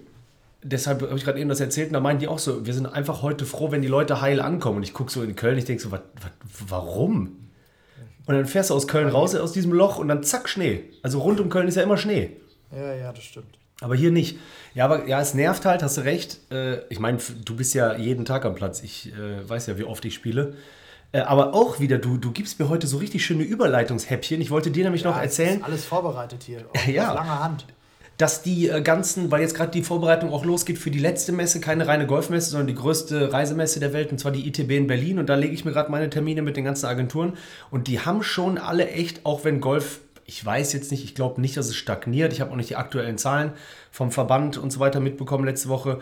Deshalb 0.62 1.02
habe 1.02 1.16
ich 1.16 1.24
gerade 1.24 1.38
eben 1.38 1.48
das 1.48 1.60
erzählt 1.60 1.88
und 1.88 1.92
da 1.94 2.00
meinten 2.00 2.20
die 2.20 2.28
auch 2.28 2.40
so, 2.40 2.66
wir 2.66 2.74
sind 2.74 2.86
einfach 2.86 3.22
heute 3.22 3.46
froh, 3.46 3.70
wenn 3.70 3.80
die 3.80 3.88
Leute 3.88 4.20
heil 4.20 4.40
ankommen. 4.40 4.78
Und 4.78 4.82
ich 4.82 4.92
gucke 4.92 5.10
so 5.10 5.22
in 5.22 5.36
Köln, 5.36 5.56
ich 5.56 5.64
denke 5.64 5.82
so, 5.82 5.92
wat, 5.92 6.02
wat, 6.20 6.32
warum? 6.68 7.48
Und 8.26 8.34
dann 8.34 8.44
fährst 8.46 8.70
du 8.70 8.74
aus 8.74 8.86
Köln 8.88 9.08
raus, 9.08 9.34
aus 9.34 9.52
diesem 9.52 9.72
Loch 9.72 9.98
und 9.98 10.08
dann 10.08 10.22
zack, 10.24 10.48
Schnee. 10.48 10.84
Also 11.02 11.20
rund 11.20 11.40
um 11.40 11.48
Köln 11.48 11.68
ist 11.68 11.76
ja 11.76 11.82
immer 11.84 11.96
Schnee. 11.96 12.36
Ja, 12.70 12.92
ja, 12.94 13.12
das 13.12 13.24
stimmt. 13.24 13.58
Aber 13.80 13.94
hier 13.94 14.10
nicht. 14.10 14.38
Ja, 14.74 14.84
aber 14.84 15.06
ja, 15.06 15.20
es 15.20 15.34
nervt 15.34 15.64
halt, 15.64 15.82
hast 15.82 15.96
du 15.96 16.02
recht. 16.02 16.38
Äh, 16.50 16.78
ich 16.88 16.98
meine, 17.00 17.18
du 17.44 17.56
bist 17.56 17.74
ja 17.74 17.96
jeden 17.96 18.24
Tag 18.24 18.44
am 18.44 18.54
Platz. 18.54 18.82
Ich 18.82 19.12
äh, 19.12 19.48
weiß 19.48 19.66
ja, 19.66 19.78
wie 19.78 19.84
oft 19.84 20.04
ich 20.04 20.14
spiele. 20.14 20.54
Äh, 21.12 21.20
aber 21.20 21.54
auch 21.54 21.80
wieder, 21.80 21.98
du, 21.98 22.16
du 22.18 22.32
gibst 22.32 22.58
mir 22.58 22.68
heute 22.68 22.86
so 22.86 22.98
richtig 22.98 23.24
schöne 23.24 23.42
Überleitungshäppchen. 23.44 24.40
Ich 24.40 24.50
wollte 24.50 24.70
dir 24.70 24.84
nämlich 24.84 25.04
noch 25.04 25.16
Ja, 25.16 25.22
es 25.22 25.38
erzählen, 25.38 25.60
Ist 25.60 25.64
alles 25.66 25.84
vorbereitet 25.84 26.42
hier. 26.44 26.64
Ja. 26.92 27.10
auf 27.10 27.14
lange 27.16 27.40
Hand. 27.42 27.64
dass 28.18 28.42
die 28.42 28.68
äh, 28.68 28.82
ganzen, 28.82 29.30
weil 29.30 29.40
jetzt 29.40 29.54
gerade 29.54 29.70
die 29.70 29.82
Vorbereitung 29.82 30.32
auch 30.32 30.44
losgeht 30.44 30.76
für 30.78 30.90
die 30.90 30.98
letzte 30.98 31.32
Messe, 31.32 31.60
keine 31.60 31.86
reine 31.86 32.06
Golfmesse, 32.06 32.50
sondern 32.50 32.66
die 32.66 32.74
größte 32.74 33.32
Reisemesse 33.32 33.80
der 33.80 33.92
Welt, 33.92 34.10
und 34.12 34.18
zwar 34.18 34.32
die 34.32 34.46
ITB 34.48 34.72
in 34.72 34.86
Berlin. 34.88 35.18
Und 35.18 35.28
da 35.28 35.34
lege 35.36 35.54
ich 35.54 35.64
mir 35.64 35.72
gerade 35.72 35.90
meine 35.90 36.10
Termine 36.10 36.42
mit 36.42 36.56
den 36.56 36.64
ganzen 36.64 36.86
Agenturen. 36.86 37.34
Und 37.70 37.86
die 37.86 38.00
haben 38.00 38.22
schon 38.22 38.58
alle 38.58 38.88
echt, 38.90 39.24
auch 39.24 39.44
wenn 39.44 39.60
Golf, 39.60 40.00
ich 40.28 40.44
weiß 40.44 40.74
jetzt 40.74 40.90
nicht, 40.90 41.04
ich 41.04 41.14
glaube 41.14 41.40
nicht, 41.40 41.56
dass 41.56 41.68
es 41.68 41.74
stagniert. 41.74 42.34
Ich 42.34 42.42
habe 42.42 42.52
auch 42.52 42.56
nicht 42.56 42.68
die 42.68 42.76
aktuellen 42.76 43.16
Zahlen 43.16 43.52
vom 43.90 44.12
Verband 44.12 44.58
und 44.58 44.70
so 44.70 44.78
weiter 44.78 45.00
mitbekommen 45.00 45.46
letzte 45.46 45.70
Woche. 45.70 46.00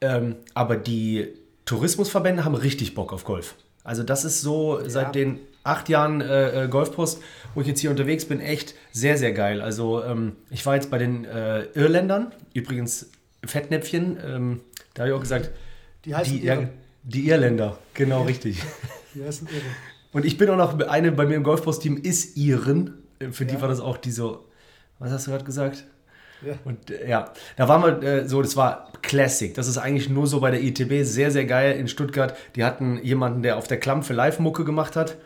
Ähm, 0.00 0.34
aber 0.52 0.76
die 0.76 1.28
Tourismusverbände 1.64 2.44
haben 2.44 2.56
richtig 2.56 2.96
Bock 2.96 3.12
auf 3.12 3.24
Golf. 3.24 3.54
Also 3.84 4.02
das 4.02 4.24
ist 4.24 4.40
so 4.40 4.80
seit 4.84 5.14
den 5.14 5.38
acht 5.62 5.88
Jahren 5.88 6.20
äh, 6.20 6.64
äh, 6.64 6.68
Golfpost, 6.68 7.22
wo 7.54 7.60
ich 7.60 7.68
jetzt 7.68 7.78
hier 7.78 7.90
unterwegs 7.90 8.24
bin, 8.24 8.40
echt 8.40 8.74
sehr, 8.90 9.16
sehr 9.16 9.32
geil. 9.32 9.60
Also 9.62 10.02
ähm, 10.02 10.32
ich 10.50 10.66
war 10.66 10.74
jetzt 10.74 10.90
bei 10.90 10.98
den 10.98 11.24
äh, 11.24 11.62
Irländern, 11.74 12.32
übrigens 12.54 13.10
Fettnäpfchen, 13.44 14.18
ähm, 14.26 14.60
da 14.94 15.02
habe 15.02 15.10
ich 15.10 15.16
auch 15.16 15.20
gesagt, 15.20 15.50
Die 16.04 16.16
heißen 16.16 16.36
die, 16.36 16.44
ja, 16.44 16.54
Iren. 16.54 16.70
die 17.04 17.28
Irländer, 17.28 17.78
genau 17.94 18.24
richtig. 18.24 18.60
Die 19.14 19.22
heißen 19.22 19.46
Irren. 19.46 19.76
Und 20.12 20.24
ich 20.24 20.36
bin 20.36 20.50
auch 20.50 20.56
noch, 20.56 20.80
eine 20.88 21.12
bei 21.12 21.26
mir 21.26 21.36
im 21.36 21.44
Golfpost-Team 21.44 21.96
ist 21.96 22.36
Iren. 22.36 22.94
Äh, 23.18 23.30
Für 23.30 23.44
die 23.46 23.54
Ja. 23.54 23.60
war 23.60 23.68
das 23.68 23.80
auch 23.80 23.96
die 23.96 24.10
so, 24.10 24.46
was 24.98 25.10
hast 25.10 25.26
du 25.26 25.30
gerade 25.32 25.44
gesagt? 25.44 25.84
Ja. 26.44 26.54
Und 26.64 26.90
äh, 26.90 27.08
ja, 27.08 27.32
da 27.56 27.68
waren 27.68 27.82
wir 27.82 28.02
äh, 28.08 28.28
so, 28.28 28.40
das 28.42 28.56
war 28.56 28.92
Classic. 29.02 29.52
Das 29.54 29.66
ist 29.66 29.76
eigentlich 29.78 30.08
nur 30.08 30.26
so 30.26 30.40
bei 30.40 30.50
der 30.52 30.62
ITB, 30.62 31.04
sehr, 31.04 31.30
sehr 31.30 31.44
geil 31.46 31.76
in 31.78 31.88
Stuttgart. 31.88 32.36
Die 32.56 32.64
hatten 32.64 33.02
jemanden, 33.02 33.42
der 33.42 33.56
auf 33.56 33.66
der 33.66 33.80
Klampfe 33.80 34.12
Live-Mucke 34.12 34.64
gemacht 34.64 34.94
hat. 34.96 35.16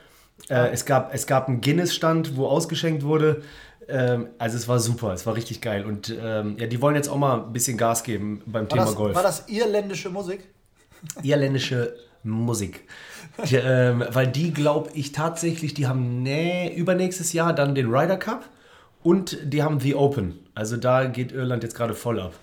Äh, 0.49 0.71
es, 0.71 0.87
gab, 0.87 1.13
es 1.15 1.27
gab 1.27 1.49
einen 1.49 1.61
Guinness-Stand, 1.61 2.37
wo 2.37 2.47
ausgeschenkt 2.47 3.03
wurde. 3.05 3.43
Ähm, 3.89 4.29
also 4.39 4.57
es 4.57 4.69
war 4.69 4.79
super, 4.81 5.13
es 5.13 5.27
war 5.27 5.35
richtig 5.37 5.61
geil. 5.61 5.85
Und 5.85 6.17
ähm, 6.19 6.57
ja, 6.59 6.67
die 6.67 6.81
wollen 6.81 6.97
jetzt 6.97 7.09
auch 7.09 7.19
mal 7.19 7.43
ein 7.43 7.53
bisschen 7.53 7.77
Gas 7.77 8.05
geben 8.05 8.41
beim 8.47 8.63
War 8.63 8.69
Thema 8.71 8.85
das, 8.87 8.95
Golf. 8.95 9.15
war 9.15 9.23
das 9.23 9.49
irländische 9.49 10.09
Musik? 10.09 10.49
Irländische 11.23 11.95
Musik. 12.23 12.89
Die, 13.45 13.57
ähm, 13.57 14.05
weil 14.11 14.29
die, 14.29 14.53
glaube 14.53 14.91
ich, 14.95 15.13
tatsächlich, 15.13 15.75
die 15.75 15.87
haben 15.87 16.23
nä 16.23 16.75
übernächstes 16.75 17.33
Jahr 17.33 17.53
dann 17.53 17.75
den 17.75 17.93
Ryder 17.93 18.17
Cup 18.17 18.49
und 19.03 19.39
die 19.43 19.63
haben 19.63 19.81
The 19.81 19.95
Open. 19.95 20.39
Also 20.55 20.77
da 20.77 21.05
geht 21.07 21.33
Irland 21.33 21.63
jetzt 21.63 21.75
gerade 21.75 21.95
voll 21.95 22.21
ab. 22.21 22.35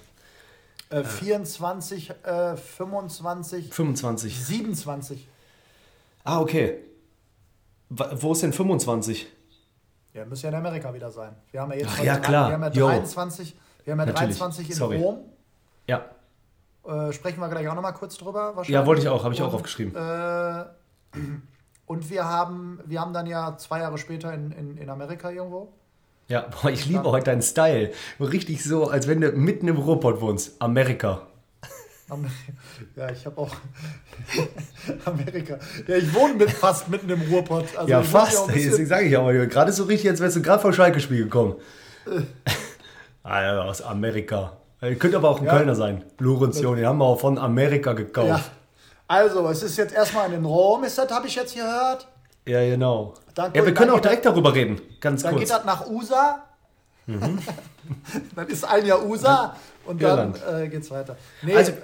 Äh, 0.90 1.04
24, 1.04 2.12
äh, 2.24 2.58
25, 2.58 3.74
25. 3.74 4.46
27. 4.46 5.28
Ah, 6.24 6.42
okay. 6.42 6.80
Wo 7.90 8.34
ist 8.34 8.44
denn 8.44 8.54
25? 8.54 9.28
Ja, 10.14 10.26
müsste 10.26 10.48
ja 10.48 10.50
in 10.50 10.56
Amerika 10.56 10.94
wieder 10.94 11.12
sein. 11.12 11.36
Wir 11.52 11.62
haben 11.62 11.72
ja 11.72 11.78
jetzt 11.78 11.90
Ach 11.94 12.04
ja, 12.04 12.18
klar. 12.18 12.50
Wir 12.50 12.54
haben 12.56 12.64
ja 12.64 12.70
Jo. 12.72 12.88
23, 12.88 13.56
wir 13.84 13.92
haben 13.94 14.00
ja 14.00 14.06
Natürlich. 14.08 14.38
23 14.38 14.70
in 14.70 14.76
Sorry. 14.76 14.98
Rom. 14.98 15.20
Ja. 15.88 16.06
Äh, 16.90 17.14
sprechen 17.14 17.40
wir 17.40 17.50
gleich 17.50 17.68
auch 17.68 17.76
nochmal 17.76 17.94
kurz 17.94 18.18
drüber. 18.18 18.56
Ja, 18.68 18.86
wollte 18.86 19.02
ich 19.02 19.10
auch, 19.10 19.24
habe 19.24 19.34
ich 19.34 19.42
auch 19.42 19.50
Und, 19.50 19.56
aufgeschrieben. 19.56 19.96
Äh, 19.96 20.66
und 21.86 22.10
wir 22.10 22.26
haben, 22.26 22.80
wir 22.86 23.00
haben 23.02 23.14
dann 23.14 23.28
ja 23.28 23.58
zwei 23.58 23.80
Jahre 23.80 23.98
später 23.98 24.34
in, 24.34 24.52
in, 24.52 24.78
in 24.78 24.90
Amerika 24.90 25.30
irgendwo. 25.30 25.72
Ja, 26.28 26.46
boah, 26.62 26.70
ich 26.70 26.86
liebe 26.86 27.04
heute 27.04 27.26
deinen 27.26 27.42
Style. 27.42 27.92
Richtig 28.20 28.64
so, 28.64 28.88
als 28.90 29.08
wenn 29.08 29.20
du 29.22 29.32
mitten 29.32 29.68
im 29.68 29.78
Ruhrpott 29.78 30.22
wohnst. 30.22 30.62
Amerika. 30.62 31.22
Amer- 32.10 32.30
Ja, 32.96 33.10
ich 33.12 33.26
habe 33.26 33.38
auch 33.38 33.56
Amerika. 35.06 35.60
Ja, 35.88 35.96
ich 35.96 36.14
wohne 36.14 36.34
mit, 36.36 36.52
fast 36.52 36.88
mitten 36.90 37.10
im 37.10 37.22
Ruhrpott. 37.22 37.76
Also 37.78 37.90
ja, 37.92 38.02
fast. 38.04 38.38
auch 38.38 38.48
bisschen- 38.48 38.70
Deswegen 38.72 38.88
sage 38.88 39.06
ich 39.06 39.18
aber, 39.18 39.34
gerade 39.48 39.72
so 39.72 39.84
richtig, 39.84 40.10
als 40.10 40.20
wärst 40.20 40.36
du 40.38 40.42
gerade 40.42 40.62
vom 40.62 40.74
Schalke-Spiel 40.74 41.24
gekommen. 41.26 41.56
Alter, 43.24 43.66
aus 43.66 43.82
Amerika. 43.82 44.58
Äh, 44.82 44.96
Könnte 44.96 45.18
aber 45.18 45.30
auch 45.30 45.40
ein 45.40 45.46
Ja. 45.46 45.58
Kölner 45.58 45.76
sein. 45.76 46.04
Lorenzion, 46.20 46.76
den 46.78 46.86
haben 46.86 46.98
wir 47.00 47.06
auch 47.06 47.20
von 47.20 47.38
Amerika 47.38 47.94
gekauft. 47.94 48.28
Ja. 48.28 48.42
Also, 49.08 49.48
es 49.50 49.64
ist 49.64 49.78
jetzt 49.78 49.94
erstmal 49.94 50.32
in 50.32 50.46
Rom, 50.46 50.84
ist 50.84 50.98
das, 50.98 51.10
habe 51.12 51.28
ich 51.28 51.36
jetzt 51.36 51.56
gehört. 51.56 52.08
Ja, 52.46 52.62
genau. 52.64 53.14
Dann- 53.36 53.48
ja, 53.54 53.56
wir 53.56 53.64
dann 53.66 53.74
können 53.74 53.92
auch 53.92 54.00
direkt 54.00 54.26
darüber 54.26 54.54
reden. 54.54 54.80
Ganz 55.02 55.24
Dann 55.24 55.32
kurz. 55.34 55.44
geht 55.46 55.52
das 55.52 55.66
nach 55.66 55.88
USA. 55.88 56.44
Mhm. 57.08 57.40
dann 58.36 58.48
ist 58.48 58.64
ein 58.66 58.86
Jahr 58.86 59.04
USA 59.06 59.56
und 59.86 60.02
dann 60.02 60.34
äh, 60.54 60.68
geht's 60.68 60.92
weiter. 60.92 61.16
Nee, 61.42 61.56
Also, 61.56 61.72
äh, 61.72 61.76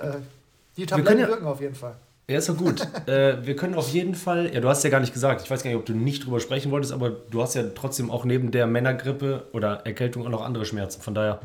die 0.77 0.85
können 0.85 1.03
Tabletten 1.03 1.19
ja- 1.21 1.27
wirken 1.27 1.47
auf 1.47 1.59
jeden 1.61 1.75
Fall. 1.75 1.95
Ja, 2.27 2.37
ist 2.39 2.49
doch 2.49 2.57
gut. 2.57 2.81
äh, 3.07 3.45
wir 3.45 3.55
können 3.55 3.75
auf 3.75 3.89
jeden 3.89 4.15
Fall, 4.15 4.53
ja, 4.53 4.59
du 4.59 4.67
hast 4.69 4.83
ja 4.83 4.89
gar 4.89 4.99
nicht 4.99 5.13
gesagt, 5.13 5.41
ich 5.43 5.49
weiß 5.51 5.61
gar 5.63 5.69
nicht, 5.69 5.77
ob 5.79 5.85
du 5.85 5.93
nicht 5.93 6.25
drüber 6.25 6.39
sprechen 6.39 6.71
wolltest, 6.71 6.93
aber 6.93 7.09
du 7.09 7.41
hast 7.41 7.53
ja 7.55 7.63
trotzdem 7.75 8.09
auch 8.11 8.23
neben 8.25 8.51
der 8.51 8.65
Männergrippe 8.67 9.47
oder 9.53 9.85
Erkältung 9.85 10.25
auch 10.25 10.29
noch 10.31 10.43
andere 10.43 10.65
Schmerzen. 10.65 11.01
Von 11.01 11.13
daher, 11.15 11.39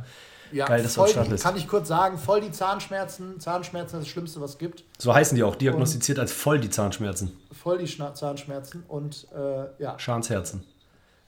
Ja, 0.52 0.66
geil, 0.66 0.82
dass 0.82 0.94
voll 0.94 1.06
am 1.06 1.10
Start 1.10 1.30
bist. 1.30 1.44
kann 1.44 1.56
ich 1.56 1.68
kurz 1.68 1.88
sagen, 1.88 2.18
voll 2.18 2.40
die 2.40 2.50
Zahnschmerzen. 2.50 3.38
Zahnschmerzen 3.40 3.96
ist 3.96 4.06
das 4.06 4.08
Schlimmste, 4.08 4.40
was 4.40 4.52
es 4.52 4.58
gibt. 4.58 4.84
So 4.98 5.14
heißen 5.14 5.36
die 5.36 5.42
auch, 5.42 5.56
diagnostiziert 5.56 6.18
als 6.18 6.32
voll 6.32 6.60
die 6.60 6.70
Zahnschmerzen. 6.70 7.32
Voll 7.52 7.78
die 7.78 7.86
Schna 7.86 8.14
Zahnschmerzen 8.14 8.84
und 8.88 9.28
äh, 9.34 9.82
ja. 9.82 9.98
Schadensherzen. 9.98 10.64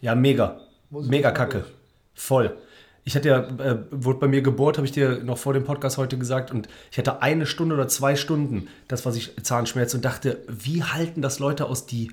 Ja, 0.01 0.15
mega. 0.15 0.61
Mega 0.91 1.31
kacke. 1.31 1.61
durch. 1.61 1.73
Voll. 2.15 2.57
Ich 3.05 3.17
hatte 3.17 3.29
ja, 3.29 3.39
äh, 3.41 3.79
wurde 3.91 4.21
bei 4.21 4.29
mir 4.29 4.43
gebohrt, 4.43 4.77
habe 4.77 4.87
ich 4.87 4.93
dir 4.93 5.25
noch 5.25 5.39
vor 5.39 5.55
dem 5.55 5.65
Podcast 5.65 5.99
heute 5.99 6.19
gesagt, 6.19 6.53
und 6.53 6.69
ich 6.91 6.99
hatte 6.99 7.21
eine 7.21 7.47
Stunde 7.47 7.75
oder 7.75 7.89
zwei 7.89 8.15
Stunden, 8.15 8.69
das, 8.87 9.05
was 9.05 9.17
ich 9.17 9.35
Zahnschmerzen 9.43 9.97
und 9.97 10.05
dachte, 10.05 10.45
wie 10.49 10.85
halten 10.85 11.21
das 11.21 11.39
Leute 11.39 11.67
aus, 11.67 11.87
die. 11.87 12.13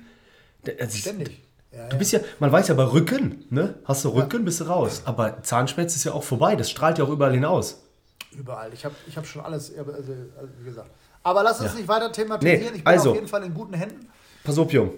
Also 0.80 0.98
Ständig. 0.98 1.42
Ja, 1.72 1.88
Du 1.88 1.98
bist 1.98 2.12
ja, 2.12 2.20
man 2.40 2.50
weiß 2.50 2.68
ja 2.68 2.74
bei 2.74 2.84
Rücken, 2.84 3.44
ne? 3.50 3.76
Hast 3.84 4.04
du 4.04 4.08
Rücken, 4.08 4.44
bist 4.44 4.60
du 4.60 4.64
raus. 4.64 5.02
Aber 5.04 5.42
Zahnschmerz 5.42 5.94
ist 5.94 6.04
ja 6.04 6.12
auch 6.12 6.24
vorbei, 6.24 6.56
das 6.56 6.70
strahlt 6.70 6.98
ja 6.98 7.04
auch 7.04 7.10
überall 7.10 7.32
hinaus. 7.32 7.82
Überall. 8.32 8.72
Ich 8.72 8.84
habe 8.84 8.94
ich 9.06 9.16
hab 9.16 9.26
schon 9.26 9.42
alles, 9.42 9.72
also, 9.76 9.92
also, 9.92 10.12
wie 10.58 10.64
gesagt. 10.64 10.90
Aber 11.22 11.42
lass 11.42 11.60
uns 11.60 11.74
nicht 11.74 11.88
weiter 11.88 12.10
thematisieren. 12.10 12.60
Nee, 12.60 12.66
ich 12.78 12.84
bin 12.84 12.86
also. 12.86 13.10
auf 13.10 13.16
jeden 13.16 13.28
Fall 13.28 13.44
in 13.44 13.54
guten 13.54 13.74
Händen. 13.74 14.08
Jung. 14.70 14.94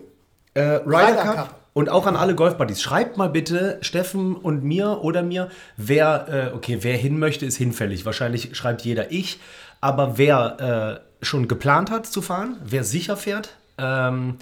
Äh, 0.54 0.60
Ryder, 0.60 0.86
Ryder 0.86 1.22
Cup. 1.22 1.34
Cup. 1.34 1.60
Und 1.74 1.88
auch 1.88 2.06
an 2.06 2.16
alle 2.16 2.34
Golfbuddies. 2.34 2.82
Schreibt 2.82 3.16
mal 3.16 3.30
bitte 3.30 3.78
Steffen 3.80 4.36
und 4.36 4.62
mir 4.62 5.02
oder 5.02 5.22
mir, 5.22 5.50
wer, 5.78 6.52
äh, 6.52 6.54
okay, 6.56 6.78
wer 6.82 6.96
hin 6.96 7.18
möchte, 7.18 7.46
ist 7.46 7.56
hinfällig. 7.56 8.04
Wahrscheinlich 8.04 8.54
schreibt 8.56 8.82
jeder 8.82 9.10
ich. 9.10 9.40
Aber 9.80 10.18
wer 10.18 11.00
äh, 11.22 11.24
schon 11.24 11.48
geplant 11.48 11.90
hat 11.90 12.06
zu 12.06 12.20
fahren, 12.20 12.56
wer 12.62 12.84
sicher 12.84 13.16
fährt, 13.16 13.56
ähm, 13.78 14.36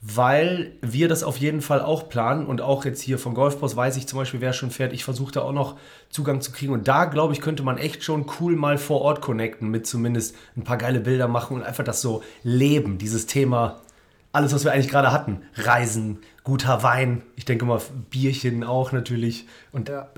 weil 0.00 0.72
wir 0.82 1.08
das 1.08 1.22
auf 1.22 1.38
jeden 1.38 1.62
Fall 1.62 1.80
auch 1.80 2.08
planen 2.08 2.46
und 2.46 2.60
auch 2.60 2.84
jetzt 2.84 3.00
hier 3.00 3.18
vom 3.18 3.34
Golfboss 3.34 3.76
weiß 3.76 3.96
ich 3.96 4.06
zum 4.06 4.18
Beispiel, 4.18 4.40
wer 4.40 4.52
schon 4.52 4.70
fährt. 4.70 4.92
Ich 4.92 5.04
versuche 5.04 5.32
da 5.32 5.40
auch 5.42 5.52
noch 5.52 5.76
Zugang 6.10 6.40
zu 6.40 6.52
kriegen 6.52 6.72
und 6.72 6.86
da 6.86 7.06
glaube 7.06 7.32
ich, 7.32 7.40
könnte 7.40 7.62
man 7.62 7.78
echt 7.78 8.04
schon 8.04 8.26
cool 8.40 8.56
mal 8.56 8.78
vor 8.78 9.00
Ort 9.00 9.20
connecten 9.20 9.68
mit 9.70 9.86
zumindest 9.86 10.36
ein 10.56 10.64
paar 10.64 10.76
geile 10.76 11.00
Bilder 11.00 11.28
machen 11.28 11.56
und 11.56 11.62
einfach 11.62 11.84
das 11.84 12.00
so 12.00 12.22
leben, 12.42 12.98
dieses 12.98 13.26
Thema, 13.26 13.80
alles, 14.32 14.52
was 14.52 14.64
wir 14.64 14.72
eigentlich 14.72 14.90
gerade 14.90 15.12
hatten. 15.12 15.42
Reisen, 15.54 16.18
guter 16.44 16.82
Wein, 16.82 17.22
ich 17.36 17.46
denke 17.46 17.64
mal 17.64 17.80
Bierchen 18.10 18.64
auch 18.64 18.92
natürlich. 18.92 19.46
Und 19.72 19.88
ja. 19.88 20.10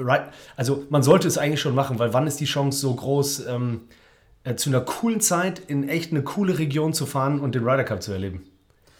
also 0.56 0.84
man 0.90 1.04
sollte 1.04 1.28
es 1.28 1.38
eigentlich 1.38 1.60
schon 1.60 1.74
machen, 1.74 2.00
weil 2.00 2.12
wann 2.12 2.26
ist 2.26 2.40
die 2.40 2.44
Chance 2.44 2.80
so 2.80 2.92
groß, 2.94 3.46
ähm, 3.46 3.82
äh, 4.42 4.56
zu 4.56 4.70
einer 4.70 4.80
coolen 4.80 5.20
Zeit 5.20 5.60
in 5.60 5.88
echt 5.88 6.10
eine 6.10 6.22
coole 6.22 6.58
Region 6.58 6.92
zu 6.92 7.06
fahren 7.06 7.38
und 7.38 7.54
den 7.54 7.62
Ryder 7.62 7.84
Cup 7.84 8.02
zu 8.02 8.12
erleben? 8.12 8.42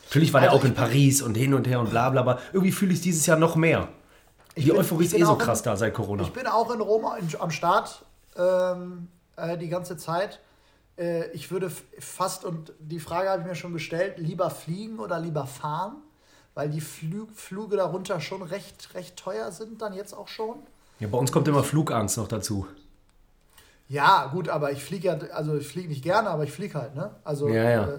Natürlich 0.08 0.32
war 0.32 0.40
also 0.40 0.52
der 0.52 0.60
auch 0.60 0.64
in 0.64 0.74
Paris 0.74 1.20
und 1.20 1.36
hin 1.36 1.52
und 1.52 1.66
her 1.66 1.80
und 1.80 1.90
bla 1.90 2.08
bla, 2.08 2.22
aber 2.22 2.40
irgendwie 2.54 2.72
fühle 2.72 2.92
ich 2.92 2.98
es 2.98 3.02
dieses 3.02 3.26
Jahr 3.26 3.38
noch 3.38 3.56
mehr. 3.56 3.88
Die 4.56 4.62
bin, 4.62 4.78
Euphorie 4.78 5.04
ist 5.04 5.14
eh 5.14 5.22
so 5.22 5.36
krass 5.36 5.60
in, 5.60 5.64
da 5.64 5.76
seit 5.76 5.92
Corona. 5.92 6.22
Ich 6.22 6.32
bin 6.32 6.46
auch 6.46 6.72
in 6.72 6.80
Rom 6.80 7.04
am 7.38 7.50
Start 7.50 8.04
ähm, 8.36 9.08
äh, 9.36 9.58
die 9.58 9.68
ganze 9.68 9.98
Zeit. 9.98 10.40
Äh, 10.96 11.30
ich 11.32 11.50
würde 11.50 11.70
fast, 11.98 12.46
und 12.46 12.72
die 12.80 13.00
Frage 13.00 13.28
habe 13.28 13.42
ich 13.42 13.46
mir 13.46 13.54
schon 13.54 13.74
gestellt, 13.74 14.14
lieber 14.16 14.48
fliegen 14.48 14.98
oder 14.98 15.20
lieber 15.20 15.46
fahren? 15.46 15.96
Weil 16.54 16.70
die 16.70 16.80
Flü 16.80 17.26
Flüge 17.34 17.76
darunter 17.76 18.20
schon 18.20 18.42
recht, 18.42 18.94
recht 18.94 19.16
teuer 19.16 19.52
sind, 19.52 19.82
dann 19.82 19.92
jetzt 19.92 20.14
auch 20.14 20.28
schon. 20.28 20.56
Ja, 21.00 21.08
bei 21.08 21.18
uns 21.18 21.30
kommt 21.30 21.46
immer 21.46 21.62
Flugangst 21.62 22.16
noch 22.16 22.28
dazu. 22.28 22.66
Ja, 23.88 24.26
gut, 24.32 24.48
aber 24.48 24.72
ich 24.72 24.82
fliege 24.82 25.08
ja, 25.08 25.18
also 25.34 25.56
ich 25.56 25.68
fliege 25.68 25.88
nicht 25.88 26.02
gerne, 26.02 26.30
aber 26.30 26.44
ich 26.44 26.52
fliege 26.52 26.74
halt, 26.74 26.94
ne? 26.94 27.14
Also 27.24 27.48
ja, 27.48 27.70
ja. 27.70 27.88
Äh, 27.88 27.98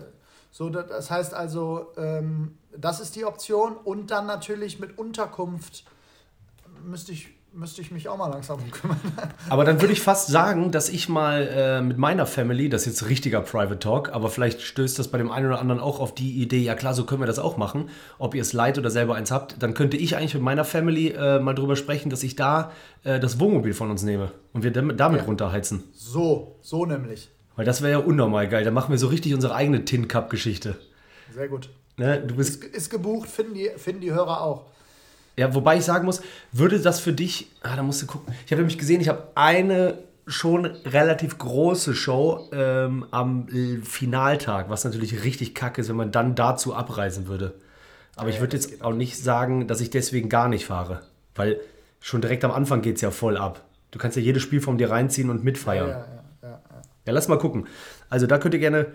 so, 0.52 0.70
das 0.70 1.12
heißt 1.12 1.34
also, 1.34 1.88
ähm, 1.98 2.58
das 2.76 3.00
ist 3.00 3.16
die 3.16 3.26
Option. 3.26 3.76
Und 3.76 4.12
dann 4.12 4.26
natürlich 4.26 4.80
mit 4.80 4.98
Unterkunft 4.98 5.84
müsste 6.84 7.12
ich, 7.12 7.28
müsste 7.54 7.82
ich 7.82 7.92
mich 7.92 8.10
auch 8.10 8.18
mal 8.18 8.28
langsam 8.28 8.60
kümmern. 8.72 9.00
Aber 9.50 9.64
dann 9.64 9.80
würde 9.80 9.94
ich 9.94 10.02
fast 10.02 10.28
sagen, 10.28 10.72
dass 10.72 10.90
ich 10.90 11.08
mal 11.08 11.48
äh, 11.48 11.82
mit 11.82 11.98
meiner 11.98 12.26
Family, 12.26 12.68
das 12.68 12.82
ist 12.82 13.02
jetzt 13.02 13.10
richtiger 13.10 13.42
Private 13.42 13.80
Talk, 13.80 14.10
aber 14.10 14.30
vielleicht 14.30 14.62
stößt 14.62 14.98
das 15.00 15.10
bei 15.10 15.18
dem 15.18 15.32
einen 15.32 15.48
oder 15.48 15.60
anderen 15.60 15.80
auch 15.80 16.00
auf 16.00 16.14
die 16.14 16.42
Idee, 16.42 16.60
ja 16.60 16.76
klar, 16.76 16.94
so 16.94 17.06
können 17.06 17.22
wir 17.22 17.28
das 17.28 17.40
auch 17.40 17.58
machen. 17.58 17.90
Ob 18.18 18.36
ihr 18.36 18.42
es 18.42 18.54
leid 18.54 18.78
oder 18.78 18.90
selber 18.90 19.16
eins 19.16 19.32
habt, 19.32 19.62
dann 19.62 19.74
könnte 19.74 19.98
ich 19.98 20.16
eigentlich 20.16 20.36
mit 20.36 20.44
meiner 20.44 20.64
Family 20.64 21.10
äh, 21.10 21.40
mal 21.40 21.54
drüber 21.54 21.76
sprechen, 21.76 22.10
dass 22.10 22.24
ich 22.24 22.36
da 22.36 22.72
äh, 23.04 23.20
das 23.20 23.40
Wohnmobil 23.40 23.74
von 23.74 23.90
uns 23.92 24.04
nehme 24.04 24.32
und 24.54 24.64
wir 24.64 24.72
damit 24.72 25.00
ja. 25.00 25.24
runterheizen. 25.26 25.84
So, 25.94 26.56
so 26.62 26.86
nämlich. 26.86 27.30
Weil 27.60 27.66
das 27.66 27.82
wäre 27.82 27.92
ja 27.92 27.98
unnormal 27.98 28.48
geil. 28.48 28.64
Da 28.64 28.72
machen 28.72 28.92
wir 28.92 28.98
so 28.98 29.08
richtig 29.08 29.34
unsere 29.34 29.54
eigene 29.54 29.84
Tin 29.84 30.08
Cup 30.08 30.30
Geschichte. 30.30 30.78
Sehr 31.34 31.50
gut. 31.50 31.68
Ne, 31.98 32.24
du 32.26 32.36
bist 32.36 32.64
ist, 32.64 32.74
ist 32.74 32.90
gebucht, 32.90 33.28
finden 33.28 33.54
die, 33.54 33.70
finden 33.76 34.00
die 34.00 34.14
Hörer 34.14 34.40
auch. 34.40 34.68
Ja, 35.36 35.54
wobei 35.54 35.76
ich 35.76 35.84
sagen 35.84 36.06
muss, 36.06 36.22
würde 36.54 36.80
das 36.80 37.02
für 37.02 37.12
dich, 37.12 37.52
ah, 37.62 37.76
da 37.76 37.84
musst 37.84 38.02
du 38.02 38.06
gucken. 38.06 38.34
Ich 38.46 38.54
habe 38.54 38.62
nämlich 38.62 38.78
gesehen, 38.78 39.02
ich 39.02 39.10
habe 39.10 39.28
eine 39.36 39.98
schon 40.26 40.68
relativ 40.68 41.38
große 41.38 41.96
Show 41.96 42.48
ähm, 42.54 43.06
am 43.12 43.50
Finaltag, 43.84 44.70
was 44.70 44.86
natürlich 44.86 45.26
richtig 45.26 45.54
kacke 45.54 45.82
ist, 45.82 45.90
wenn 45.90 45.98
man 45.98 46.14
dann 46.14 46.36
dazu 46.36 46.74
abreisen 46.74 47.28
würde. 47.28 47.56
Aber 48.16 48.30
ja, 48.30 48.36
ich 48.36 48.40
würde 48.40 48.56
jetzt 48.56 48.82
auch 48.86 48.94
nicht 48.94 49.22
sagen, 49.22 49.68
dass 49.68 49.82
ich 49.82 49.90
deswegen 49.90 50.30
gar 50.30 50.48
nicht 50.48 50.66
fahre. 50.66 51.02
Weil 51.36 51.60
schon 52.00 52.22
direkt 52.22 52.46
am 52.46 52.52
Anfang 52.52 52.82
geht 52.82 52.96
es 52.96 53.02
ja 53.02 53.12
voll 53.12 53.36
ab. 53.36 53.66
Du 53.92 54.00
kannst 54.00 54.16
ja 54.16 54.24
jedes 54.24 54.44
Spiel 54.44 54.62
von 54.62 54.78
dir 54.78 54.92
reinziehen 54.92 55.30
und 55.30 55.44
mitfeiern. 55.44 55.90
Ja, 55.90 56.06
ja, 57.06 57.14
lass 57.14 57.28
mal 57.28 57.38
gucken. 57.38 57.68
Also 58.10 58.28
da 58.28 58.38
könnt 58.38 58.54
ihr 58.54 58.60
gerne 58.60 58.94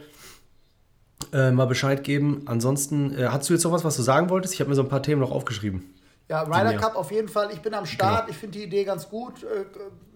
äh, 1.33 1.51
mal 1.51 1.67
Bescheid 1.67 2.05
geben. 2.05 2.43
Ansonsten, 2.47 3.17
äh, 3.19 3.29
hast 3.29 3.49
du 3.49 3.55
jetzt 3.55 3.65
noch 3.65 3.73
was, 3.73 3.85
was 3.85 3.97
du 3.97 4.03
sagen 4.03 4.31
wolltest? 4.31 4.55
Ich 4.55 4.61
habe 4.61 4.71
mir 4.71 4.77
so 4.77 4.83
ein 4.83 4.89
paar 4.89 5.03
Themen 5.03 5.21
noch 5.21 5.31
aufgeschrieben. 5.31 5.95
Ja, 6.29 6.43
Ryder 6.43 6.79
Cup 6.79 6.97
auf 6.97 7.11
jeden 7.11 7.29
Fall. 7.29 7.51
Ich 7.53 7.61
bin 7.61 7.75
am 7.75 7.85
Start. 7.85 8.27
Genau. 8.27 8.31
Ich 8.31 8.39
finde 8.39 8.59
die 8.59 8.65
Idee 8.65 8.85
ganz 8.85 9.11
gut. 9.11 9.43
Äh, 9.43 9.67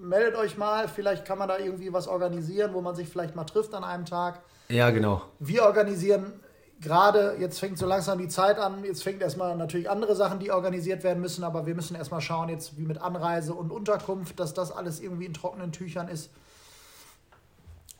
meldet 0.01 0.37
euch 0.37 0.57
mal. 0.57 0.89
Vielleicht 0.89 1.25
kann 1.25 1.39
man 1.39 1.49
da 1.49 1.59
irgendwie 1.59 1.93
was 1.93 2.09
organisieren, 2.09 2.73
wo 2.73 2.81
man 2.81 2.95
sich 2.95 3.09
vielleicht 3.09 3.37
mal 3.37 3.45
trifft 3.45 3.75
an 3.75 3.85
einem 3.85 4.07
Tag. 4.07 4.41
Ja, 4.69 4.91
genau. 4.91 5.23
Wir 5.39 5.65
organisieren 5.65 6.33
gerade, 6.81 7.37
jetzt 7.41 7.59
fängt 7.59 7.79
so 7.79 7.87
langsam 7.87 8.19
die 8.19 8.29
Zeit 8.29 8.59
an. 8.59 8.85
Jetzt 8.85 9.03
fängt 9.03 9.21
erstmal 9.21 9.55
natürlich 9.57 9.91
andere 9.91 10.17
Sachen, 10.17 10.39
die 10.39 10.51
organisiert 10.51 11.05
werden 11.05 11.21
müssen. 11.21 11.45
Aber 11.45 11.67
wir 11.67 11.75
müssen 11.75 11.95
erstmal 11.95 12.23
schauen, 12.23 12.49
jetzt 12.49 12.79
wie 12.79 12.87
mit 12.87 13.03
Anreise 13.03 13.53
und 13.53 13.71
Unterkunft, 13.71 14.41
dass 14.41 14.55
das 14.55 14.73
alles 14.73 15.01
irgendwie 15.01 15.27
in 15.27 15.35
trockenen 15.35 15.73
Tüchern 15.73 16.09
ist 16.09 16.31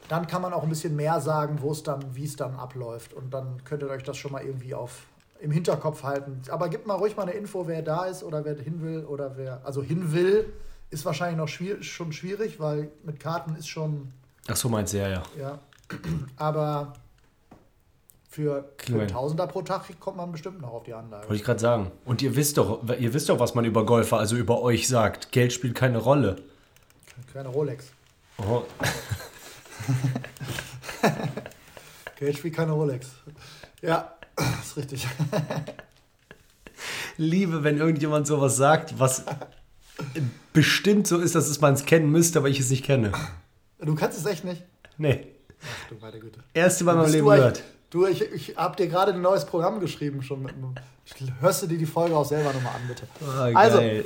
dann 0.09 0.27
kann 0.27 0.43
man 0.43 0.53
auch 0.53 0.63
ein 0.63 0.69
bisschen 0.69 0.97
mehr 0.97 1.21
sagen, 1.21 1.59
wo 1.61 1.73
es 1.73 1.83
dann, 1.83 2.15
wie 2.15 2.25
es 2.25 2.37
dann 2.37 2.55
abläuft. 2.57 3.13
Und 3.13 3.33
dann 3.33 3.63
könnt 3.65 3.83
ihr 3.83 3.91
euch 3.91 4.03
das 4.03 4.17
schon 4.17 4.33
mal 4.33 4.43
irgendwie 4.43 4.75
auf 4.75 5.07
im 5.41 5.51
Hinterkopf 5.51 6.03
halten. 6.03 6.43
Aber 6.51 6.69
gebt 6.69 6.87
mal 6.87 6.95
ruhig 6.95 7.17
mal 7.17 7.23
eine 7.23 7.33
Info, 7.33 7.67
wer 7.69 7.83
da 7.83 8.07
ist 8.07 8.25
oder 8.25 8.45
wer 8.45 8.57
hin 8.57 8.83
will 8.83 9.05
oder 9.05 9.37
wer. 9.37 9.61
Also 9.65 9.83
hin 9.83 10.13
will, 10.13 10.53
ist 10.91 11.05
wahrscheinlich 11.05 11.37
noch 11.37 11.49
schwierig, 11.49 11.91
schon 11.91 12.13
schwierig, 12.13 12.59
weil 12.59 12.91
mit 13.05 13.21
Karten 13.21 13.55
ist 13.55 13.69
schon. 13.69 14.13
Ach 14.49 14.57
so, 14.57 14.69
meinst 14.69 14.95
du, 14.95 14.99
ja, 14.99 15.09
ja. 15.09 15.23
Ja. 15.39 15.59
Aber 16.37 16.95
für, 18.29 18.69
für 18.79 19.07
Tausender 19.07 19.47
pro 19.47 19.63
Tag 19.63 19.85
kommt 20.01 20.17
man 20.17 20.33
bestimmt 20.33 20.61
noch 20.61 20.73
auf 20.73 20.85
die 20.85 20.95
Anlage. 20.95 21.25
Wollte 21.25 21.37
ich 21.37 21.45
gerade 21.45 21.61
sagen. 21.61 21.91
Und 22.05 22.23
ihr 22.23 22.35
wisst 22.35 22.59
doch, 22.59 22.83
ihr 22.99 23.15
wisst 23.15 23.29
doch, 23.29 23.39
was 23.39 23.55
man 23.55 23.65
über 23.65 23.87
Golfer, 23.87 24.19
also 24.19 24.37
über 24.37 24.61
euch 24.63 24.89
sagt. 24.89 25.33
Geld 25.33 25.53
spielt 25.53 25.75
keine 25.75 25.99
Rolle. 25.99 26.37
Keine 27.33 27.49
Rolex. 27.49 27.93
Oh. 28.39 28.63
Geld 32.19 32.37
spielt 32.37 32.55
keine 32.55 32.73
Rolex. 32.73 33.09
Ja, 33.83 34.15
ist 34.63 34.77
richtig. 34.77 35.07
Liebe, 37.17 37.65
wenn 37.65 37.79
irgendjemand 37.79 38.27
sowas 38.27 38.57
sagt, 38.57 38.99
was 38.99 39.25
bestimmt 40.53 41.07
so 41.07 41.19
ist, 41.19 41.35
dass 41.35 41.61
man 41.61 41.75
es 41.75 41.85
kennen 41.85 42.11
müsste, 42.11 42.39
aber 42.39 42.49
ich 42.49 42.61
es 42.61 42.71
nicht 42.71 42.85
kenne. 42.85 43.13
Du 43.81 43.95
kannst 43.95 44.19
es 44.19 44.27
echt 44.27 44.45
nicht? 44.45 44.63
Nee. 44.97 45.27
Ach 45.61 45.89
du 45.89 45.97
meine 46.01 46.19
Güte. 46.19 46.41
Erste 46.55 46.85
Mal 46.85 46.93
in 46.93 46.99
meinem 46.99 47.13
Leben 47.13 47.27
gehört. 47.27 47.63
Du, 47.91 48.07
ich, 48.07 48.21
ich 48.21 48.57
habe 48.57 48.77
dir 48.77 48.87
gerade 48.87 49.15
ein 49.15 49.23
neues 49.23 49.47
Programm 49.47 49.81
geschrieben. 49.81 50.23
Schon 50.23 50.43
mit, 50.43 50.55
hörst 51.41 51.63
du 51.63 51.67
dir 51.67 51.79
die 51.79 51.87
Folge 51.87 52.17
auch 52.17 52.25
selber 52.25 52.53
nochmal 52.53 52.75
an, 52.75 52.87
bitte. 52.87 53.09
Oh, 53.21 53.57
also, 53.57 53.79
äh, 53.79 54.03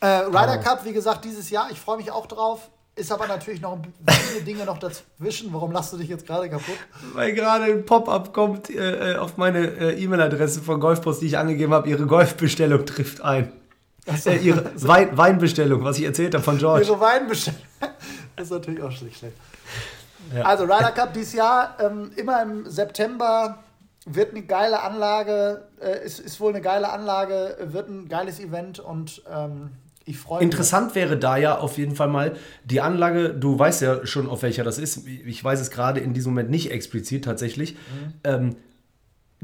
Ryder 0.00 0.58
oh. 0.60 0.62
Cup, 0.62 0.84
wie 0.84 0.92
gesagt, 0.92 1.24
dieses 1.24 1.48
Jahr. 1.50 1.70
Ich 1.70 1.80
freue 1.80 1.96
mich 1.96 2.10
auch 2.10 2.26
drauf. 2.26 2.68
Ist 2.94 3.10
aber 3.10 3.26
natürlich 3.26 3.62
noch 3.62 3.78
viele 4.06 4.44
Dinge 4.44 4.66
noch 4.66 4.76
dazwischen. 4.76 5.50
Warum 5.52 5.72
lachst 5.72 5.94
du 5.94 5.96
dich 5.96 6.08
jetzt 6.08 6.26
gerade 6.26 6.50
kaputt? 6.50 6.76
Weil 7.14 7.32
gerade 7.32 7.64
ein 7.64 7.86
Pop-up 7.86 8.34
kommt 8.34 8.68
äh, 8.68 9.16
auf 9.18 9.38
meine 9.38 9.66
äh, 9.66 10.02
E-Mail-Adresse 10.02 10.60
von 10.60 10.78
Golfpost, 10.78 11.22
die 11.22 11.26
ich 11.26 11.38
angegeben 11.38 11.72
habe. 11.72 11.88
Ihre 11.88 12.06
Golfbestellung 12.06 12.84
trifft 12.84 13.22
ein. 13.22 13.50
So. 14.18 14.28
Äh, 14.28 14.38
ihre 14.38 14.70
Wein 14.86 15.16
Weinbestellung, 15.16 15.84
was 15.84 15.98
ich 15.98 16.04
erzählt 16.04 16.34
habe 16.34 16.44
von 16.44 16.58
George. 16.58 16.84
Ihre 16.86 17.00
Weinbestellung. 17.00 17.60
Das 18.34 18.46
ist 18.46 18.52
natürlich 18.52 18.82
auch 18.82 18.90
schlecht. 18.90 19.24
Ja. 20.34 20.42
Also 20.44 20.64
Ryder 20.64 20.92
Cup 20.92 21.12
dieses 21.12 21.34
Jahr, 21.34 21.76
ähm, 21.80 22.12
immer 22.16 22.42
im 22.42 22.68
September, 22.68 23.58
wird 24.06 24.30
eine 24.30 24.42
geile 24.42 24.80
Anlage, 24.80 25.68
äh, 25.80 26.04
ist, 26.04 26.18
ist 26.18 26.40
wohl 26.40 26.50
eine 26.50 26.62
geile 26.62 26.90
Anlage, 26.90 27.58
wird 27.60 27.90
ein 27.90 28.08
geiles 28.08 28.40
Event 28.40 28.80
und 28.80 29.22
ähm, 29.30 29.72
ich 30.04 30.18
freue 30.18 30.38
mich. 30.38 30.44
Interessant 30.44 30.94
wäre 30.94 31.16
da 31.16 31.36
ja 31.36 31.58
auf 31.58 31.78
jeden 31.78 31.94
Fall 31.94 32.08
mal 32.08 32.32
die 32.64 32.80
Anlage, 32.80 33.30
du 33.30 33.58
weißt 33.58 33.82
ja 33.82 34.06
schon, 34.06 34.28
auf 34.28 34.42
welcher 34.42 34.64
das 34.64 34.78
ist. 34.78 35.06
Ich 35.06 35.42
weiß 35.42 35.60
es 35.60 35.70
gerade 35.70 36.00
in 36.00 36.14
diesem 36.14 36.32
Moment 36.32 36.50
nicht 36.50 36.70
explizit 36.70 37.24
tatsächlich. 37.24 37.74
Mhm. 37.74 38.12
Ähm, 38.24 38.56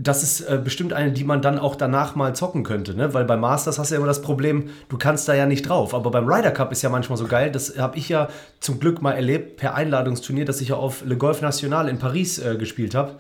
das 0.01 0.23
ist 0.23 0.43
äh, 0.43 0.61
bestimmt 0.63 0.93
eine, 0.93 1.11
die 1.11 1.25
man 1.25 1.43
dann 1.43 1.59
auch 1.59 1.75
danach 1.75 2.15
mal 2.15 2.33
zocken 2.35 2.63
könnte, 2.63 2.95
ne? 2.95 3.15
Weil 3.15 3.25
beim 3.25 3.41
Masters 3.41 3.81
hast 3.81 3.91
du 3.91 3.97
ja 3.97 3.99
immer 3.99 4.07
das 4.07 4.23
Problem, 4.23 4.71
du 4.89 4.97
kannst 4.97 5.29
da 5.29 5.35
ja 5.35 5.45
nicht 5.45 5.69
drauf. 5.69 5.93
Aber 5.93 6.13
beim 6.13 6.29
Ryder 6.29 6.53
Cup 6.53 6.71
ist 6.71 6.83
ja 6.83 6.89
manchmal 6.89 7.19
so 7.19 7.27
geil, 7.27 7.51
das 7.51 7.77
habe 7.77 7.99
ich 7.99 8.09
ja 8.09 8.29
zum 8.61 8.79
Glück 8.79 9.03
mal 9.03 9.13
erlebt 9.13 9.57
per 9.57 9.75
Einladungsturnier, 9.75 10.45
dass 10.45 10.61
ich 10.61 10.69
ja 10.69 10.77
auf 10.77 11.05
Le 11.05 11.17
Golf 11.17 11.43
National 11.43 11.89
in 11.89 11.99
Paris 11.99 12.39
äh, 12.39 12.57
gespielt 12.57 12.95
habe 12.95 13.17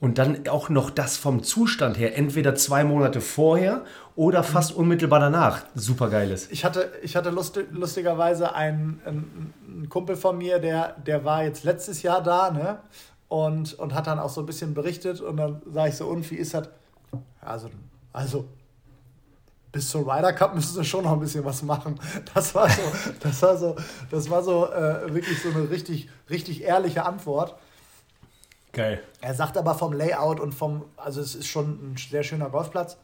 und 0.00 0.16
dann 0.18 0.48
auch 0.48 0.70
noch 0.70 0.90
das 0.90 1.18
vom 1.18 1.42
Zustand 1.42 1.98
her, 1.98 2.16
entweder 2.16 2.54
zwei 2.54 2.84
Monate 2.84 3.20
vorher 3.20 3.84
oder 4.16 4.44
fast 4.44 4.72
unmittelbar 4.72 5.18
danach, 5.18 5.62
super 5.74 6.08
geil 6.08 6.30
ist. 6.30 6.52
Ich 6.52 6.64
hatte, 6.64 6.92
ich 7.02 7.16
hatte 7.16 7.30
lustig, 7.30 7.66
lustigerweise 7.72 8.54
einen, 8.54 9.00
einen, 9.04 9.88
Kumpel 9.88 10.16
von 10.16 10.38
mir, 10.38 10.60
der, 10.60 10.92
der 11.04 11.24
war 11.24 11.42
jetzt 11.44 11.64
letztes 11.64 12.02
Jahr 12.02 12.22
da, 12.22 12.50
ne? 12.50 12.78
Und, 13.28 13.74
und 13.74 13.94
hat 13.94 14.06
dann 14.06 14.20
auch 14.20 14.28
so 14.28 14.40
ein 14.40 14.46
bisschen 14.46 14.74
berichtet 14.74 15.20
und 15.20 15.36
dann 15.36 15.62
sage 15.66 15.88
ich 15.88 15.96
so, 15.96 16.06
und 16.06 16.30
wie 16.30 16.36
ist 16.36 16.54
das? 16.54 16.68
Also, 17.40 17.70
also 18.12 18.44
bis 19.72 19.88
zur 19.90 20.02
Ryder 20.02 20.32
Cup 20.32 20.54
müssen 20.54 20.74
sie 20.74 20.84
schon 20.84 21.02
noch 21.02 21.12
ein 21.12 21.20
bisschen 21.20 21.44
was 21.44 21.62
machen. 21.62 21.98
Das 22.32 22.54
war 22.54 22.70
so, 22.70 22.82
das 23.20 23.42
war 23.42 23.56
so, 23.56 23.76
das 24.10 24.30
war 24.30 24.42
so 24.42 24.70
äh, 24.70 25.12
wirklich 25.12 25.42
so 25.42 25.48
eine 25.48 25.68
richtig, 25.68 26.08
richtig 26.30 26.62
ehrliche 26.62 27.04
Antwort. 27.04 27.56
Geil. 28.72 29.02
Er 29.20 29.34
sagt 29.34 29.56
aber 29.56 29.74
vom 29.74 29.92
Layout 29.92 30.38
und 30.38 30.52
vom, 30.52 30.84
also 30.96 31.20
es 31.20 31.34
ist 31.34 31.48
schon 31.48 31.92
ein 31.92 31.96
sehr 31.96 32.22
schöner 32.22 32.50
Golfplatz. 32.50 32.96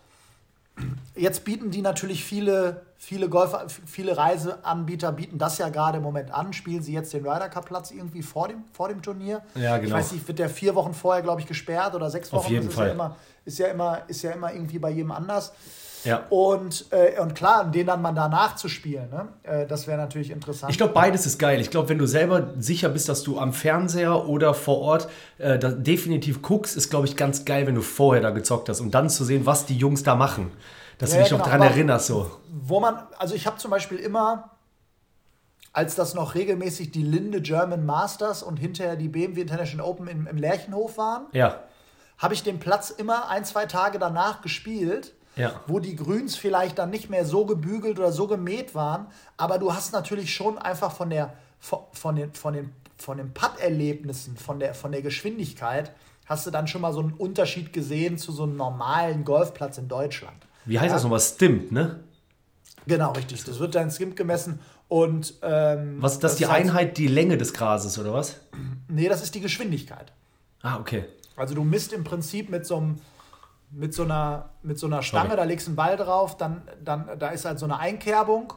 Jetzt 1.14 1.44
bieten 1.44 1.70
die 1.70 1.82
natürlich 1.82 2.24
viele, 2.24 2.82
viele 2.96 3.28
Golf, 3.28 3.54
viele 3.86 4.16
Reiseanbieter 4.16 5.12
bieten 5.12 5.38
das 5.38 5.58
ja 5.58 5.68
gerade 5.68 5.98
im 5.98 6.02
Moment 6.02 6.32
an. 6.32 6.52
Spielen 6.52 6.82
sie 6.82 6.92
jetzt 6.92 7.12
den 7.12 7.26
Ryder 7.26 7.48
Cup 7.48 7.66
Platz 7.66 7.90
irgendwie 7.90 8.22
vor 8.22 8.48
dem, 8.48 8.64
vor 8.72 8.88
dem 8.88 9.02
Turnier? 9.02 9.42
Ja, 9.54 9.76
genau. 9.76 9.88
Ich 9.88 9.92
weiß 9.92 10.12
nicht, 10.12 10.26
wird 10.26 10.38
der 10.38 10.48
vier 10.48 10.74
Wochen 10.74 10.94
vorher, 10.94 11.22
glaube 11.22 11.40
ich, 11.40 11.46
gesperrt 11.46 11.94
oder 11.94 12.10
sechs 12.10 12.32
Wochen? 12.32 12.46
Auf 12.46 12.50
jeden 12.50 12.66
das 12.66 12.74
Fall. 12.74 12.86
Ist 12.86 12.88
ja, 12.88 12.94
immer, 12.94 13.16
ist, 13.44 13.58
ja 13.58 13.66
immer, 13.68 14.02
ist 14.08 14.22
ja 14.22 14.30
immer 14.32 14.52
irgendwie 14.52 14.78
bei 14.78 14.90
jedem 14.90 15.12
anders. 15.12 15.52
Ja. 16.04 16.24
Und, 16.30 16.86
äh, 16.92 17.20
und 17.20 17.34
klar, 17.34 17.70
den 17.70 17.86
dann 17.86 18.00
mal 18.02 18.12
danach 18.12 18.56
zu 18.56 18.68
spielen, 18.68 19.10
ne? 19.10 19.28
äh, 19.42 19.66
das 19.66 19.86
wäre 19.86 19.98
natürlich 19.98 20.30
interessant. 20.30 20.70
Ich 20.72 20.78
glaube, 20.78 20.92
beides 20.94 21.26
ist 21.26 21.38
geil. 21.38 21.60
Ich 21.60 21.70
glaube, 21.70 21.88
wenn 21.88 21.98
du 21.98 22.06
selber 22.06 22.54
sicher 22.58 22.88
bist, 22.88 23.08
dass 23.08 23.22
du 23.22 23.38
am 23.38 23.52
Fernseher 23.52 24.26
oder 24.28 24.54
vor 24.54 24.78
Ort 24.78 25.08
äh, 25.38 25.58
definitiv 25.58 26.42
guckst, 26.42 26.76
ist, 26.76 26.90
glaube 26.90 27.06
ich, 27.06 27.16
ganz 27.16 27.44
geil, 27.44 27.66
wenn 27.66 27.74
du 27.74 27.82
vorher 27.82 28.22
da 28.22 28.30
gezockt 28.30 28.68
hast 28.68 28.80
und 28.80 28.92
dann 28.92 29.10
zu 29.10 29.24
sehen, 29.24 29.46
was 29.46 29.66
die 29.66 29.76
Jungs 29.76 30.02
da 30.02 30.14
machen. 30.14 30.50
Dass 30.98 31.10
Ja, 31.12 31.16
du 31.18 31.22
dich 31.22 31.30
ja, 31.32 31.36
noch 31.38 31.44
genau, 31.44 31.56
dran 31.56 31.66
aber- 31.66 31.74
erinnerst. 31.76 32.06
So. 32.06 32.30
wo 32.62 32.80
man, 32.80 33.02
also 33.18 33.34
ich 33.34 33.46
habe 33.46 33.56
zum 33.58 33.70
Beispiel 33.70 33.98
immer, 33.98 34.50
als 35.72 35.94
das 35.94 36.14
noch 36.14 36.34
regelmäßig 36.34 36.90
die 36.90 37.02
Linde 37.02 37.40
German 37.40 37.86
Masters 37.86 38.42
und 38.42 38.56
hinterher 38.58 38.96
die 38.96 39.08
BMW 39.08 39.42
International 39.42 39.86
Open 39.86 40.08
im, 40.08 40.26
im 40.26 40.36
Lerchenhof 40.36 40.98
waren, 40.98 41.26
Ja. 41.32 41.60
habe 42.18 42.34
ich 42.34 42.42
den 42.42 42.58
Platz 42.58 42.90
immer 42.90 43.28
ein, 43.28 43.44
zwei 43.44 43.66
Tage 43.66 43.98
danach 43.98 44.42
gespielt, 44.42 45.14
Ja. 45.40 45.60
wo 45.66 45.78
die 45.80 45.96
Grüns 45.96 46.36
vielleicht 46.36 46.78
dann 46.78 46.90
nicht 46.90 47.10
mehr 47.10 47.24
so 47.24 47.46
gebügelt 47.46 47.98
oder 47.98 48.12
so 48.12 48.26
gemäht 48.26 48.74
waren, 48.74 49.06
aber 49.36 49.58
du 49.58 49.72
hast 49.74 49.92
natürlich 49.92 50.34
schon 50.34 50.58
einfach 50.58 50.92
von 50.92 51.10
der 51.10 51.32
von, 51.58 51.80
von 51.92 52.16
den 52.16 52.32
von 52.34 52.54
den 52.54 52.72
von 52.96 53.16
den 53.16 53.32
Putt-Erlebnissen, 53.32 54.36
von 54.36 54.60
der 54.60 54.74
von 54.74 54.92
der 54.92 55.02
Geschwindigkeit, 55.02 55.92
hast 56.26 56.46
du 56.46 56.50
dann 56.50 56.66
schon 56.68 56.82
mal 56.82 56.92
so 56.92 57.00
einen 57.00 57.12
Unterschied 57.14 57.72
gesehen 57.72 58.18
zu 58.18 58.30
so 58.32 58.42
einem 58.44 58.56
normalen 58.56 59.24
Golfplatz 59.24 59.78
in 59.78 59.88
Deutschland. 59.88 60.36
Wie 60.66 60.78
heißt 60.78 60.88
Ja? 60.88 60.94
das 60.94 61.02
nochmal? 61.02 61.20
Stimmt, 61.20 61.72
ne? 61.72 62.00
Genau, 62.86 63.12
richtig. 63.12 63.42
Das 63.44 63.58
wird 63.58 63.74
dann 63.74 63.90
Skimp 63.90 64.16
gemessen 64.16 64.58
und 64.88 65.34
ähm, 65.42 65.96
Was 66.00 66.14
ist 66.14 66.24
das, 66.24 66.36
die 66.36 66.44
ist 66.44 66.50
halt- 66.50 66.64
Einheit, 66.66 66.98
die 66.98 67.06
Länge 67.06 67.36
des 67.38 67.52
Grases, 67.52 67.98
oder 67.98 68.12
was? 68.12 68.36
Nee, 68.88 69.08
das 69.08 69.22
ist 69.22 69.34
die 69.34 69.40
Geschwindigkeit. 69.40 70.12
Ah, 70.62 70.78
okay. 70.78 71.04
Also 71.36 71.54
du 71.54 71.64
misst 71.64 71.92
im 71.92 72.04
Prinzip 72.04 72.50
mit 72.50 72.66
so 72.66 72.76
einem 72.76 72.98
mit 73.72 73.94
so 73.94 74.02
einer 74.04 74.50
mit 74.62 74.78
so 74.78 74.86
einer 74.86 75.02
Stange, 75.02 75.28
Sorry. 75.30 75.36
da 75.36 75.44
legst 75.44 75.66
du 75.66 75.70
einen 75.70 75.76
Ball 75.76 75.96
drauf, 75.96 76.36
dann, 76.36 76.62
dann 76.82 77.18
da 77.18 77.28
ist 77.28 77.44
halt 77.44 77.58
so 77.58 77.66
eine 77.66 77.78
Einkerbung 77.78 78.52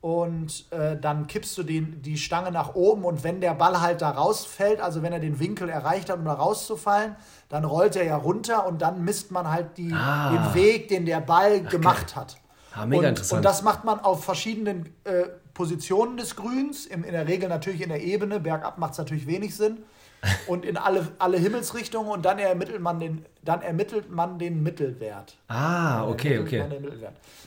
und 0.00 0.70
äh, 0.72 0.96
dann 1.00 1.26
kippst 1.26 1.56
du 1.58 1.62
den, 1.62 2.02
die 2.02 2.18
Stange 2.18 2.52
nach 2.52 2.74
oben 2.74 3.04
und 3.04 3.24
wenn 3.24 3.40
der 3.40 3.54
Ball 3.54 3.80
halt 3.80 4.02
da 4.02 4.10
rausfällt, 4.10 4.80
also 4.80 5.02
wenn 5.02 5.12
er 5.12 5.20
den 5.20 5.40
Winkel 5.40 5.68
erreicht 5.68 6.10
hat, 6.10 6.18
um 6.18 6.24
da 6.24 6.34
rauszufallen, 6.34 7.16
dann 7.48 7.64
rollt 7.64 7.96
er 7.96 8.04
ja 8.04 8.16
runter 8.16 8.66
und 8.66 8.82
dann 8.82 9.02
misst 9.04 9.30
man 9.30 9.50
halt 9.50 9.78
die, 9.78 9.92
Ah. 9.92 10.30
den 10.30 10.54
Weg, 10.54 10.88
den 10.88 11.06
der 11.06 11.20
Ball 11.20 11.62
gemacht 11.62 12.14
hat. 12.14 12.36
Ah, 12.74 12.84
mega 12.86 13.00
und, 13.00 13.08
interessant. 13.08 13.38
Und 13.38 13.44
das 13.44 13.62
macht 13.62 13.84
man 13.84 14.00
auf 14.00 14.22
verschiedenen 14.24 14.86
äh, 15.04 15.24
Positionen 15.54 16.18
des 16.18 16.36
Grüns, 16.36 16.84
im, 16.84 17.02
in 17.02 17.12
der 17.12 17.26
Regel 17.26 17.48
natürlich 17.48 17.80
in 17.80 17.88
der 17.88 18.02
Ebene, 18.02 18.38
bergab 18.38 18.78
macht 18.78 18.92
es 18.92 18.98
natürlich 18.98 19.26
wenig 19.26 19.56
Sinn. 19.56 19.78
Und 20.46 20.64
in 20.64 20.76
alle, 20.76 21.08
alle 21.18 21.38
Himmelsrichtungen 21.38 22.10
und 22.10 22.24
dann 22.24 22.38
ermittelt 22.38 22.80
man 22.80 22.98
den, 22.98 23.24
dann 23.44 23.62
ermittelt 23.62 24.10
man 24.10 24.38
den 24.38 24.62
Mittelwert. 24.62 25.36
Ah, 25.48 26.06
okay, 26.08 26.38
okay. 26.38 26.64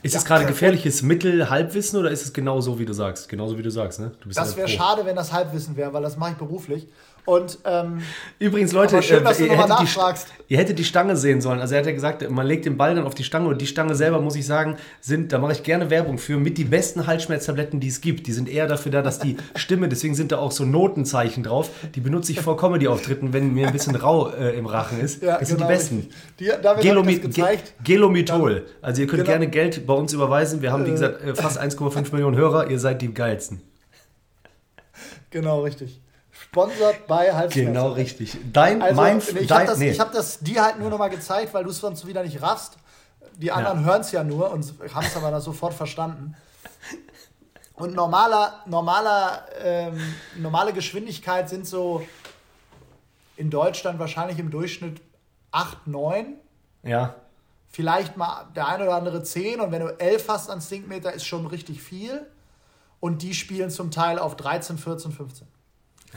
Ist 0.02 0.14
Ja, 0.14 0.18
es 0.20 0.24
gerade 0.24 0.42
und 0.42 0.48
gefährliches 0.48 1.02
Mittel-Halbwissen 1.02 1.98
oder 1.98 2.10
ist 2.10 2.22
es 2.24 2.32
genau 2.32 2.60
so, 2.60 2.78
wie 2.78 2.86
du 2.86 2.92
sagst? 2.94 3.28
Genauso 3.28 3.58
wie 3.58 3.62
du 3.62 3.70
sagst, 3.70 4.00
ne? 4.00 4.12
Du 4.20 4.28
bist 4.28 4.38
Das 4.38 4.52
ja 4.52 4.58
wäre 4.58 4.68
schade, 4.68 5.04
wenn 5.04 5.16
das 5.16 5.32
Halbwissen 5.32 5.76
wäre, 5.76 5.92
weil 5.92 6.02
das 6.02 6.16
mache 6.16 6.32
ich 6.32 6.36
beruflich. 6.38 6.88
Und 7.26 7.58
ähm, 7.64 8.02
Übrigens, 8.38 8.72
Leute, 8.72 9.02
schön, 9.02 9.22
du 9.22 9.30
ihr, 9.30 9.56
hättet 9.56 9.78
die, 9.80 9.86
ihr 10.48 10.58
hättet 10.58 10.78
die 10.78 10.84
Stange 10.84 11.16
sehen 11.16 11.40
sollen. 11.40 11.60
Also 11.60 11.74
er 11.74 11.80
hat 11.80 11.86
ja 11.86 11.92
gesagt, 11.92 12.28
man 12.28 12.46
legt 12.46 12.64
den 12.64 12.76
Ball 12.76 12.94
dann 12.94 13.04
auf 13.04 13.14
die 13.14 13.24
Stange 13.24 13.48
und 13.48 13.60
die 13.60 13.66
Stange 13.66 13.94
selber, 13.94 14.20
muss 14.20 14.36
ich 14.36 14.46
sagen, 14.46 14.76
sind, 15.00 15.32
da 15.32 15.38
mache 15.38 15.52
ich 15.52 15.62
gerne 15.62 15.90
Werbung 15.90 16.18
für, 16.18 16.38
mit 16.38 16.58
die 16.58 16.64
besten 16.64 17.06
Halsschmerztabletten, 17.06 17.78
die 17.78 17.88
es 17.88 18.00
gibt. 18.00 18.26
Die 18.26 18.32
sind 18.32 18.48
eher 18.48 18.66
dafür 18.66 18.90
da, 18.90 19.02
dass 19.02 19.18
die 19.18 19.36
Stimme, 19.54 19.88
deswegen 19.88 20.14
sind 20.14 20.32
da 20.32 20.38
auch 20.38 20.50
so 20.50 20.64
Notenzeichen 20.64 21.42
drauf, 21.42 21.70
die 21.94 22.00
benutze 22.00 22.32
ich 22.32 22.40
vor 22.40 22.56
Comedy-Auftritten, 22.56 23.32
wenn 23.32 23.54
mir 23.54 23.66
ein 23.68 23.72
bisschen 23.72 23.94
rau 23.94 24.30
äh, 24.30 24.56
im 24.58 24.66
Rachen 24.66 25.00
ist. 25.00 25.22
ja, 25.22 25.38
das 25.38 25.48
sind 25.48 25.58
die 25.60 25.64
genau 25.64 25.68
besten. 25.68 26.08
Die, 26.40 26.50
Gelomi 26.82 27.18
gezeigt. 27.18 27.74
Ge 27.84 27.94
Gelomethol. 27.96 28.66
Also 28.82 29.02
ihr 29.02 29.06
könnt 29.06 29.20
Genau. 29.20 29.32
gerne 29.32 29.48
Geld 29.48 29.86
bei 29.86 29.94
uns 29.94 30.12
überweisen. 30.12 30.62
Wir 30.62 30.72
haben, 30.72 30.86
wie 30.86 30.90
gesagt, 30.90 31.22
äh, 31.22 31.34
fast 31.34 31.60
1,5 31.60 32.12
Millionen 32.12 32.36
Hörer. 32.36 32.70
Ihr 32.70 32.78
seid 32.78 33.02
die 33.02 33.12
geilsten. 33.12 33.60
Genau, 35.30 35.62
richtig. 35.62 36.00
Sponsert 36.50 37.06
bei 37.06 37.32
Halsschmerzen. 37.32 37.72
Genau 37.72 37.92
richtig. 37.92 38.36
Dein, 38.52 38.82
Also, 38.82 38.96
mein, 38.96 39.18
nee, 39.18 39.40
ich 39.40 39.46
dein, 39.46 39.58
habe 39.58 39.66
das, 39.68 39.78
nee. 39.78 39.90
ich 39.90 40.00
hab 40.00 40.12
das 40.12 40.40
dir 40.40 40.64
halt 40.64 40.80
nur 40.80 40.90
noch 40.90 40.98
mal 40.98 41.08
gezeigt, 41.08 41.54
weil 41.54 41.62
du 41.62 41.70
es 41.70 41.78
sonst 41.78 42.06
wieder 42.08 42.24
nicht 42.24 42.42
raffst. 42.42 42.76
Die 43.36 43.52
anderen 43.52 43.84
hören 43.84 44.00
es 44.00 44.10
ja 44.10 44.24
nur 44.24 44.50
und 44.50 44.74
haben 44.92 45.06
es 45.06 45.16
aber 45.16 45.40
sofort 45.40 45.74
verstanden. 45.74 46.36
Und 47.74 47.94
normaler, 47.94 48.62
normaler, 48.66 49.46
ähm, 49.62 49.98
normale 50.36 50.72
Geschwindigkeit 50.72 51.48
sind 51.48 51.66
so 51.66 52.04
in 53.36 53.48
Deutschland 53.48 54.00
wahrscheinlich 54.00 54.38
im 54.38 54.50
Durchschnitt 54.50 55.00
8, 55.52 55.86
9. 55.86 56.34
ja. 56.82 57.14
Vielleicht 57.72 58.16
mal 58.16 58.48
der 58.56 58.66
ein 58.66 58.82
oder 58.82 58.96
andere 58.96 59.22
10. 59.22 59.60
Und 59.60 59.70
wenn 59.70 59.80
du 59.80 59.96
11 60.00 60.28
hast 60.28 60.50
an 60.50 60.60
Stinkmeter, 60.60 61.12
ist 61.12 61.24
schon 61.24 61.46
richtig 61.46 61.80
viel. 61.80 62.26
Und 62.98 63.22
die 63.22 63.32
spielen 63.32 63.70
zum 63.70 63.92
Teil 63.92 64.18
auf 64.18 64.34
13, 64.34 64.76
14, 64.76 65.12
15. 65.12 65.46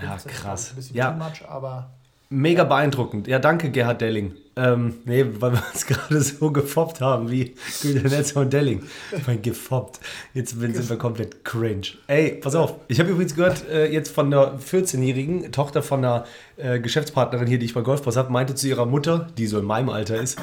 Ja, 0.02 0.12
15 0.12 0.32
ist 0.32 0.38
krass. 0.42 0.70
Ein 0.72 0.76
bisschen 0.78 0.96
Ja. 0.96 1.12
too 1.12 1.18
much, 1.18 1.48
aber. 1.50 1.90
Mega 2.30 2.64
beeindruckend. 2.64 3.28
Ja, 3.28 3.38
danke, 3.38 3.70
Gerhard 3.70 4.02
Delling. 4.02 4.34
Ähm, 4.56 4.96
nee, 5.06 5.26
weil 5.40 5.54
wir 5.54 5.64
uns 5.74 5.86
gerade 5.88 6.20
so 6.22 6.52
gefoppt 6.52 7.00
haben 7.02 7.30
wie 7.30 7.54
Güter 7.82 8.40
und 8.40 8.54
Delling. 8.54 8.84
Mein 9.28 9.42
gefoppt. 9.42 10.00
Jetzt 10.34 10.60
sind 10.60 10.76
sind 10.76 10.90
wir 10.90 10.98
komplett 10.98 11.44
cringe. 11.44 11.88
Ey, 12.08 12.32
pass 12.42 12.56
auf. 12.56 12.76
Ich 12.88 13.00
habe 13.00 13.10
übrigens 13.10 13.36
gehört, 13.36 13.68
äh, 13.70 13.92
jetzt 13.92 14.12
von 14.12 14.30
der 14.32 14.60
14-jährigen 14.60 15.52
Tochter 15.52 15.82
von 15.84 16.00
einer 16.00 16.26
äh, 16.58 16.80
Geschäftspartnerin 16.80 17.48
hier, 17.48 17.60
die 17.60 17.66
ich 17.66 17.74
bei 17.74 17.82
Golfboss 17.82 18.16
habe, 18.16 18.32
meinte 18.32 18.56
zu 18.56 18.68
ihrer 18.68 18.86
Mutter, 18.86 19.28
die 19.38 19.48
so 19.48 19.60
in 19.60 19.66
meinem 19.66 19.90
Alter 19.90 20.20
ist, 20.20 20.40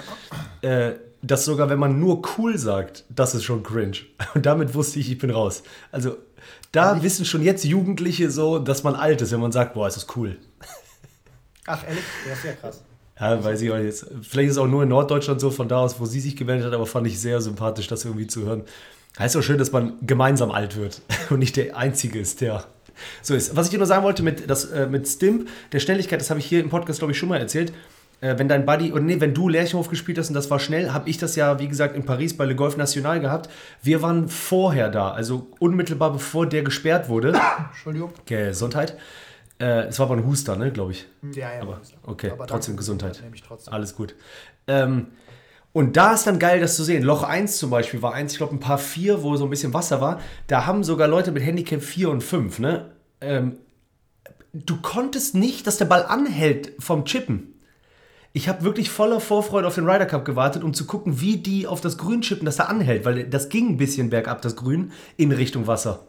äh, 0.63 0.93
dass 1.23 1.45
sogar 1.45 1.71
wenn 1.71 1.79
man 1.79 2.01
nur 2.01 2.23
cool 2.39 2.57
sagt, 2.59 3.05
das 3.11 3.35
ist 3.35 3.45
schon 3.45 3.63
cringe. 3.63 3.99
Und 4.35 4.47
damit 4.47 4.75
wusste 4.75 4.99
ich, 5.01 5.11
ich 5.11 5.19
bin 5.19 5.31
raus. 5.31 5.63
Also 5.93 6.17
da 6.73 7.03
wissen 7.03 7.25
schon 7.25 7.43
jetzt 7.43 7.65
Jugendliche 7.65 8.31
so, 8.31 8.59
dass 8.59 8.83
man 8.83 8.95
alt 8.95 9.21
ist, 9.21 9.33
wenn 9.33 9.41
man 9.41 9.53
sagt, 9.53 9.75
boah, 9.75 9.89
ist 9.89 9.97
das 9.97 10.07
cool. 10.17 10.39
Ach, 11.67 11.85
ehrlich? 11.87 12.05
Das 12.29 12.39
ist 12.39 12.45
ja 12.45 12.53
krass. 12.53 12.83
Ja, 13.19 13.45
weiß 13.45 13.61
ich 13.61 13.71
auch 13.71 13.77
jetzt. 13.77 14.07
Vielleicht 14.23 14.51
ist 14.51 14.57
es 14.57 14.59
auch 14.59 14.67
nur 14.67 14.83
in 14.83 14.89
Norddeutschland 14.89 15.41
so, 15.41 15.51
von 15.51 15.69
da 15.69 15.79
aus, 15.79 16.01
wo 16.01 16.07
sie 16.07 16.21
sich 16.21 16.37
gemeldet 16.37 16.67
hat, 16.67 16.73
aber 16.73 16.87
fand 16.87 17.07
ich 17.07 17.21
sehr 17.21 17.41
sympathisch, 17.41 17.87
das 17.87 18.05
irgendwie 18.05 18.27
zu 18.27 18.47
hören. 18.47 18.63
Heißt 19.19 19.37
auch 19.37 19.43
schön, 19.43 19.59
dass 19.59 19.73
man 19.73 19.95
gemeinsam 20.03 20.51
alt 20.51 20.77
wird 20.77 21.03
und 21.31 21.41
nicht 21.41 21.57
der 21.57 21.77
Einzige 21.77 22.19
ist, 22.19 22.41
der 22.41 22.65
so 23.23 23.35
ist. 23.35 23.57
Was 23.57 23.67
ich 23.67 23.71
dir 23.71 23.79
nur 23.79 23.87
sagen 23.87 24.05
wollte 24.05 24.23
mit, 24.23 24.49
das, 24.49 24.67
äh, 24.67 24.87
mit 24.87 25.09
Stimp, 25.09 25.49
der 25.73 25.81
Schnelligkeit, 25.81 26.21
das 26.21 26.31
habe 26.31 26.41
ich 26.41 26.47
hier 26.47 26.61
im 26.61 26.71
Podcast, 26.71 27.01
glaube 27.01 27.13
ich, 27.13 27.19
schon 27.19 27.29
mal 27.29 27.39
erzählt. 27.39 27.73
Äh, 28.21 28.39
wenn 28.39 28.49
dein 28.49 28.67
Buddy, 28.67 28.93
oder 28.93 29.03
nee, 29.03 29.21
wenn 29.21 29.35
du 29.35 29.49
Lerchenhof 29.49 29.89
gespielt 29.89 30.19
hast 30.19 30.29
und 30.29 30.35
das 30.35 30.51
war 30.51 30.59
schnell, 30.59 30.93
habe 30.93 31.09
ich 31.09 31.19
das 31.19 31.37
ja, 31.37 31.59
wie 31.59 31.69
gesagt, 31.69 31.97
in 31.97 32.05
Paris 32.05 32.37
bei 32.37 32.45
Le 32.45 32.55
Golf 32.55 32.77
National 32.77 33.21
gehabt. 33.21 33.49
Wir 33.83 34.03
waren 34.03 34.29
vorher 34.29 34.91
da, 34.91 35.11
also 35.11 35.49
unmittelbar 35.59 36.13
bevor 36.13 36.47
der 36.47 36.63
gesperrt 36.63 37.09
wurde. 37.09 37.33
Entschuldigung. 37.71 38.13
Gesundheit. 38.27 38.97
Äh, 39.59 39.89
es 39.89 39.99
war 39.99 40.07
aber 40.07 40.17
ein 40.17 40.27
Huster, 40.27 40.57
ne, 40.57 40.71
glaube 40.71 40.93
ich. 40.93 41.07
Ja, 41.35 41.53
ja. 41.55 41.63
Aber 41.63 41.81
okay, 42.05 42.31
Aber 42.31 42.47
trotzdem 42.47 42.77
Gesundheit. 42.77 43.23
Trotzdem. 43.47 43.73
Alles 43.73 43.95
gut. 43.95 44.15
Ähm, 44.67 45.09
und 45.73 45.97
da 45.97 46.15
ist 46.15 46.27
dann 46.27 46.39
geil, 46.39 46.61
das 46.61 46.77
zu 46.77 46.83
sehen. 46.83 47.03
Loch 47.03 47.23
1 47.23 47.59
zum 47.59 47.71
Beispiel 47.71 48.03
war 48.03 48.13
eins, 48.13 48.33
ich 48.33 48.39
glaube, 48.39 48.55
ein 48.55 48.61
paar 48.61 48.79
4, 48.79 49.23
wo 49.23 49.37
so 49.37 49.45
ein 49.45 49.51
bisschen 49.51 49.73
Wasser 49.73 50.01
war. 50.01 50.21
Da 50.47 50.67
haben 50.67 50.83
sogar 50.83 51.07
Leute 51.07 51.31
mit 51.31 51.45
Handicap 51.45 51.83
4 51.83 52.11
und 52.11 52.23
5, 52.23 52.59
ne? 52.59 52.91
Ähm, 53.21 53.59
du 54.53 54.81
konntest 54.81 55.35
nicht, 55.35 55.67
dass 55.67 55.79
der 55.79 55.85
Ball 55.85 56.05
anhält 56.05 56.73
vom 56.81 57.05
Chippen. 57.05 57.50
Ich 58.33 58.49
habe 58.49 58.63
wirklich 58.63 58.91
voller 58.91 59.21
Vorfreude 59.21 59.67
auf 59.67 59.75
den 59.75 59.89
Ryder 59.89 60.07
Cup 60.07 60.25
gewartet, 60.25 60.63
um 60.63 60.73
zu 60.73 60.87
gucken, 60.87 61.21
wie 61.21 61.39
die 61.39 61.67
auf 61.67 61.81
das 61.81 61.99
Grün 61.99 62.23
chippen, 62.23 62.47
dass 62.47 62.59
er 62.61 62.69
anhält, 62.69 63.05
weil 63.05 63.25
das 63.29 63.49
ging 63.49 63.71
ein 63.71 63.77
bisschen 63.77 64.11
bergab, 64.11 64.41
das 64.43 64.55
Grün, 64.55 64.93
in 65.17 65.33
Richtung 65.33 65.67
Wasser. 65.67 66.07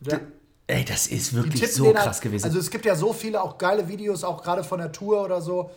Ja. 0.00 0.20
Ey, 0.66 0.84
das 0.84 1.06
ist 1.06 1.34
wirklich 1.34 1.72
so 1.72 1.86
halt- 1.86 1.96
krass 1.96 2.20
gewesen. 2.20 2.44
Also 2.44 2.58
es 2.58 2.70
gibt 2.70 2.84
ja 2.84 2.96
so 2.96 3.12
viele 3.12 3.42
auch 3.42 3.58
geile 3.58 3.88
Videos, 3.88 4.24
auch 4.24 4.42
gerade 4.42 4.64
von 4.64 4.78
der 4.78 4.90
Tour 4.90 5.22
oder 5.22 5.40
so, 5.40 5.70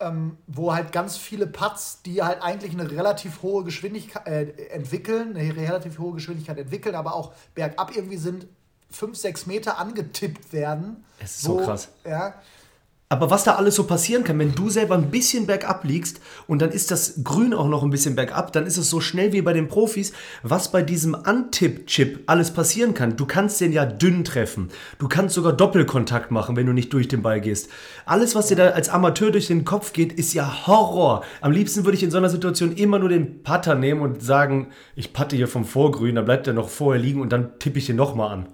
ähm, 0.00 0.36
wo 0.46 0.72
halt 0.72 0.92
ganz 0.92 1.16
viele 1.16 1.46
Putts, 1.46 2.02
die 2.02 2.22
halt 2.22 2.42
eigentlich 2.42 2.72
eine 2.72 2.88
relativ 2.90 3.42
hohe 3.42 3.64
Geschwindigkeit 3.64 4.26
äh, 4.28 4.66
entwickeln, 4.68 5.36
eine 5.36 5.56
relativ 5.56 5.98
hohe 5.98 6.14
Geschwindigkeit 6.14 6.58
entwickeln, 6.58 6.94
aber 6.94 7.14
auch 7.14 7.32
bergab 7.54 7.94
irgendwie 7.96 8.16
sind, 8.16 8.46
5, 8.90 9.16
6 9.18 9.46
Meter 9.46 9.78
angetippt 9.78 10.52
werden. 10.52 11.04
Es 11.18 11.36
ist 11.36 11.42
so 11.42 11.56
krass. 11.58 11.88
Ja, 12.04 12.34
Aber 13.10 13.30
was 13.30 13.44
da 13.44 13.54
alles 13.54 13.74
so 13.74 13.84
passieren 13.84 14.22
kann, 14.22 14.38
wenn 14.38 14.54
du 14.54 14.68
selber 14.68 14.94
ein 14.94 15.10
bisschen 15.10 15.46
bergab 15.46 15.84
liegst 15.84 16.20
und 16.46 16.60
dann 16.60 16.70
ist 16.70 16.90
das 16.90 17.24
Grün 17.24 17.54
auch 17.54 17.68
noch 17.68 17.82
ein 17.82 17.88
bisschen 17.88 18.16
bergab, 18.16 18.52
dann 18.52 18.66
ist 18.66 18.76
es 18.76 18.90
so 18.90 19.00
schnell 19.00 19.32
wie 19.32 19.40
bei 19.40 19.54
den 19.54 19.68
Profis, 19.68 20.12
was 20.42 20.70
bei 20.70 20.82
diesem 20.82 21.14
Antip-Chip 21.14 22.24
alles 22.26 22.50
passieren 22.50 22.92
kann. 22.92 23.16
Du 23.16 23.24
kannst 23.24 23.62
den 23.62 23.72
ja 23.72 23.86
dünn 23.86 24.24
treffen. 24.24 24.68
Du 24.98 25.08
kannst 25.08 25.34
sogar 25.34 25.54
Doppelkontakt 25.54 26.30
machen, 26.30 26.54
wenn 26.54 26.66
du 26.66 26.74
nicht 26.74 26.92
durch 26.92 27.08
den 27.08 27.22
Ball 27.22 27.40
gehst. 27.40 27.70
Alles, 28.04 28.34
was 28.34 28.48
dir 28.48 28.56
da 28.56 28.68
als 28.70 28.90
Amateur 28.90 29.30
durch 29.30 29.46
den 29.46 29.64
Kopf 29.64 29.94
geht, 29.94 30.12
ist 30.12 30.34
ja 30.34 30.66
Horror. 30.66 31.24
Am 31.40 31.52
liebsten 31.52 31.86
würde 31.86 31.96
ich 31.96 32.02
in 32.02 32.10
so 32.10 32.18
einer 32.18 32.28
Situation 32.28 32.72
immer 32.76 32.98
nur 32.98 33.08
den 33.08 33.42
Putter 33.42 33.74
nehmen 33.74 34.02
und 34.02 34.22
sagen, 34.22 34.68
ich 34.96 35.14
patte 35.14 35.34
hier 35.34 35.48
vom 35.48 35.64
Vorgrün, 35.64 36.16
dann 36.16 36.26
bleibt 36.26 36.46
er 36.46 36.52
noch 36.52 36.68
vorher 36.68 37.02
liegen 37.02 37.22
und 37.22 37.32
dann 37.32 37.58
tippe 37.58 37.78
ich 37.78 37.86
den 37.86 37.96
nochmal 37.96 38.32
an. 38.32 38.48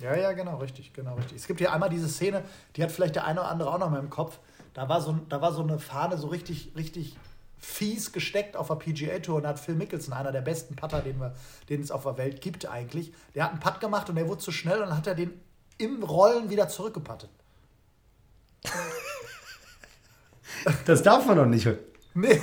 Ja, 0.00 0.16
ja, 0.16 0.32
genau, 0.32 0.56
richtig, 0.56 0.92
genau, 0.92 1.14
richtig. 1.14 1.36
Es 1.36 1.46
gibt 1.46 1.60
hier 1.60 1.72
einmal 1.72 1.90
diese 1.90 2.08
Szene, 2.08 2.42
die 2.74 2.82
hat 2.82 2.90
vielleicht 2.90 3.16
der 3.16 3.26
eine 3.26 3.40
oder 3.40 3.50
andere 3.50 3.72
auch 3.72 3.78
noch 3.78 3.90
mal 3.90 4.00
im 4.00 4.10
Kopf. 4.10 4.38
Da 4.72 4.88
war 4.88 5.00
so, 5.00 5.18
da 5.28 5.42
war 5.42 5.52
so 5.52 5.62
eine 5.62 5.78
Fahne 5.78 6.16
so 6.16 6.28
richtig, 6.28 6.72
richtig 6.74 7.16
fies 7.58 8.12
gesteckt 8.12 8.56
auf 8.56 8.68
der 8.68 8.76
PGA 8.76 9.18
Tour 9.18 9.36
und 9.36 9.42
da 9.42 9.50
hat 9.50 9.60
Phil 9.60 9.74
Mickelson, 9.74 10.14
einer 10.14 10.32
der 10.32 10.40
besten 10.40 10.74
Putter, 10.74 11.02
den, 11.02 11.20
wir, 11.20 11.34
den 11.68 11.82
es 11.82 11.90
auf 11.90 12.04
der 12.04 12.16
Welt 12.16 12.40
gibt 12.40 12.66
eigentlich, 12.66 13.12
der 13.34 13.44
hat 13.44 13.50
einen 13.50 13.60
Putt 13.60 13.80
gemacht 13.80 14.08
und 14.08 14.16
der 14.16 14.26
wurde 14.26 14.38
zu 14.38 14.52
schnell 14.52 14.80
und 14.80 14.88
dann 14.88 14.96
hat 14.96 15.06
er 15.06 15.14
den 15.14 15.38
im 15.76 16.02
Rollen 16.02 16.48
wieder 16.48 16.68
zurückgepattet. 16.68 17.30
Das 20.84 21.02
darf 21.02 21.26
man 21.26 21.36
doch 21.36 21.46
nicht. 21.46 21.66
Nee, 22.20 22.40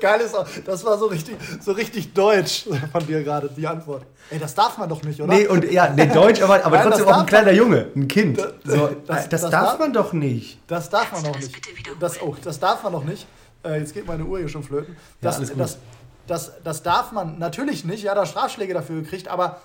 geil 0.00 0.20
ist 0.20 0.34
auch, 0.36 0.46
das 0.64 0.84
war 0.84 0.96
so 0.98 1.06
richtig, 1.06 1.36
so 1.60 1.72
richtig 1.72 2.12
deutsch 2.14 2.66
von 2.92 3.06
dir 3.06 3.22
gerade, 3.24 3.48
die 3.56 3.66
Antwort. 3.66 4.04
Ey, 4.30 4.38
das 4.38 4.54
darf 4.54 4.78
man 4.78 4.88
doch 4.88 5.02
nicht, 5.02 5.20
oder? 5.20 5.32
Nee, 5.34 5.46
und 5.46 5.64
ja, 5.70 5.88
nee, 5.90 6.06
deutsch, 6.06 6.40
aber, 6.42 6.64
aber 6.64 6.76
Nein, 6.76 6.88
trotzdem 6.88 7.08
auch 7.08 7.18
ein 7.20 7.26
kleiner 7.26 7.52
Junge, 7.52 7.88
ein 7.96 8.06
Kind. 8.08 8.38
Da- 8.38 8.52
So, 8.64 8.86
das- 9.06 9.28
das, 9.28 9.42
das 9.42 9.50
darf 9.50 9.64
darf- 9.70 9.78
man 9.78 9.92
doch 9.92 10.12
nicht. 10.12 10.58
Das 10.66 10.88
darf 10.90 11.10
man 11.12 11.24
das 11.24 11.36
nicht. 11.36 11.60
Das, 12.00 12.22
oh, 12.22 12.36
das 12.42 12.60
darf 12.60 12.82
man 12.82 12.92
noch 12.92 13.04
nicht. 13.04 13.26
Äh, 13.64 13.78
jetzt 13.80 13.92
geht 13.94 14.06
meine 14.06 14.24
Uhr 14.24 14.38
hier 14.38 14.48
schon 14.48 14.62
flöten. 14.62 14.96
Das, 15.20 15.36
alles 15.36 15.50
gut. 15.50 15.60
das, 15.60 15.78
das, 16.26 16.52
das 16.62 16.82
darf 16.82 17.12
man 17.12 17.38
natürlich 17.38 17.84
nicht. 17.84 18.04
Er 18.04 18.12
hat 18.12 18.18
da 18.18 18.26
Strafschläge 18.26 18.72
dafür 18.74 19.02
gekriegt, 19.02 19.28
aber 19.28 19.60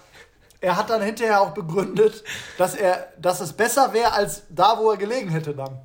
er 0.61 0.75
hat 0.77 0.89
dann 0.89 1.01
hinterher 1.01 1.41
auch 1.41 1.51
begründet, 1.51 2.23
dass, 2.57 2.73
er, 2.75 3.07
dass 3.21 3.39
es 3.41 3.53
besser 3.53 3.93
wäre 3.93 4.13
als 4.13 4.43
da, 4.49 4.77
wo 4.79 4.89
er 4.91 4.97
gelegen 4.97 5.29
hätte 5.29 5.53
dann. 5.53 5.77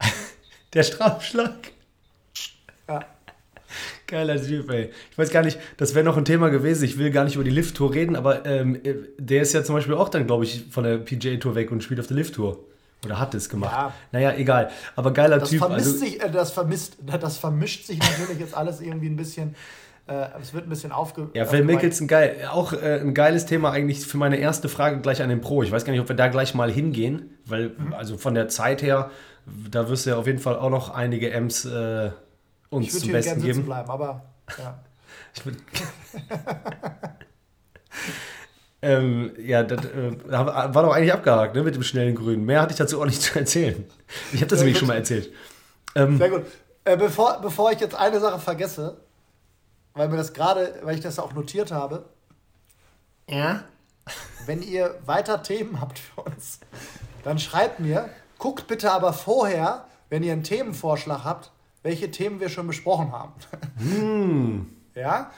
Der 0.74 0.82
Strafschlag. 0.84 1.54
Ja. 2.88 3.00
Geiler 4.06 4.40
Typ, 4.42 4.70
ey. 4.70 4.90
Ich 5.10 5.18
weiß 5.18 5.30
gar 5.30 5.42
nicht, 5.42 5.58
das 5.76 5.94
wäre 5.94 6.04
noch 6.04 6.16
ein 6.16 6.24
Thema 6.24 6.48
gewesen. 6.48 6.84
Ich 6.84 6.98
will 6.98 7.10
gar 7.10 7.24
nicht 7.24 7.34
über 7.34 7.44
die 7.44 7.50
Lift-Tour 7.50 7.92
reden, 7.92 8.16
aber 8.16 8.46
ähm, 8.46 8.80
der 9.18 9.42
ist 9.42 9.52
ja 9.52 9.62
zum 9.62 9.74
Beispiel 9.74 9.94
auch 9.94 10.08
dann, 10.08 10.26
glaube 10.26 10.44
ich, 10.44 10.64
von 10.70 10.84
der 10.84 10.96
PGA-Tour 10.98 11.54
weg 11.54 11.70
und 11.70 11.82
spielt 11.84 12.00
auf 12.00 12.06
der 12.06 12.16
Lift-Tour. 12.16 12.58
Oder 13.04 13.18
hat 13.20 13.34
es 13.34 13.48
gemacht. 13.48 13.72
Ja. 13.72 13.92
Naja, 14.10 14.32
egal. 14.36 14.70
Aber 14.96 15.12
geiler 15.12 15.38
Das 15.38 15.50
Typ. 15.50 15.58
vermisst 15.60 15.86
Also, 15.86 15.98
sich, 15.98 16.22
äh, 16.22 16.30
das 16.30 16.50
vermisst, 16.50 16.96
das 17.20 17.36
vermischt 17.36 17.86
sich 17.86 17.98
natürlich 17.98 18.40
jetzt 18.40 18.56
alles 18.56 18.80
irgendwie 18.80 19.06
ein 19.08 19.16
bisschen. 19.16 19.54
Äh, 20.08 20.26
es 20.40 20.54
wird 20.54 20.66
ein 20.66 20.70
bisschen 20.70 20.90
aufge. 20.90 21.28
ja, 21.34 21.44
Phil. 21.44 21.62
Mickelson, 21.62 22.08
geil. 22.08 22.48
Auch 22.50 22.72
äh, 22.72 22.98
ein 23.00 23.12
geiles 23.12 23.44
Thema 23.44 23.70
eigentlich 23.70 24.00
für 24.06 24.16
meine 24.16 24.38
erste 24.38 24.70
Frage 24.70 25.00
gleich 25.00 25.20
an 25.22 25.28
den 25.28 25.42
Pro. 25.42 25.62
Ich 25.62 25.70
weiß 25.70 25.84
gar 25.84 25.92
nicht, 25.92 26.00
ob 26.00 26.08
wir 26.08 26.16
da 26.16 26.28
gleich 26.28 26.54
mal 26.54 26.72
hingehen, 26.72 27.36
weil, 27.44 27.68
Mhm. 27.76 27.92
also 27.92 28.16
von 28.16 28.34
der 28.34 28.48
Zeit 28.48 28.80
her, 28.82 29.10
da 29.70 29.88
wirst 29.90 30.06
du 30.06 30.10
ja 30.10 30.16
auf 30.16 30.26
jeden 30.26 30.38
Fall 30.40 30.56
auch 30.56 30.70
noch 30.70 30.88
einige 30.94 31.30
M's 31.30 31.66
äh, 31.66 32.10
uns 32.70 32.86
Ich 32.86 32.92
würde 32.94 33.04
zum 33.04 33.12
Besten 33.12 33.42
geben. 33.42 33.64
bleiben, 33.64 33.90
aber 33.90 34.22
ja. 34.58 34.78
Ich 35.34 35.42
würd- 35.42 35.58
ähm, 38.82 39.32
ja, 39.38 39.62
das 39.62 39.84
äh, 39.86 40.12
war 40.30 40.72
doch 40.72 40.92
eigentlich 40.94 41.12
abgehakt, 41.12 41.54
ne, 41.54 41.62
mit 41.62 41.74
dem 41.74 41.82
schnellen 41.82 42.14
Grün. 42.14 42.44
Mehr 42.44 42.60
hatte 42.62 42.72
ich 42.72 42.78
dazu 42.78 43.00
auch 43.00 43.06
nicht 43.06 43.20
zu 43.22 43.38
erzählen. 43.38 43.84
Ich 44.32 44.40
habe 44.40 44.46
das 44.48 44.60
nämlich 44.60 44.74
gut. 44.76 44.80
schon 44.80 44.88
mal 44.88 44.96
erzählt. 44.96 45.32
Ähm, 45.94 46.16
Sehr 46.18 46.30
gut. 46.30 46.42
Äh, 46.84 46.96
bevor, 46.96 47.40
bevor 47.40 47.72
ich 47.72 47.80
jetzt 47.80 47.94
eine 47.94 48.20
Sache 48.20 48.38
vergesse, 48.38 48.98
weil 49.94 50.08
mir 50.08 50.16
das 50.16 50.32
gerade, 50.32 50.78
weil 50.82 50.94
ich 50.94 51.00
das 51.02 51.18
auch 51.18 51.32
notiert 51.32 51.72
habe, 51.72 52.08
ja? 53.28 53.64
wenn 54.46 54.62
ihr 54.62 54.94
weiter 55.04 55.42
Themen 55.42 55.80
habt 55.80 55.98
für 55.98 56.22
uns, 56.22 56.60
dann 57.24 57.38
schreibt 57.38 57.80
mir, 57.80 58.08
guckt 58.38 58.66
bitte 58.68 58.92
aber 58.92 59.12
vorher, 59.12 59.86
wenn 60.08 60.22
ihr 60.22 60.32
einen 60.32 60.44
Themenvorschlag 60.44 61.24
habt, 61.24 61.50
welche 61.88 62.10
Themen 62.10 62.38
wir 62.38 62.48
schon 62.50 62.66
besprochen 62.66 63.12
haben. 63.12 63.32
Ja? 64.94 65.30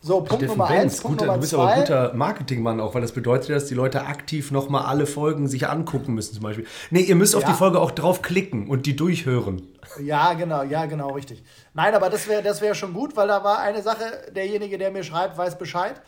So, 0.00 0.18
Punkt 0.20 0.32
Steffen 0.42 0.48
Nummer 0.58 0.66
eins, 0.68 0.80
Benz, 0.80 1.00
Punkt 1.02 1.18
guter, 1.18 1.26
Nummer 1.26 1.36
du 1.36 1.40
bist 1.42 1.54
aber 1.54 1.66
ein 1.68 1.74
zwei. 1.74 1.80
guter 1.82 2.14
Marketingmann 2.14 2.80
auch, 2.80 2.94
weil 2.94 3.02
das 3.02 3.12
bedeutet, 3.12 3.50
dass 3.50 3.66
die 3.66 3.74
Leute 3.74 4.06
aktiv 4.06 4.50
nochmal 4.50 4.86
alle 4.86 5.06
Folgen 5.06 5.46
sich 5.46 5.68
angucken 5.68 6.14
müssen 6.14 6.34
zum 6.34 6.42
Beispiel. 6.42 6.66
Nee, 6.90 7.02
ihr 7.02 7.14
müsst 7.14 7.36
auf 7.36 7.42
Ja. 7.42 7.50
die 7.50 7.54
Folge 7.54 7.78
auch 7.80 7.90
draufklicken 7.90 8.66
und 8.68 8.86
die 8.86 8.96
durchhören. 8.96 9.62
Ja, 10.00 10.32
genau, 10.32 10.62
ja, 10.62 10.86
genau, 10.86 11.10
richtig. 11.12 11.44
Nein, 11.74 11.94
aber 11.94 12.08
das 12.10 12.26
wäre 12.28 12.42
das 12.42 12.60
wär 12.62 12.74
schon 12.74 12.94
gut, 12.94 13.16
weil 13.16 13.28
da 13.28 13.44
war 13.44 13.58
eine 13.60 13.82
Sache, 13.82 14.04
derjenige, 14.34 14.78
der 14.78 14.90
mir 14.90 15.04
schreibt, 15.04 15.36
weiß 15.36 15.58
Bescheid. 15.58 16.00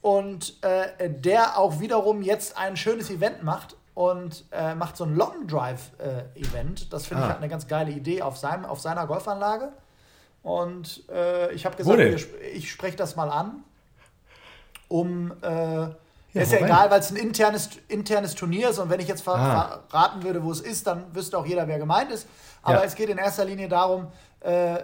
Und 0.00 0.56
äh, 0.62 1.10
der 1.10 1.58
auch 1.58 1.78
wiederum 1.80 2.22
jetzt 2.22 2.56
ein 2.56 2.76
schönes 2.76 3.10
Event 3.10 3.42
macht 3.44 3.76
und 3.94 4.44
äh, 4.52 4.74
macht 4.74 4.96
so 4.96 5.04
ein 5.04 5.14
Long 5.16 5.46
Drive 5.46 5.90
äh, 5.98 6.38
Event. 6.40 6.92
Das 6.92 7.06
finde 7.06 7.22
Ah. 7.24 7.26
ich 7.26 7.30
hat 7.32 7.38
eine 7.38 7.48
ganz 7.48 7.66
geile 7.66 7.90
Idee 7.90 8.22
auf, 8.22 8.36
seinem, 8.36 8.64
auf 8.64 8.80
seiner 8.80 9.06
Golfanlage. 9.06 9.72
Und 10.42 11.02
äh, 11.10 11.52
ich 11.52 11.66
habe 11.66 11.76
gesagt, 11.76 11.98
wir 11.98 12.16
ich 12.54 12.70
spreche 12.70 12.96
das 12.96 13.16
mal 13.16 13.28
an, 13.30 13.62
um. 14.88 15.32
Äh, 15.42 15.88
Ja, 16.32 16.42
ist 16.42 16.52
ja 16.52 16.58
egal, 16.60 16.90
weil 16.92 17.00
es 17.00 17.10
ein 17.10 17.16
internes, 17.16 17.70
internes 17.88 18.36
Turnier 18.36 18.70
ist 18.70 18.78
und 18.78 18.88
wenn 18.88 19.00
ich 19.00 19.08
jetzt 19.08 19.22
ver 19.22 19.34
Ah. 19.34 19.80
verraten 19.88 20.22
würde, 20.22 20.42
wo 20.44 20.52
es 20.52 20.60
ist, 20.60 20.86
dann 20.86 21.12
wüsste 21.12 21.36
auch 21.36 21.44
jeder, 21.44 21.66
wer 21.66 21.78
gemeint 21.78 22.12
ist. 22.12 22.28
Aber 22.62 22.78
Ja. 22.78 22.84
es 22.84 22.94
geht 22.94 23.08
in 23.10 23.18
erster 23.18 23.44
Linie 23.44 23.68
darum, 23.68 24.06
äh, 24.40 24.78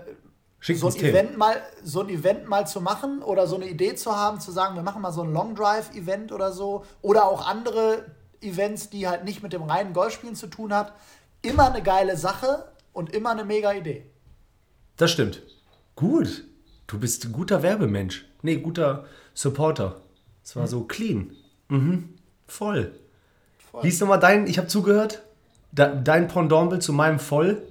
so 0.61 0.89
ein. 0.89 0.97
Event 0.97 1.39
mal, 1.39 1.55
so 1.85 2.01
ein 2.01 2.09
Event 2.09 2.49
mal 2.49 2.67
zu 2.67 2.81
machen 2.81 3.23
oder 3.23 3.47
so 3.47 3.55
eine 3.55 3.67
Idee 3.67 3.95
zu 3.95 4.17
haben, 4.17 4.41
zu 4.41 4.51
sagen, 4.51 4.75
wir 4.75 4.83
machen 4.83 5.01
mal 5.01 5.13
so 5.13 5.23
ein 5.23 5.33
Long 5.33 5.55
Drive-Event 5.55 6.33
oder 6.33 6.51
so. 6.51 6.85
Oder 7.03 7.27
auch 7.27 7.47
andere 7.47 8.05
Events, 8.49 8.91
die 8.91 9.09
halt 9.09 9.25
nicht 9.25 9.43
mit 9.43 9.53
dem 9.53 9.63
reinen 9.63 9.93
Golfspielen 9.93 10.37
zu 10.37 10.47
tun 10.47 10.73
hat. 10.73 10.93
Immer 11.43 11.71
eine 11.73 11.83
geile 11.83 12.17
Sache 12.17 12.67
und 12.93 13.13
immer 13.15 13.31
eine 13.31 13.45
mega 13.45 13.73
Idee. 13.73 14.07
Das 14.97 15.11
stimmt. 15.11 15.43
Gut. 15.95 16.45
Du 16.87 16.99
bist 16.99 17.25
ein 17.25 17.33
guter 17.33 17.63
Werbemensch. 17.63 18.25
Nee, 18.43 18.57
guter 18.57 19.07
Supporter. 19.35 20.01
Es 20.45 20.55
war 20.55 20.69
so 20.69 20.85
clean. 20.85 21.35
Mhm. 21.69 22.11
Voll. 22.47 22.95
Voll. 23.71 23.83
Lies 23.83 24.01
nochmal 24.01 24.21
dein, 24.21 24.47
ich 24.47 24.59
habe 24.59 24.69
zugehört, 24.69 25.23
dein 25.73 26.29
Pendant 26.29 26.83
zu 26.83 26.93
meinem 26.93 27.19
Voll. 27.19 27.63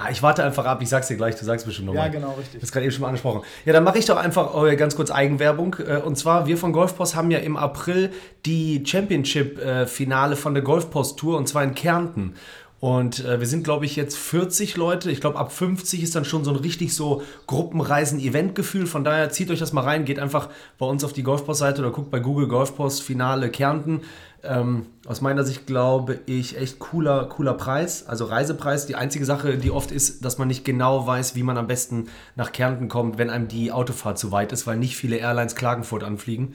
Ah, 0.00 0.10
ich 0.12 0.22
warte 0.22 0.44
einfach 0.44 0.64
ab, 0.64 0.80
ich 0.80 0.88
sag's 0.88 1.08
dir 1.08 1.16
gleich, 1.16 1.34
du 1.34 1.44
sagst 1.44 1.66
bestimmt 1.66 1.88
nochmal. 1.88 2.06
Ja, 2.06 2.12
genau, 2.12 2.34
richtig. 2.38 2.60
Das 2.60 2.70
gerade 2.70 2.84
eben 2.84 2.92
schon 2.92 3.02
mal 3.02 3.08
angesprochen. 3.08 3.42
Ja, 3.64 3.72
dann 3.72 3.82
mache 3.82 3.98
ich 3.98 4.06
doch 4.06 4.16
einfach 4.16 4.54
äh, 4.64 4.76
ganz 4.76 4.94
kurz 4.94 5.10
Eigenwerbung. 5.10 5.74
Äh, 5.84 5.96
Und 5.96 6.16
zwar, 6.16 6.46
wir 6.46 6.56
von 6.56 6.72
Golfpost 6.72 7.16
haben 7.16 7.32
ja 7.32 7.38
im 7.38 7.56
April 7.56 8.10
die 8.46 8.84
Championship-Finale 8.86 10.36
von 10.36 10.54
der 10.54 10.62
Golfpost-Tour 10.62 11.36
und 11.36 11.48
zwar 11.48 11.64
in 11.64 11.74
Kärnten. 11.74 12.34
Und 12.80 13.24
äh, 13.24 13.40
wir 13.40 13.46
sind, 13.48 13.64
glaube 13.64 13.86
ich, 13.86 13.96
jetzt 13.96 14.16
40 14.16 14.76
Leute. 14.76 15.10
Ich 15.10 15.20
glaube, 15.20 15.36
ab 15.36 15.50
50 15.50 16.00
ist 16.00 16.14
dann 16.14 16.24
schon 16.24 16.44
so 16.44 16.50
ein 16.50 16.56
richtig 16.56 16.94
so 16.94 17.22
Gruppenreisen-Event-Gefühl. 17.48 18.86
Von 18.86 19.02
daher 19.02 19.30
zieht 19.30 19.50
euch 19.50 19.58
das 19.58 19.72
mal 19.72 19.82
rein. 19.82 20.04
Geht 20.04 20.20
einfach 20.20 20.48
bei 20.78 20.86
uns 20.86 21.02
auf 21.02 21.12
die 21.12 21.24
Golfpost-Seite 21.24 21.80
oder 21.82 21.90
guckt 21.90 22.12
bei 22.12 22.20
Google 22.20 22.46
Golfpost 22.46 23.02
Finale 23.02 23.50
Kärnten. 23.50 24.02
Ähm, 24.42 24.86
aus 25.06 25.20
meiner 25.20 25.42
Sicht 25.44 25.66
glaube 25.66 26.20
ich 26.26 26.56
echt 26.56 26.78
cooler, 26.78 27.26
cooler 27.26 27.54
Preis. 27.54 28.06
Also 28.06 28.24
Reisepreis. 28.26 28.86
Die 28.86 28.94
einzige 28.94 29.24
Sache, 29.24 29.58
die 29.58 29.70
oft 29.70 29.90
ist, 29.90 30.24
dass 30.24 30.38
man 30.38 30.48
nicht 30.48 30.64
genau 30.64 31.06
weiß, 31.06 31.34
wie 31.34 31.42
man 31.42 31.58
am 31.58 31.66
besten 31.66 32.08
nach 32.36 32.52
Kärnten 32.52 32.88
kommt, 32.88 33.18
wenn 33.18 33.30
einem 33.30 33.48
die 33.48 33.72
Autofahrt 33.72 34.18
zu 34.18 34.30
weit 34.30 34.52
ist, 34.52 34.66
weil 34.66 34.76
nicht 34.76 34.96
viele 34.96 35.16
Airlines 35.16 35.54
Klagenfurt 35.56 36.04
anfliegen. 36.04 36.54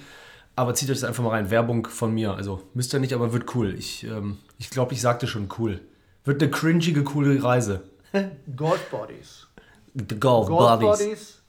Aber 0.55 0.75
zieht 0.75 0.89
euch 0.89 0.99
das 0.99 1.07
einfach 1.07 1.23
mal 1.23 1.31
rein. 1.31 1.49
Werbung 1.49 1.87
von 1.87 2.13
mir. 2.13 2.35
Also 2.35 2.61
müsst 2.73 2.93
ihr 2.93 2.99
nicht, 2.99 3.13
aber 3.13 3.33
wird 3.33 3.53
cool. 3.55 3.73
Ich 3.73 4.03
ähm, 4.03 4.37
ich, 4.59 4.69
glaube, 4.69 4.93
ich 4.93 5.01
sagte 5.01 5.27
schon 5.27 5.49
cool. 5.59 5.81
Wird 6.23 6.41
eine 6.41 6.51
cringige, 6.51 7.03
coole 7.03 7.43
Reise. 7.43 7.81
Golf 8.55 8.89
Bodies. 8.89 9.47
The 9.93 10.19
Golf, 10.19 10.47
Golf. 10.47 10.79
Bodies. 10.79 11.41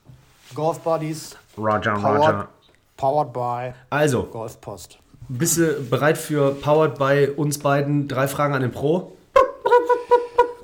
Golf 0.55 0.81
Bodies. 0.81 1.37
Roger, 1.57 1.95
Powered, 1.95 2.49
powered 2.97 3.33
by 3.33 3.73
Also, 3.91 4.25
Golfpost. 4.25 4.99
Bist 5.29 5.57
du 5.59 5.81
bereit 5.89 6.19
für 6.19 6.55
Powered 6.55 6.99
bei 6.99 7.31
uns 7.33 7.59
beiden? 7.59 8.09
Drei 8.09 8.29
Fragen 8.29 8.55
an 8.55 8.63
den 8.63 8.73
Pro? 8.73 9.13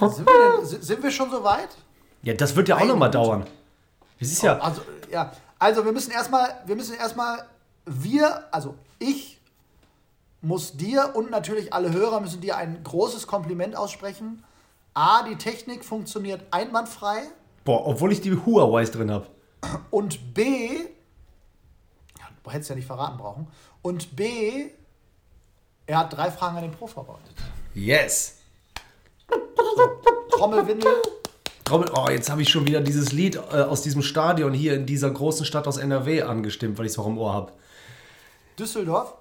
Sind 0.00 0.26
wir, 0.26 0.56
denn, 0.58 0.66
si- 0.66 0.80
sind 0.80 1.02
wir 1.02 1.10
schon 1.10 1.30
so 1.30 1.44
weit? 1.44 1.68
Ja, 2.22 2.32
das 2.34 2.56
wird 2.56 2.68
ja 2.68 2.76
auch 2.78 2.84
nochmal 2.84 3.10
dauern. 3.10 3.46
Es 4.18 4.32
ist 4.32 4.42
ja. 4.42 4.58
Also, 4.58 4.82
ja. 5.10 5.32
Also, 5.58 5.84
wir 5.84 5.92
müssen 5.92 6.10
erstmal, 6.10 6.48
wir 6.66 6.74
müssen 6.76 6.94
erstmal, 6.96 7.44
wir, 7.84 8.44
also 8.50 8.74
ich 8.98 9.38
muss 10.40 10.74
dir 10.76 11.10
und 11.14 11.30
natürlich 11.30 11.72
alle 11.74 11.92
Hörer 11.92 12.20
müssen 12.20 12.40
dir 12.40 12.56
ein 12.56 12.80
großes 12.82 13.26
Kompliment 13.26 13.76
aussprechen. 13.76 14.42
A, 14.94 15.22
die 15.22 15.36
Technik 15.36 15.84
funktioniert 15.84 16.42
einwandfrei 16.50 17.18
Boah, 17.64 17.86
obwohl 17.86 18.10
ich 18.10 18.22
die 18.22 18.32
Huawei's 18.34 18.90
drin 18.90 19.10
habe. 19.10 19.26
und 19.90 20.32
B, 20.34 20.70
du 22.50 22.54
hättest 22.54 22.70
ja 22.70 22.76
nicht 22.76 22.86
verraten 22.86 23.16
brauchen, 23.18 23.46
und 23.82 24.14
B, 24.16 24.70
er 25.86 25.98
hat 25.98 26.12
drei 26.12 26.30
Fragen 26.30 26.56
an 26.56 26.62
den 26.62 26.72
Pro 26.72 26.86
vorbereitet. 26.86 27.34
Yes. 27.74 28.38
So, 29.28 30.36
Trommelwindel. 30.36 30.92
Trommel, 31.64 31.90
oh, 31.94 32.08
jetzt 32.10 32.28
habe 32.30 32.42
ich 32.42 32.48
schon 32.48 32.66
wieder 32.66 32.80
dieses 32.80 33.12
Lied 33.12 33.36
äh, 33.36 33.62
aus 33.62 33.82
diesem 33.82 34.02
Stadion 34.02 34.52
hier 34.52 34.74
in 34.74 34.86
dieser 34.86 35.10
großen 35.10 35.46
Stadt 35.46 35.68
aus 35.68 35.76
NRW 35.76 36.22
angestimmt, 36.22 36.78
weil 36.78 36.86
ich 36.86 36.92
es 36.92 36.98
noch 36.98 37.06
im 37.06 37.16
Ohr 37.16 37.32
habe. 37.32 37.52
Düsseldorf. 38.58 39.14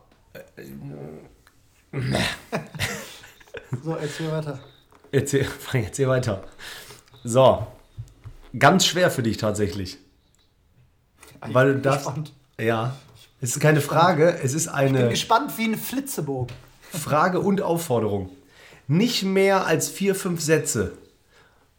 so, 3.83 3.95
erzähl 3.95 4.31
weiter. 4.31 4.59
Erzähl, 5.11 5.43
Frank, 5.43 5.85
erzähl 5.85 6.07
weiter. 6.07 6.43
So. 7.23 7.67
Ganz 8.57 8.85
schwer 8.85 9.11
für 9.11 9.21
dich 9.21 9.37
tatsächlich. 9.37 9.97
Ich 11.47 11.53
Weil 11.53 11.75
du 11.75 11.81
gespannt. 11.81 12.33
Ja. 12.59 12.95
Es 13.41 13.51
ist 13.51 13.59
keine 13.61 13.81
Frage, 13.81 14.39
es 14.43 14.53
ist 14.53 14.65
Ich 14.67 14.71
bin 14.73 14.95
eine 14.97 15.09
gespannt 15.09 15.57
wie 15.57 15.65
ein 15.65 15.77
Flitzebogen. 15.77 16.53
Frage 16.91 17.39
und 17.39 17.61
Aufforderung. 17.61 18.29
Nicht 18.87 19.23
mehr 19.23 19.65
als 19.65 19.87
vier, 19.89 20.15
fünf 20.15 20.41
Sätze. 20.41 20.93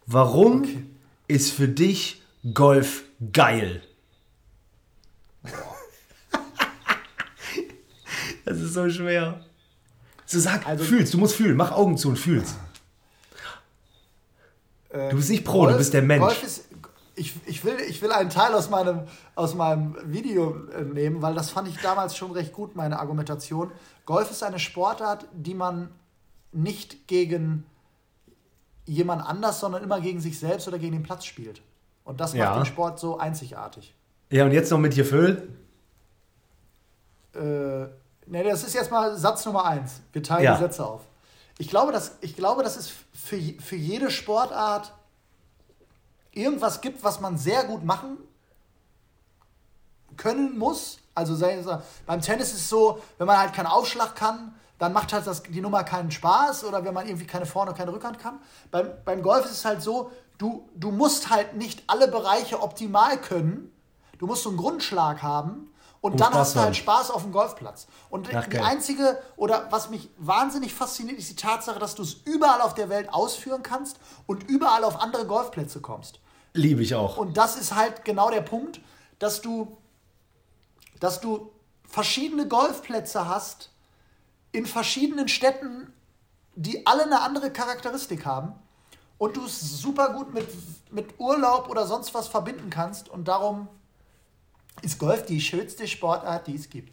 Warum 0.05 0.61
Okay. 0.63 0.83
ist 1.27 1.51
für 1.51 1.67
dich 1.67 2.21
Golf 2.53 3.03
geil? 3.33 3.83
das 8.45 8.57
ist 8.59 8.73
so 8.73 8.89
schwer. 8.89 9.43
So 10.25 10.39
sag, 10.39 10.65
Also- 10.65 10.83
fühlst, 10.83 11.13
du 11.13 11.17
musst 11.17 11.35
fühlen, 11.35 11.55
mach 11.57 11.71
Augen 11.71 11.97
zu 11.97 12.09
und 12.09 12.17
fühlst. 12.17 12.55
Äh, 14.89 15.09
Du 15.09 15.17
bist 15.17 15.29
nicht 15.29 15.43
Pro, 15.45 15.67
du 15.67 15.77
bist 15.77 15.93
der 15.93 16.01
Mensch. 16.01 16.21
Golf 16.23 16.43
ist, 16.43 16.65
ich, 17.15 17.35
ich, 17.45 17.63
will, 17.65 17.75
ich 17.87 18.01
will 18.01 18.11
einen 18.11 18.29
Teil 18.29 18.53
aus 18.53 18.69
meinem, 18.69 19.03
aus 19.35 19.53
meinem 19.55 19.95
Video 20.05 20.67
äh, 20.69 20.83
nehmen, 20.83 21.21
weil 21.21 21.33
das 21.35 21.49
fand 21.49 21.67
ich 21.67 21.77
damals 21.81 22.15
schon 22.15 22.31
recht 22.31 22.53
gut, 22.53 22.75
meine 22.75 22.99
Argumentation. 22.99 23.71
Golf 24.05 24.31
ist 24.31 24.43
eine 24.43 24.59
Sportart, 24.59 25.25
die 25.33 25.53
man 25.53 25.89
nicht 26.51 27.07
gegen 27.07 27.65
jemand 28.85 29.25
anders, 29.25 29.59
sondern 29.59 29.83
immer 29.83 30.01
gegen 30.01 30.19
sich 30.19 30.39
selbst 30.39 30.67
oder 30.67 30.79
gegen 30.79 30.93
den 30.93 31.03
Platz 31.03 31.25
spielt. 31.25 31.61
Und 32.03 32.19
das 32.19 32.31
macht 32.33 32.39
Ja. 32.39 32.55
den 32.55 32.65
Sport 32.65 32.99
so 32.99 33.17
einzigartig. 33.19 33.93
Ja, 34.29 34.45
und 34.45 34.51
jetzt 34.51 34.71
noch 34.71 34.79
mit 34.79 34.95
dir 34.95 35.05
Föhl. 35.05 35.49
Äh, 37.33 37.39
ne, 37.39 38.43
das 38.43 38.63
ist 38.63 38.73
jetzt 38.73 38.91
mal 38.91 39.15
Satz 39.17 39.45
Nummer 39.45 39.65
eins. 39.65 40.01
Wir 40.13 40.23
teilen 40.23 40.43
Ja. 40.43 40.55
die 40.55 40.63
Sätze 40.63 40.85
auf. 40.85 41.01
Ich 41.57 41.69
glaube, 41.69 41.91
dass, 41.91 42.17
ich 42.21 42.35
glaube, 42.35 42.63
dass 42.63 42.75
es 42.75 42.89
für, 43.13 43.37
für 43.61 43.75
jede 43.75 44.09
Sportart 44.09 44.93
irgendwas 46.33 46.81
gibt, 46.81 47.03
was 47.03 47.19
man 47.19 47.37
sehr 47.37 47.63
gut 47.65 47.83
machen 47.83 48.17
können 50.17 50.57
muss. 50.57 50.99
Also 51.15 51.35
sei- 51.35 51.61
beim 52.05 52.21
Tennis 52.21 52.49
ist 52.49 52.61
es 52.61 52.69
so, 52.69 53.01
wenn 53.17 53.27
man 53.27 53.37
halt 53.37 53.53
keinen 53.53 53.67
Aufschlag 53.67 54.15
kann, 54.15 54.53
dann 54.77 54.93
macht 54.93 55.13
halt 55.13 55.27
das, 55.27 55.43
die 55.43 55.61
Nummer 55.61 55.83
keinen 55.83 56.09
Spaß 56.09 56.63
oder 56.63 56.83
wenn 56.83 56.93
man 56.93 57.05
irgendwie 57.07 57.27
keine 57.27 57.45
Vorne- 57.45 57.71
und 57.71 57.77
keine 57.77 57.93
Rückhand 57.93 58.17
kann. 58.19 58.39
Beim, 58.71 58.89
beim 59.05 59.21
Golf 59.21 59.45
ist 59.45 59.51
es 59.51 59.65
halt 59.65 59.81
so, 59.81 60.11
du, 60.37 60.67
du 60.75 60.91
musst 60.91 61.29
halt 61.29 61.55
nicht 61.55 61.83
alle 61.87 62.07
Bereiche 62.07 62.61
optimal 62.61 63.19
können. 63.19 63.71
Du 64.17 64.25
musst 64.27 64.43
so 64.43 64.49
einen 64.49 64.57
Grundschlag 64.57 65.21
haben 65.21 65.70
und 66.01 66.19
dann 66.19 66.33
hast 66.33 66.55
du 66.55 66.59
halt. 66.59 66.75
Spaß 66.75 67.11
auf 67.11 67.21
dem 67.21 67.31
Golfplatz. 67.31 67.87
Und 68.09 68.27
Ach, 68.33 68.45
die 68.45 68.49
geil. 68.49 68.63
einzige, 68.63 69.21
oder 69.37 69.67
was 69.69 69.91
mich 69.91 70.09
wahnsinnig 70.17 70.73
fasziniert, 70.73 71.19
ist 71.19 71.29
die 71.29 71.35
Tatsache, 71.35 71.77
dass 71.79 71.93
du 71.93 72.01
es 72.01 72.15
überall 72.25 72.61
auf 72.61 72.73
der 72.73 72.89
Welt 72.89 73.13
ausführen 73.13 73.61
kannst 73.61 73.99
und 74.25 74.49
überall 74.49 74.83
auf 74.83 74.99
andere 74.99 75.27
Golfplätze 75.27 75.79
kommst. 75.79 76.19
Liebe 76.53 76.81
ich 76.81 76.95
auch. 76.95 77.17
Und 77.17 77.37
das 77.37 77.55
ist 77.55 77.75
halt 77.75 78.03
genau 78.03 78.31
der 78.31 78.41
Punkt, 78.41 78.81
dass 79.19 79.41
du, 79.41 79.77
dass 80.99 81.21
du 81.21 81.51
verschiedene 81.87 82.47
Golfplätze 82.47 83.27
hast 83.27 83.69
in 84.51 84.65
verschiedenen 84.65 85.27
Städten, 85.27 85.93
die 86.55 86.85
alle 86.87 87.03
eine 87.03 87.21
andere 87.21 87.51
Charakteristik 87.51 88.25
haben 88.25 88.53
und 89.19 89.37
du 89.37 89.45
es 89.45 89.81
super 89.81 90.13
gut 90.13 90.33
mit, 90.33 90.47
mit 90.91 91.19
Urlaub 91.19 91.69
oder 91.69 91.85
sonst 91.85 92.13
was 92.15 92.27
verbinden 92.27 92.71
kannst 92.71 93.07
und 93.07 93.27
darum 93.27 93.67
ist 94.81 94.97
Golf 94.97 95.25
die 95.25 95.39
schönste 95.39 95.87
Sportart, 95.87 96.47
die 96.47 96.55
es 96.55 96.69
gibt. 96.69 96.91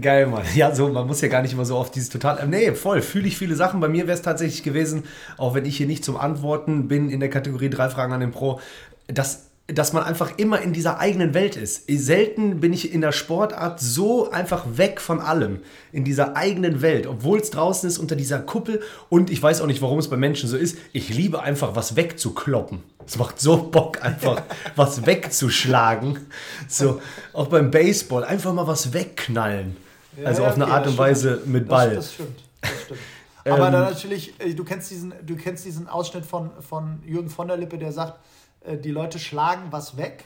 Geil, 0.00 0.26
Mann. 0.26 0.44
Ja, 0.54 0.74
so, 0.74 0.88
man 0.88 1.06
muss 1.06 1.20
ja 1.20 1.28
gar 1.28 1.42
nicht 1.42 1.52
immer 1.52 1.64
so 1.64 1.76
auf 1.76 1.90
dieses 1.90 2.10
total. 2.10 2.46
Nee, 2.48 2.72
voll, 2.72 3.00
fühle 3.00 3.28
ich 3.28 3.38
viele 3.38 3.54
Sachen. 3.54 3.80
Bei 3.80 3.88
mir 3.88 4.06
wäre 4.06 4.16
es 4.16 4.22
tatsächlich 4.22 4.62
gewesen, 4.62 5.04
auch 5.36 5.54
wenn 5.54 5.64
ich 5.64 5.76
hier 5.76 5.86
nicht 5.86 6.04
zum 6.04 6.16
Antworten 6.16 6.88
bin 6.88 7.10
in 7.10 7.20
der 7.20 7.30
Kategorie 7.30 7.70
drei 7.70 7.88
Fragen 7.88 8.12
an 8.12 8.20
den 8.20 8.32
Pro, 8.32 8.60
dass, 9.06 9.46
dass 9.66 9.92
man 9.92 10.02
einfach 10.02 10.36
immer 10.36 10.60
in 10.60 10.72
dieser 10.72 10.98
eigenen 10.98 11.32
Welt 11.32 11.56
ist. 11.56 11.84
Selten 11.88 12.60
bin 12.60 12.72
ich 12.72 12.92
in 12.92 13.00
der 13.00 13.12
Sportart 13.12 13.80
so 13.80 14.30
einfach 14.30 14.66
weg 14.74 15.00
von 15.00 15.20
allem. 15.20 15.60
In 15.92 16.04
dieser 16.04 16.36
eigenen 16.36 16.82
Welt, 16.82 17.06
obwohl 17.06 17.38
es 17.38 17.50
draußen 17.50 17.88
ist 17.88 17.98
unter 17.98 18.16
dieser 18.16 18.40
Kuppel. 18.40 18.82
Und 19.08 19.30
ich 19.30 19.42
weiß 19.42 19.60
auch 19.60 19.66
nicht, 19.66 19.80
warum 19.80 20.00
es 20.00 20.08
bei 20.08 20.16
Menschen 20.16 20.48
so 20.48 20.56
ist. 20.56 20.76
Ich 20.92 21.08
liebe 21.08 21.40
einfach, 21.40 21.76
was 21.76 21.96
wegzukloppen. 21.96 22.82
Es 23.08 23.16
macht 23.16 23.40
so 23.40 23.56
Bock, 23.56 24.04
einfach 24.04 24.42
was 24.76 25.06
wegzuschlagen. 25.06 26.26
So, 26.68 27.00
auch 27.32 27.46
beim 27.46 27.70
Baseball, 27.70 28.22
einfach 28.22 28.52
mal 28.52 28.66
was 28.66 28.92
wegknallen. 28.92 29.76
Also 30.24 30.42
Ja, 30.42 30.48
auf 30.48 30.54
eine 30.56 30.64
okay, 30.64 30.72
Art 30.74 30.84
das 30.86 30.92
und 30.92 30.98
Weise 30.98 31.30
stimmt. 31.38 31.46
mit 31.52 31.62
Das- 31.64 31.68
Ball. 31.70 31.94
Das, 31.94 32.12
stimmt. 32.12 32.40
Das 32.60 32.70
stimmt. 32.84 33.00
Aber 33.46 33.66
Ähm, 33.68 33.72
dann 33.72 33.82
natürlich, 33.84 34.38
äh, 34.40 34.52
du 34.52 34.62
kennst 34.62 34.90
diesen, 34.90 35.14
du 35.24 35.36
kennst 35.36 35.64
diesen 35.64 35.88
Ausschnitt 35.88 36.26
von, 36.26 36.50
von 36.60 37.02
Jürgen 37.06 37.30
von 37.30 37.48
der 37.48 37.56
Lippe, 37.56 37.78
der 37.78 37.92
sagt, 37.92 38.18
äh, 38.60 38.76
die 38.76 38.90
Leute 38.90 39.18
schlagen 39.18 39.68
was 39.70 39.96
weg, 39.96 40.24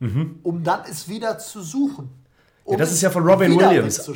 um 0.00 0.64
dann 0.64 0.80
es 0.90 1.08
wieder 1.08 1.38
zu 1.38 1.62
suchen. 1.62 2.10
Um 2.64 2.72
Mhm. 2.72 2.72
Ja, 2.72 2.76
das 2.78 2.92
ist 2.92 3.00
ja 3.02 3.10
von 3.10 3.22
Robin 3.28 3.56
Williams. 3.58 4.10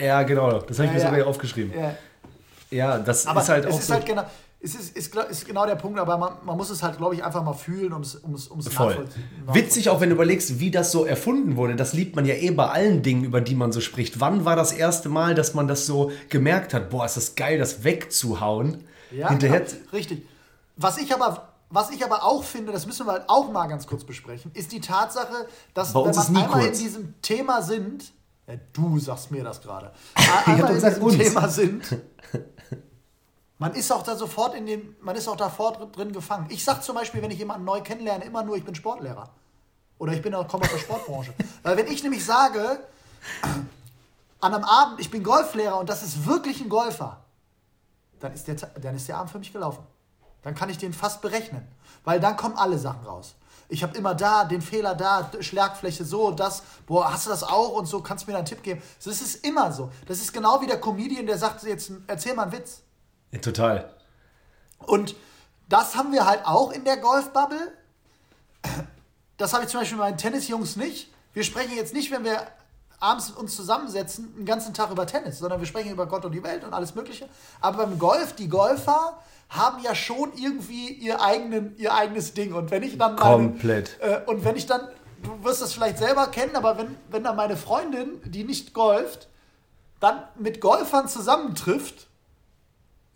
Ja, 0.00 0.22
genau. 0.24 0.58
Das 0.60 0.78
habe 0.78 0.86
ich 0.86 0.90
Ja, 0.90 0.92
mir 0.92 0.92
ja. 0.94 1.00
sogar 1.00 1.14
hier 1.14 1.26
aufgeschrieben. 1.28 1.72
Ja. 1.78 1.94
Ja, 2.70 2.98
das 2.98 3.26
Aber 3.26 3.40
ist 3.42 3.48
halt 3.48 3.64
es 3.66 3.72
auch 3.74 3.78
ist 3.78 3.86
so. 3.86 3.94
halt 3.94 4.06
genau, 4.06 4.24
es 4.64 4.74
ist, 4.74 4.96
ist, 4.96 5.14
ist 5.14 5.46
genau 5.46 5.66
der 5.66 5.74
Punkt, 5.76 5.98
aber 5.98 6.16
man, 6.16 6.32
man 6.44 6.56
muss 6.56 6.70
es 6.70 6.82
halt, 6.82 6.96
glaube 6.96 7.14
ich, 7.14 7.22
einfach 7.22 7.44
mal 7.44 7.52
fühlen, 7.52 7.92
um 7.92 8.00
es, 8.02 8.14
um 8.16 8.34
es, 8.34 8.48
um 8.48 8.58
es 8.60 8.68
Voll. 8.68 8.88
nachvollziehen- 8.94 9.24
Witzig 9.52 9.90
auch, 9.90 10.00
wenn 10.00 10.08
du 10.08 10.14
überlegst, 10.14 10.58
wie 10.58 10.70
das 10.70 10.90
so 10.90 11.04
erfunden 11.04 11.56
wurde. 11.56 11.76
Das 11.76 11.92
liebt 11.92 12.16
man 12.16 12.24
ja 12.24 12.34
eh 12.34 12.50
bei 12.50 12.66
allen 12.68 13.02
Dingen, 13.02 13.24
über 13.24 13.40
die 13.40 13.54
man 13.54 13.72
so 13.72 13.80
spricht. 13.80 14.20
Wann 14.20 14.44
war 14.44 14.56
das 14.56 14.72
erste 14.72 15.08
Mal, 15.10 15.34
dass 15.34 15.52
man 15.54 15.68
das 15.68 15.84
so 15.86 16.10
gemerkt 16.30 16.72
hat? 16.74 16.90
Boah, 16.90 17.04
ist 17.04 17.16
das 17.16 17.34
geil, 17.34 17.58
das 17.58 17.84
wegzuhauen. 17.84 18.84
Ja, 19.10 19.28
Hinterher. 19.28 19.60
genau, 19.60 19.72
richtig. 19.92 20.26
Was 20.76 20.98
ich 20.98 21.12
aber 21.14 21.50
was 21.70 21.90
ich 21.90 22.04
aber 22.04 22.22
auch 22.24 22.44
finde, 22.44 22.70
das 22.72 22.86
müssen 22.86 23.04
wir 23.06 23.12
halt 23.12 23.24
auch 23.26 23.50
mal 23.50 23.66
ganz 23.66 23.86
kurz 23.88 24.04
besprechen, 24.04 24.50
ist 24.54 24.70
die 24.70 24.80
Tatsache, 24.80 25.46
dass 25.74 25.92
wenn 25.92 26.30
nie 26.30 26.42
einmal 26.42 26.60
kurz. 26.62 26.78
in 26.78 26.84
diesem 26.84 27.14
Thema 27.20 27.62
sind, 27.62 28.12
ja, 28.46 28.54
du 28.72 28.98
sagst 29.00 29.30
mir 29.32 29.42
das 29.42 29.60
gerade, 29.60 29.90
einmal 30.46 30.76
in 30.76 30.80
diesem 30.84 31.02
uns. 31.02 31.16
Thema 31.16 31.48
sind, 31.48 31.82
man 33.58 33.74
ist 33.74 33.92
auch 33.92 34.02
da 34.02 34.16
sofort 34.16 34.54
in 34.54 34.66
dem, 34.66 34.96
man 35.00 35.16
ist 35.16 35.28
auch 35.28 35.36
da 35.36 35.48
fort 35.48 35.96
drin 35.96 36.12
gefangen. 36.12 36.46
Ich 36.50 36.64
sag 36.64 36.82
zum 36.82 36.96
Beispiel, 36.96 37.22
wenn 37.22 37.30
ich 37.30 37.38
jemanden 37.38 37.64
neu 37.64 37.80
kennenlerne, 37.80 38.24
immer 38.24 38.42
nur, 38.42 38.56
ich 38.56 38.64
bin 38.64 38.74
Sportlehrer. 38.74 39.30
Oder 39.98 40.12
ich 40.12 40.22
bin 40.22 40.34
auch, 40.34 40.46
komme 40.48 40.64
aus 40.64 40.70
der 40.70 40.78
Sportbranche. 40.78 41.32
Weil 41.62 41.76
wenn 41.76 41.86
ich 41.86 42.02
nämlich 42.02 42.24
sage, 42.24 42.80
an 44.40 44.54
einem 44.54 44.64
Abend, 44.64 45.00
ich 45.00 45.10
bin 45.10 45.22
Golflehrer 45.22 45.78
und 45.78 45.88
das 45.88 46.02
ist 46.02 46.26
wirklich 46.26 46.60
ein 46.60 46.68
Golfer, 46.68 47.24
dann 48.20 48.32
ist 48.32 48.48
der, 48.48 48.54
dann 48.54 48.96
ist 48.96 49.08
der 49.08 49.18
Abend 49.18 49.30
für 49.30 49.38
mich 49.38 49.52
gelaufen. 49.52 49.84
Dann 50.42 50.54
kann 50.54 50.68
ich 50.68 50.78
den 50.78 50.92
fast 50.92 51.22
berechnen. 51.22 51.66
Weil 52.04 52.20
dann 52.20 52.36
kommen 52.36 52.56
alle 52.56 52.78
Sachen 52.78 53.06
raus. 53.06 53.34
Ich 53.68 53.82
habe 53.82 53.96
immer 53.96 54.14
da 54.14 54.44
den 54.44 54.60
Fehler 54.60 54.94
da, 54.94 55.30
Schlagfläche 55.40 56.04
so, 56.04 56.32
das, 56.32 56.62
boah, 56.86 57.10
hast 57.12 57.26
du 57.26 57.30
das 57.30 57.42
auch 57.42 57.70
und 57.70 57.86
so, 57.86 58.02
kannst 58.02 58.24
du 58.24 58.26
mir 58.26 58.32
da 58.32 58.38
einen 58.38 58.46
Tipp 58.46 58.62
geben. 58.62 58.82
Das 59.02 59.20
ist 59.20 59.44
immer 59.46 59.72
so. 59.72 59.90
Das 60.06 60.18
ist 60.18 60.32
genau 60.32 60.60
wie 60.60 60.66
der 60.66 60.80
Comedian, 60.80 61.26
der 61.26 61.38
sagt, 61.38 61.62
jetzt 61.62 61.90
erzähl 62.06 62.34
mal 62.34 62.42
einen 62.42 62.52
Witz. 62.52 62.82
Ja, 63.34 63.40
total. 63.40 63.90
Und 64.78 65.16
das 65.68 65.96
haben 65.96 66.12
wir 66.12 66.26
halt 66.26 66.46
auch 66.46 66.70
in 66.70 66.84
der 66.84 66.96
Golfbubble. 66.96 67.72
Das 69.36 69.52
habe 69.52 69.64
ich 69.64 69.70
zum 69.70 69.80
Beispiel 69.80 69.98
bei 69.98 70.10
den 70.10 70.18
Tennisjungs 70.18 70.76
nicht. 70.76 71.12
Wir 71.32 71.42
sprechen 71.42 71.74
jetzt 71.76 71.92
nicht, 71.92 72.12
wenn 72.12 72.24
wir 72.24 72.46
abends 73.00 73.30
uns 73.30 73.56
zusammensetzen, 73.56 74.34
den 74.36 74.46
ganzen 74.46 74.72
Tag 74.72 74.90
über 74.90 75.06
Tennis, 75.06 75.38
sondern 75.40 75.58
wir 75.58 75.66
sprechen 75.66 75.90
über 75.90 76.06
Gott 76.06 76.24
und 76.24 76.32
die 76.32 76.44
Welt 76.44 76.64
und 76.64 76.72
alles 76.72 76.94
Mögliche. 76.94 77.28
Aber 77.60 77.84
beim 77.84 77.98
Golf, 77.98 78.34
die 78.34 78.48
Golfer 78.48 79.18
haben 79.48 79.82
ja 79.82 79.94
schon 79.94 80.32
irgendwie 80.36 80.92
ihr, 80.92 81.20
eigenen, 81.20 81.76
ihr 81.76 81.92
eigenes 81.92 82.34
Ding. 82.34 82.54
Und 82.54 82.70
wenn 82.70 82.82
ich 82.82 82.96
dann 82.96 83.16
meine, 83.16 83.48
Komplett. 83.48 83.98
äh, 84.00 84.20
und 84.26 84.44
wenn 84.44 84.56
ich 84.56 84.66
dann, 84.66 84.88
du 85.22 85.44
wirst 85.44 85.60
das 85.60 85.72
vielleicht 85.72 85.98
selber 85.98 86.28
kennen, 86.28 86.56
aber 86.56 86.78
wenn, 86.78 86.96
wenn 87.10 87.24
dann 87.24 87.36
meine 87.36 87.56
Freundin, 87.56 88.20
die 88.24 88.44
nicht 88.44 88.72
golft, 88.72 89.28
dann 90.00 90.22
mit 90.36 90.60
Golfern 90.60 91.08
zusammentrifft, 91.08 92.06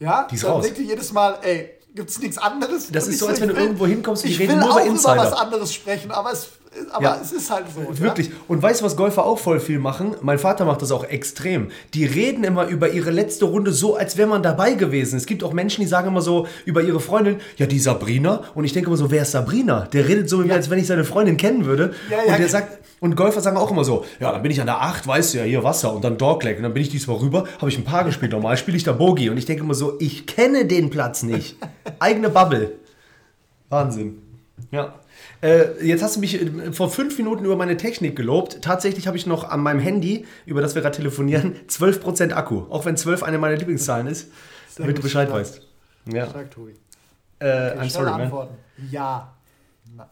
ja, 0.00 0.26
Die 0.30 0.34
ist 0.36 0.44
dann 0.44 0.52
raus. 0.52 0.64
denkt 0.64 0.78
die 0.78 0.84
jedes 0.84 1.12
Mal, 1.12 1.38
ey, 1.42 1.70
gibt's 1.94 2.18
nichts 2.18 2.38
anderes? 2.38 2.90
Das 2.92 3.08
ist 3.08 3.18
so, 3.18 3.26
als 3.26 3.40
wenn 3.40 3.48
du 3.48 3.54
irgendwo 3.56 3.86
hinkommst 3.86 4.22
und 4.24 4.28
die 4.28 4.34
ich 4.34 4.40
reden 4.40 4.52
will 4.52 4.58
nur 4.60 4.70
auch 4.72 4.76
über 4.80 4.86
Insider. 4.86 5.14
über 5.14 5.24
was 5.24 5.32
anderes 5.32 5.72
sprechen, 5.74 6.10
aber 6.10 6.32
es, 6.32 6.48
aber 6.90 7.02
Ja. 7.02 7.18
es 7.22 7.32
ist 7.32 7.50
halt 7.50 7.64
so. 7.74 8.00
Wirklich. 8.02 8.30
Und 8.46 8.62
weißt 8.62 8.80
du, 8.80 8.84
was 8.84 8.96
Golfer 8.96 9.24
auch 9.24 9.38
voll 9.38 9.60
viel 9.60 9.78
machen? 9.78 10.14
Mein 10.22 10.38
Vater 10.38 10.64
macht 10.64 10.82
das 10.82 10.92
auch 10.92 11.04
extrem. 11.04 11.70
Die 11.94 12.04
reden 12.04 12.44
immer 12.44 12.66
über 12.66 12.90
ihre 12.90 13.10
letzte 13.10 13.46
Runde 13.46 13.72
so, 13.72 13.96
als 13.96 14.16
wäre 14.16 14.28
man 14.28 14.42
dabei 14.42 14.74
gewesen. 14.74 15.16
Es 15.16 15.26
gibt 15.26 15.42
auch 15.44 15.52
Menschen, 15.52 15.80
die 15.80 15.86
sagen 15.86 16.08
immer 16.08 16.22
so 16.22 16.46
über 16.64 16.82
ihre 16.82 17.00
Freundin, 17.00 17.36
ja, 17.56 17.66
die 17.66 17.78
Sabrina. 17.78 18.42
Und 18.54 18.64
ich 18.64 18.72
denke 18.72 18.88
immer 18.88 18.96
so, 18.96 19.10
wer 19.10 19.22
ist 19.22 19.32
Sabrina? 19.32 19.86
Der 19.92 20.08
redet 20.08 20.28
so, 20.28 20.40
als 20.42 20.70
wenn 20.70 20.78
ich 20.78 20.86
seine 20.86 21.04
Freundin 21.04 21.36
kennen 21.36 21.64
würde. 21.64 21.92
Ja, 22.10 22.18
ja. 22.26 22.32
Und 22.32 22.38
der 22.40 22.48
sagt, 22.48 22.78
und 23.00 23.14
Golfer 23.14 23.40
sagen 23.40 23.56
auch 23.56 23.70
immer 23.70 23.84
so, 23.84 24.04
ja, 24.18 24.32
dann 24.32 24.42
bin 24.42 24.50
ich 24.50 24.60
an 24.60 24.66
der 24.66 24.80
8, 24.80 25.06
weißt 25.06 25.34
du 25.34 25.38
ja, 25.38 25.44
hier 25.44 25.62
Wasser 25.62 25.92
und 25.92 26.02
dann 26.02 26.18
Dogleg. 26.18 26.56
Und 26.56 26.64
dann 26.64 26.74
bin 26.74 26.82
ich 26.82 26.88
diesmal 26.88 27.16
rüber, 27.18 27.44
habe 27.60 27.70
ich 27.70 27.78
ein 27.78 27.84
Paar 27.84 28.04
gespielt. 28.04 28.32
Normal 28.32 28.56
spiele 28.56 28.76
ich 28.76 28.82
da 28.84 28.92
Bogey. 28.92 29.30
Und 29.30 29.36
ich 29.36 29.46
denke 29.46 29.62
immer 29.62 29.74
so, 29.74 29.94
ich 30.00 30.26
kenne 30.26 30.66
den 30.66 30.90
Platz 30.90 31.22
nicht. 31.22 31.56
Eigene 32.00 32.28
Bubble. 32.28 32.72
Wahnsinn. 33.68 34.18
Ja. 34.70 34.94
Äh, 35.40 35.84
jetzt 35.86 36.02
hast 36.02 36.16
du 36.16 36.20
mich 36.20 36.40
äh, 36.40 36.72
vor 36.72 36.90
fünf 36.90 37.16
Minuten 37.18 37.44
über 37.44 37.56
meine 37.56 37.76
Technik 37.76 38.16
gelobt. 38.16 38.60
Tatsächlich 38.62 39.06
habe 39.06 39.16
ich 39.16 39.26
noch 39.26 39.48
an 39.48 39.60
meinem 39.60 39.78
Handy, 39.80 40.26
über 40.46 40.60
das 40.60 40.74
wir 40.74 40.82
gerade 40.82 40.96
telefonieren, 40.96 41.54
12% 41.68 42.32
Akku. 42.32 42.64
Auch 42.70 42.84
wenn 42.84 42.96
12 42.96 43.22
eine 43.22 43.38
meiner 43.38 43.56
Lieblingszahlen 43.56 44.06
ist, 44.08 44.22
Sehr 44.68 44.84
damit 44.84 44.98
du 44.98 45.02
Bescheid 45.02 45.28
stark. 45.28 45.40
weißt. 45.40 45.62
Ja. 46.12 46.28
Sag, 46.30 46.50
Tobi. 46.50 46.72
Äh, 47.40 47.46
I'm 47.46 47.74
Schnelle 47.74 47.90
sorry, 47.90 48.10
man. 48.10 48.20
Antworten. 48.22 48.54
Ja. 48.90 49.32
Na, 49.96 50.08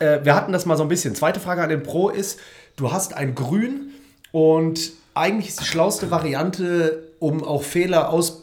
Äh, 0.00 0.24
wir 0.24 0.34
hatten 0.34 0.52
das 0.52 0.64
mal 0.66 0.76
so 0.76 0.82
ein 0.82 0.88
bisschen. 0.88 1.14
Zweite 1.14 1.40
Frage 1.40 1.62
an 1.62 1.68
den 1.68 1.82
Pro 1.82 2.08
ist, 2.08 2.38
du 2.76 2.92
hast 2.92 3.14
ein 3.14 3.34
Grün 3.34 3.90
und 4.32 4.92
eigentlich 5.14 5.48
ist 5.48 5.60
die 5.60 5.64
schlauste 5.64 6.10
Variante, 6.10 7.08
um 7.18 7.42
auch 7.42 7.62
Fehler 7.62 8.10
aus, 8.10 8.42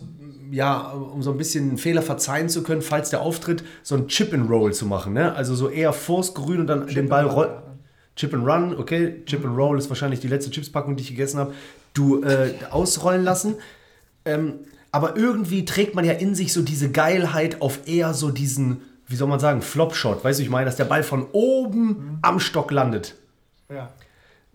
ja, 0.51 0.91
um 0.91 1.21
so 1.23 1.31
ein 1.31 1.37
bisschen 1.37 1.77
Fehler 1.77 2.01
verzeihen 2.01 2.49
zu 2.49 2.63
können, 2.63 2.81
falls 2.81 3.09
der 3.09 3.21
auftritt, 3.21 3.63
so 3.83 3.95
ein 3.95 4.07
Chip 4.07 4.33
and 4.33 4.49
Roll 4.49 4.73
zu 4.73 4.85
machen. 4.85 5.13
Ne? 5.13 5.33
Also 5.33 5.55
so 5.55 5.69
eher 5.69 5.93
vors 5.93 6.33
Grün 6.33 6.59
und 6.61 6.67
dann 6.67 6.87
den 6.87 6.99
and 6.99 7.09
Ball 7.09 7.25
Run, 7.25 7.33
roll. 7.33 7.45
ja. 7.47 7.63
Chip 8.15 8.33
and 8.33 8.47
Run, 8.47 8.75
okay. 8.77 9.21
Chip 9.25 9.43
and 9.45 9.57
Roll 9.57 9.77
ist 9.77 9.89
wahrscheinlich 9.89 10.19
die 10.19 10.27
letzte 10.27 10.51
Chipspackung, 10.51 10.95
die 10.95 11.03
ich 11.03 11.09
gegessen 11.09 11.39
habe. 11.39 11.53
Du 11.93 12.23
äh, 12.23 12.53
ausrollen 12.71 13.23
lassen. 13.23 13.55
Ähm, 14.25 14.59
aber 14.91 15.17
irgendwie 15.17 15.65
trägt 15.65 15.95
man 15.95 16.05
ja 16.05 16.13
in 16.13 16.35
sich 16.35 16.53
so 16.53 16.61
diese 16.61 16.89
Geilheit 16.91 17.61
auf 17.61 17.79
eher 17.85 18.13
so 18.13 18.31
diesen, 18.31 18.81
wie 19.07 19.15
soll 19.17 19.27
man 19.27 19.39
sagen, 19.39 19.61
Flop-Shot. 19.61 20.23
Weißt 20.23 20.39
du, 20.39 20.43
ich 20.43 20.49
meine, 20.49 20.65
dass 20.65 20.77
der 20.77 20.85
Ball 20.85 21.03
von 21.03 21.27
oben 21.33 22.19
am 22.21 22.39
Stock 22.39 22.71
landet. 22.71 23.15
ja. 23.69 23.91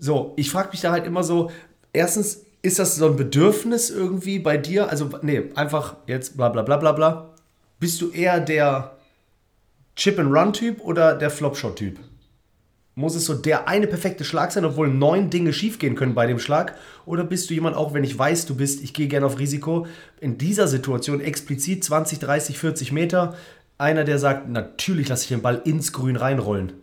So, 0.03 0.32
ich 0.36 0.51
frage 0.51 0.70
mich 0.70 0.80
da 0.80 0.93
halt 0.93 1.05
immer 1.07 1.22
so, 1.22 1.51
erstens, 1.93 2.41
ist 2.62 2.78
das 2.78 2.96
so 2.96 3.06
ein 3.06 3.16
Bedürfnis 3.16 3.90
irgendwie 3.90 4.38
bei 4.38 4.56
dir? 4.56 4.90
Also, 4.90 5.11
nee, 5.22 5.50
einfach 5.54 5.96
jetzt 6.06 6.36
bla 6.36 6.48
bla 6.48 6.62
bla 6.62 6.76
bla 6.76 6.92
bla. 6.92 7.34
Bist 7.78 8.00
du 8.00 8.11
eher 8.11 8.40
der 8.40 8.96
Chip-and-Run-Typ 9.96 10.80
oder 10.80 11.14
der 11.14 11.30
Flop-Shot-Typ? 11.30 11.98
Muss 12.94 13.14
es 13.14 13.24
so 13.24 13.34
der 13.34 13.68
eine 13.68 13.86
perfekte 13.86 14.24
Schlag 14.24 14.52
sein, 14.52 14.64
obwohl 14.64 14.88
neun 14.88 15.30
Dinge 15.30 15.52
schiefgehen 15.54 15.94
können 15.94 16.14
bei 16.14 16.26
dem 16.26 16.38
Schlag? 16.38 16.76
Oder 17.06 17.24
bist 17.24 17.48
du 17.48 17.54
jemand, 17.54 17.76
auch 17.76 17.94
wenn 17.94 18.04
ich 18.04 18.18
weiß, 18.18 18.44
du 18.46 18.54
bist, 18.54 18.82
ich 18.82 18.92
gehe 18.92 19.08
gerne 19.08 19.24
auf 19.24 19.38
Risiko, 19.38 19.86
in 20.20 20.36
dieser 20.36 20.68
Situation 20.68 21.20
explizit 21.20 21.82
20, 21.82 22.18
30, 22.18 22.58
40 22.58 22.92
Meter, 22.92 23.36
einer, 23.78 24.04
der 24.04 24.18
sagt, 24.18 24.48
natürlich 24.48 25.08
lasse 25.08 25.22
ich 25.22 25.28
den 25.28 25.40
Ball 25.40 25.62
ins 25.64 25.92
Grün 25.92 26.16
reinrollen? 26.16 26.74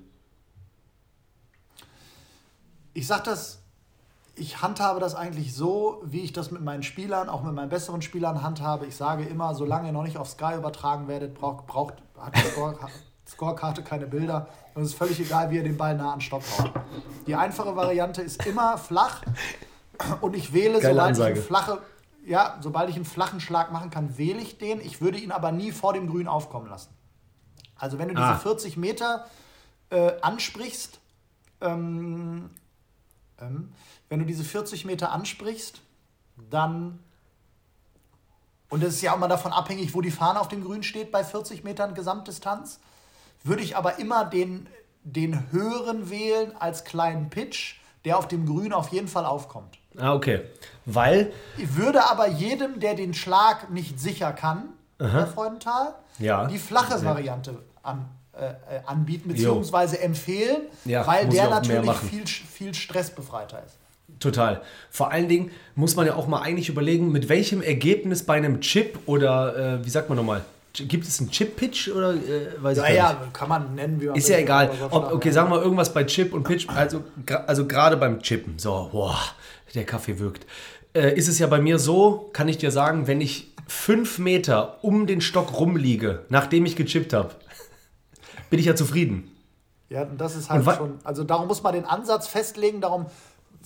Ich 2.95 3.05
sag 3.05 3.23
das, 3.25 3.61
ich 4.37 4.61
handhabe 4.61 4.99
das 4.99 5.15
eigentlich 5.15 5.53
so, 5.53 6.01
wie 6.05 6.21
ich 6.21 6.31
das 6.31 6.51
mit 6.51 6.61
meinen 6.61 6.83
Spielern, 6.83 7.29
auch 7.29 7.43
mit 7.43 7.53
meinen 7.53 7.69
besseren 7.69 8.01
Spielern 8.01 8.43
handhabe. 8.43 8.85
Ich 8.85 8.95
sage 8.95 9.25
immer, 9.25 9.55
solange 9.55 9.87
ihr 9.87 9.93
noch 9.93 10.03
nicht 10.03 10.17
auf 10.17 10.29
Sky 10.29 10.55
übertragen 10.55 11.07
werdet, 11.07 11.33
braucht, 11.33 11.65
braucht 11.65 11.95
hat 12.19 12.35
die 12.35 12.41
Score, 12.49 12.77
Scorekarte 13.27 13.83
keine 13.83 14.05
Bilder. 14.05 14.47
Und 14.73 14.83
es 14.83 14.89
ist 14.89 14.97
völlig 14.97 15.19
egal, 15.19 15.49
wie 15.51 15.57
ihr 15.57 15.63
den 15.63 15.77
Ball 15.77 15.95
nah 15.95 16.13
an 16.13 16.21
Stock 16.21 16.43
haut. 16.57 16.71
Die 17.25 17.35
einfache 17.35 17.75
Variante 17.75 18.21
ist 18.21 18.45
immer 18.45 18.77
flach. 18.77 19.23
Und 20.21 20.35
ich 20.35 20.53
wähle, 20.53 20.79
Geile 20.79 20.93
sobald 20.93 21.17
ich, 21.17 21.23
einen 21.23 21.35
flache, 21.35 21.81
ja, 22.25 22.57
sobald 22.61 22.89
ich 22.89 22.95
einen 22.95 23.05
flachen 23.05 23.39
Schlag 23.39 23.71
machen 23.71 23.89
kann, 23.89 24.17
wähle 24.17 24.39
ich 24.39 24.57
den. 24.59 24.79
Ich 24.81 25.01
würde 25.01 25.17
ihn 25.17 25.31
aber 25.31 25.51
nie 25.51 25.71
vor 25.71 25.93
dem 25.93 26.07
Grün 26.07 26.27
aufkommen 26.27 26.69
lassen. 26.69 26.93
Also 27.75 27.97
wenn 27.97 28.09
du 28.09 28.13
diese 28.13 28.27
Ah. 28.27 28.37
40 28.37 28.77
Meter 28.77 29.25
äh, 29.89 30.13
ansprichst, 30.21 30.99
ähm, 31.61 32.49
ähm, 33.39 33.73
wenn 34.09 34.19
du 34.19 34.25
diese 34.25 34.43
40 34.43 34.85
Meter 34.85 35.11
ansprichst, 35.11 35.81
dann, 36.49 36.99
und 38.69 38.83
es 38.83 38.95
ist 38.95 39.01
ja 39.01 39.13
auch 39.13 39.17
mal 39.19 39.27
davon 39.27 39.51
abhängig, 39.53 39.93
wo 39.93 40.01
die 40.01 40.11
Fahne 40.11 40.39
auf 40.39 40.47
dem 40.47 40.63
Grün 40.63 40.83
steht 40.83 41.11
bei 41.11 41.23
40 41.23 41.63
Metern 41.63 41.93
Gesamtdistanz, 41.93 42.79
würde 43.43 43.63
ich 43.63 43.75
aber 43.75 43.99
immer 43.99 44.25
den, 44.25 44.67
den 45.03 45.51
höheren 45.51 46.09
wählen 46.09 46.55
als 46.57 46.83
kleinen 46.83 47.29
Pitch, 47.29 47.75
der 48.05 48.17
auf 48.17 48.27
dem 48.27 48.45
Grün 48.45 48.73
auf 48.73 48.89
jeden 48.89 49.07
Fall 49.07 49.25
aufkommt. 49.25 49.77
Ah, 49.97 50.13
okay. 50.13 50.41
Weil, 50.85 51.33
Ich 51.57 51.75
würde 51.75 52.09
aber 52.09 52.27
jedem, 52.27 52.79
der 52.79 52.93
den 52.93 53.13
Schlag 53.13 53.69
nicht 53.69 53.99
sicher 53.99 54.31
kann, 54.31 54.69
Herr 54.99 55.27
Freudenthal, 55.27 55.95
Ja. 56.19 56.45
die 56.45 56.57
flache 56.59 57.03
Variante 57.03 57.57
an, 57.83 58.09
äh, 58.33 58.45
äh, 58.47 58.53
anbieten 58.85 59.29
bzw. 59.29 59.97
empfehlen, 59.97 60.63
Ja, 60.85 61.05
weil 61.07 61.27
der 61.29 61.49
natürlich 61.49 61.95
viel, 61.97 62.27
viel 62.27 62.73
stressbefreiter 62.73 63.63
ist. 63.65 63.77
Total. 64.19 64.61
Vor 64.89 65.11
allen 65.11 65.27
Dingen 65.27 65.51
muss 65.75 65.95
man 65.95 66.07
ja 66.07 66.15
auch 66.15 66.27
mal 66.27 66.41
eigentlich 66.41 66.69
überlegen, 66.69 67.11
mit 67.11 67.29
welchem 67.29 67.61
Ergebnis 67.61 68.23
bei 68.23 68.35
einem 68.35 68.61
Chip 68.61 68.99
oder 69.05 69.79
äh, 69.79 69.85
wie 69.85 69.89
sagt 69.89 70.09
man 70.09 70.17
nochmal? 70.17 70.43
Gibt 70.73 71.07
es 71.07 71.19
einen 71.19 71.31
Chip-Pitch 71.31 71.89
oder 71.89 72.13
äh, 72.13 72.51
weiß 72.59 72.77
ich 72.77 72.83
Ja, 72.83 72.89
ja, 72.89 73.13
nicht. 73.13 73.33
kann 73.33 73.49
man 73.49 73.75
nennen, 73.75 73.99
wie 73.99 74.07
man 74.07 74.15
Ist 74.15 74.29
ja 74.29 74.37
egal. 74.37 74.71
Ob, 74.91 75.11
okay, 75.11 75.31
sagen 75.31 75.49
wir 75.49 75.61
irgendwas 75.61 75.91
bei 75.91 76.03
Chip 76.03 76.33
und 76.33 76.43
Pitch, 76.43 76.67
also, 76.69 77.03
also 77.47 77.65
gerade 77.65 77.97
beim 77.97 78.21
Chippen, 78.21 78.59
so, 78.59 78.89
boah, 78.91 79.17
der 79.73 79.85
Kaffee 79.85 80.19
wirkt. 80.19 80.45
Äh, 80.93 81.15
ist 81.15 81.27
es 81.27 81.39
ja 81.39 81.47
bei 81.47 81.59
mir 81.59 81.79
so, 81.79 82.29
kann 82.33 82.47
ich 82.47 82.57
dir 82.57 82.71
sagen, 82.71 83.07
wenn 83.07 83.21
ich 83.21 83.53
fünf 83.67 84.19
Meter 84.19 84.83
um 84.83 85.07
den 85.07 85.21
Stock 85.21 85.59
rumliege, 85.59 86.25
nachdem 86.29 86.65
ich 86.65 86.75
gechippt 86.75 87.13
habe, 87.13 87.31
bin 88.49 88.59
ich 88.59 88.65
ja 88.65 88.75
zufrieden. 88.75 89.31
Ja, 89.89 90.05
das 90.05 90.35
ist 90.35 90.49
halt 90.49 90.65
schon, 90.65 90.99
also 91.03 91.23
darum 91.23 91.47
muss 91.47 91.63
man 91.63 91.73
den 91.73 91.85
Ansatz 91.85 92.27
festlegen, 92.27 92.81
darum. 92.81 93.05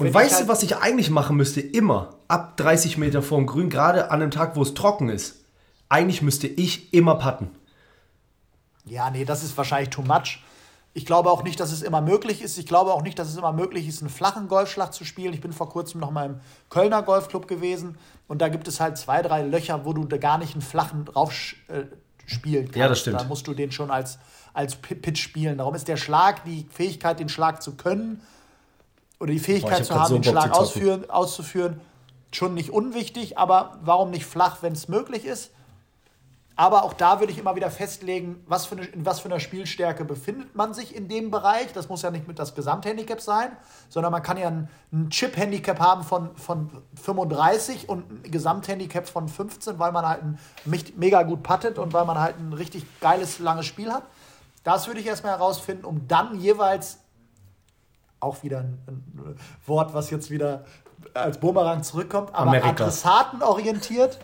Und 0.02 0.08
ich 0.08 0.14
weißt 0.14 0.36
halt, 0.36 0.43
du, 0.45 0.47
was 0.47 0.64
ich 0.64 0.78
eigentlich 0.78 1.10
machen 1.10 1.36
müsste? 1.38 1.62
Immer 1.62 2.16
ab 2.28 2.58
30 2.58 2.97
Meter 2.97 3.22
vorm 3.22 3.45
Grün, 3.45 3.70
gerade 3.70 4.12
an 4.12 4.22
einem 4.22 4.32
Tag, 4.32 4.56
wo 4.56 4.62
es 4.62 4.74
trocken 4.74 5.10
ist. 5.10 5.45
Eigentlich 5.89 6.22
müsste 6.22 6.47
ich 6.47 6.93
immer 6.93 7.16
putten. 7.16 7.49
Ja, 8.86 9.10
nee, 9.10 9.26
das 9.26 9.43
ist 9.43 9.58
wahrscheinlich 9.58 9.89
too 9.89 10.02
much. 10.02 10.43
Ich 10.93 11.06
glaube 11.06 11.30
auch 11.32 11.43
nicht, 11.43 11.60
dass 11.60 11.72
es 11.72 11.84
immer 11.84 12.02
möglich 12.02 12.41
ist. 12.41 12.58
Ich 12.58 12.66
glaube 12.66 12.91
auch 12.93 13.02
nicht, 13.02 13.18
dass 13.18 13.30
es 13.30 13.38
immer 13.38 13.54
möglich 13.54 13.88
ist, 13.88 14.02
einen 14.02 14.10
flachen 14.10 14.47
Golfschlag 14.49 14.93
zu 14.93 15.06
spielen. 15.06 15.34
Ich 15.34 15.39
bin 15.39 15.54
vor 15.54 15.70
kurzem 15.70 16.02
noch 16.02 16.12
mal 16.12 16.26
im 16.26 16.39
Kölner 16.70 17.02
Golfclub 17.02 17.47
gewesen 17.47 17.97
und 18.28 18.41
da 18.41 18.49
gibt 18.49 18.68
es 18.68 18.80
halt 18.82 18.97
zwei, 18.97 19.22
drei 19.22 19.43
Löcher, 19.43 19.86
wo 19.86 19.93
du 19.93 20.04
da 20.04 20.18
gar 20.18 20.38
nicht 20.38 20.54
einen 20.54 20.62
flachen 20.62 21.06
drauf 21.06 21.32
äh, 21.70 21.84
spielen 22.26 22.66
kannst. 22.66 22.76
Ja, 22.78 22.89
das 22.89 22.99
stimmt. 22.99 23.22
Da 23.22 23.24
musst 23.24 23.47
du 23.47 23.54
den 23.54 23.72
schon 23.72 23.89
als, 23.89 24.20
als 24.54 24.76
Pi- 24.76 24.95
Pitch 24.95 25.22
spielen. 25.22 25.60
Darum 25.60 25.76
ist 25.76 25.88
der 25.88 25.97
Schlag, 25.97 26.43
die 26.43 26.66
Fähigkeit, 26.70 27.20
den 27.20 27.30
Schlag 27.30 27.62
zu 27.62 27.76
können 27.76 28.22
oder 29.22 29.32
die 29.32 29.40
Fähigkeit 29.40 29.80
hab 29.80 29.86
zu 29.86 29.96
haben, 29.96 30.08
so 30.08 30.16
den 30.16 30.24
Schlag 30.24 30.52
ausführen, 30.52 31.10
auszuführen, 31.10 31.80
schon 32.32 32.54
nicht 32.54 32.72
unwichtig. 32.72 33.38
Aber 33.38 33.78
warum 33.84 34.10
nicht 34.10 34.26
flach, 34.26 34.58
wenn 34.62 34.74
es 34.74 34.88
möglich 34.88 35.26
ist? 35.26 35.52
Aber 36.58 36.84
auch 36.84 36.94
da 36.94 37.20
würde 37.20 37.32
ich 37.32 37.40
immer 37.40 37.56
wieder 37.56 37.72
festlegen, 37.72 38.44
was 38.46 38.66
für 38.66 38.76
eine, 38.76 38.86
in 38.86 39.06
was 39.06 39.20
für 39.20 39.30
einer 39.30 39.40
Spielstärke 39.40 40.06
befindet 40.06 40.54
man 40.56 40.74
sich 40.74 40.96
in 40.96 41.08
dem 41.08 41.32
Bereich. 41.32 41.72
Das 41.74 41.88
muss 41.88 42.02
ja 42.02 42.12
nicht 42.12 42.28
mit 42.28 42.40
das 42.40 42.56
Gesamthandicap 42.56 43.22
sein, 43.22 43.52
sondern 43.90 44.12
man 44.12 44.22
kann 44.22 44.38
ja 44.38 44.48
ein, 44.48 44.70
ein 44.92 45.10
Chip-Handicap 45.10 45.80
haben 45.80 46.04
von, 46.04 46.36
von 46.36 46.70
35 47.02 47.90
und 47.90 48.12
ein 48.12 48.32
Gesamthandicap 48.32 49.08
von 49.08 49.30
15, 49.30 49.80
weil 49.80 49.92
man 49.92 50.06
halt 50.06 50.24
ein, 50.24 50.40
mega 50.98 51.24
gut 51.24 51.42
puttet 51.42 51.80
und 51.80 51.94
weil 51.94 52.06
man 52.06 52.20
halt 52.20 52.38
ein 52.38 52.54
richtig 52.54 52.86
geiles, 53.00 53.40
langes 53.40 53.66
Spiel 53.66 53.92
hat. 53.92 54.04
Das 54.64 54.88
würde 54.88 55.00
ich 55.00 55.08
erstmal 55.08 55.32
herausfinden, 55.32 55.86
um 55.86 56.08
dann 56.08 56.40
jeweils 56.40 57.00
auch 58.22 58.44
wieder 58.44 58.60
ein, 58.60 58.78
ein 58.88 59.36
Wort, 59.66 59.94
was 59.94 60.10
jetzt 60.10 60.32
wieder 60.32 60.64
als 61.14 61.40
Bumerang 61.40 61.84
zurückkommt, 61.84 62.30
aber 62.34 62.52
Amerika. 62.52 62.70
adressatenorientiert. 62.70 64.20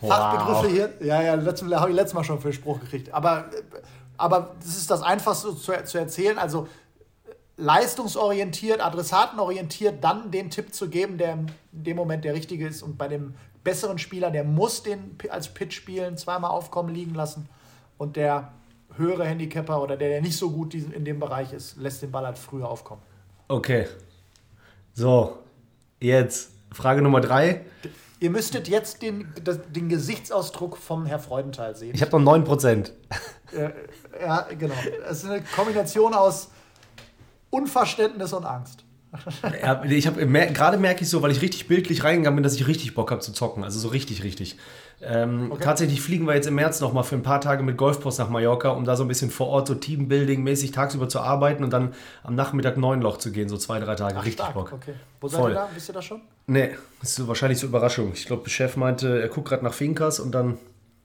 Fachbegriffe 0.00 0.68
hier. 0.68 0.92
Ja, 1.00 1.22
ja, 1.22 1.32
habe 1.32 1.90
ich 1.90 1.96
letztes 1.96 2.14
Mal 2.14 2.24
schon 2.24 2.40
für 2.40 2.52
Spruch 2.52 2.80
gekriegt. 2.80 3.12
Aber, 3.12 3.46
aber 4.16 4.54
das 4.60 4.76
ist 4.76 4.90
das 4.90 5.02
Einfachste 5.02 5.56
zu, 5.56 5.72
zu 5.84 5.98
erzählen. 5.98 6.38
Also 6.38 6.68
leistungsorientiert, 7.56 8.84
adressatenorientiert, 8.84 10.02
dann 10.02 10.30
den 10.30 10.50
Tipp 10.50 10.74
zu 10.74 10.88
geben, 10.88 11.18
der 11.18 11.32
in 11.32 11.48
dem 11.72 11.96
Moment 11.96 12.24
der 12.24 12.34
richtige 12.34 12.66
ist. 12.66 12.82
Und 12.82 12.98
bei 12.98 13.08
dem 13.08 13.34
besseren 13.64 13.98
Spieler, 13.98 14.30
der 14.30 14.44
muss 14.44 14.82
den 14.82 15.16
als 15.30 15.48
Pitch 15.48 15.74
spielen, 15.74 16.16
zweimal 16.16 16.50
aufkommen 16.50 16.94
liegen 16.94 17.14
lassen. 17.14 17.48
Und 17.98 18.16
der 18.16 18.52
höhere 19.00 19.24
Handicapper 19.24 19.82
oder 19.82 19.96
der, 19.96 20.08
der 20.08 20.22
nicht 20.22 20.36
so 20.36 20.50
gut 20.50 20.74
in 20.74 21.04
dem 21.04 21.18
Bereich 21.18 21.52
ist, 21.52 21.76
lässt 21.76 22.02
den 22.02 22.12
Ball 22.12 22.24
halt 22.24 22.38
früher 22.38 22.68
aufkommen. 22.68 23.02
Okay. 23.48 23.88
So, 24.92 25.38
jetzt 25.98 26.52
Frage 26.72 27.02
Nummer 27.02 27.20
drei. 27.20 27.64
Ihr 28.20 28.30
müsstet 28.30 28.68
jetzt 28.68 29.02
den, 29.02 29.32
den 29.74 29.88
Gesichtsausdruck 29.88 30.76
vom 30.76 31.06
Herr 31.06 31.18
Freudenthal 31.18 31.74
sehen. 31.74 31.94
Ich 31.94 32.02
habe 32.02 32.20
noch 32.20 32.32
9%. 32.32 32.92
Ja, 34.20 34.46
genau. 34.56 34.74
Es 35.08 35.24
ist 35.24 35.30
eine 35.30 35.42
Kombination 35.42 36.14
aus 36.14 36.50
Unverständnis 37.50 38.32
und 38.32 38.44
Angst. 38.44 38.84
Ja, 39.62 39.82
ich 39.84 40.06
habe 40.06 40.24
gerade 40.24 40.78
merke 40.78 41.02
ich 41.02 41.10
so, 41.10 41.20
weil 41.22 41.32
ich 41.32 41.42
richtig 41.42 41.66
bildlich 41.66 42.04
reingegangen 42.04 42.36
bin, 42.36 42.42
dass 42.44 42.54
ich 42.54 42.66
richtig 42.66 42.94
Bock 42.94 43.10
habe 43.10 43.20
zu 43.20 43.32
zocken. 43.32 43.64
Also 43.64 43.80
so 43.80 43.88
richtig, 43.88 44.22
richtig. 44.22 44.56
Ähm, 45.02 45.50
okay. 45.50 45.64
Tatsächlich 45.64 46.00
fliegen 46.00 46.26
wir 46.26 46.34
jetzt 46.34 46.46
im 46.46 46.54
März 46.54 46.80
noch 46.80 46.92
mal 46.92 47.02
für 47.02 47.16
ein 47.16 47.22
paar 47.22 47.40
Tage 47.40 47.62
mit 47.62 47.76
Golfpost 47.76 48.18
nach 48.18 48.28
Mallorca, 48.28 48.68
um 48.70 48.84
da 48.84 48.96
so 48.96 49.04
ein 49.04 49.08
bisschen 49.08 49.30
vor 49.30 49.48
Ort 49.48 49.66
so 49.66 49.74
Teambuilding-mäßig 49.74 50.72
tagsüber 50.72 51.08
zu 51.08 51.20
arbeiten 51.20 51.64
und 51.64 51.72
dann 51.72 51.94
am 52.22 52.34
Nachmittag 52.34 52.76
neun 52.76 53.00
Loch 53.00 53.16
zu 53.16 53.32
gehen, 53.32 53.48
so 53.48 53.56
zwei, 53.56 53.80
drei 53.80 53.94
Tage. 53.94 54.14
Ach, 54.16 54.24
richtig 54.24 54.34
stark. 54.34 54.54
Bock. 54.54 54.72
Okay. 54.72 54.94
Wo 55.20 55.28
seid 55.28 55.40
Voll. 55.40 55.50
ihr 55.52 55.54
da? 55.54 55.68
Wisst 55.74 55.88
ihr 55.88 55.94
das 55.94 56.04
schon? 56.04 56.20
Nee, 56.46 56.76
das 57.00 57.18
ist 57.18 57.26
wahrscheinlich 57.26 57.58
so 57.58 57.66
Überraschung. 57.66 58.12
Ich 58.12 58.26
glaube, 58.26 58.44
der 58.44 58.50
Chef 58.50 58.76
meinte, 58.76 59.20
er 59.20 59.28
guckt 59.28 59.48
gerade 59.48 59.64
nach 59.64 59.74
Finkers 59.74 60.20
und 60.20 60.32
dann 60.32 60.58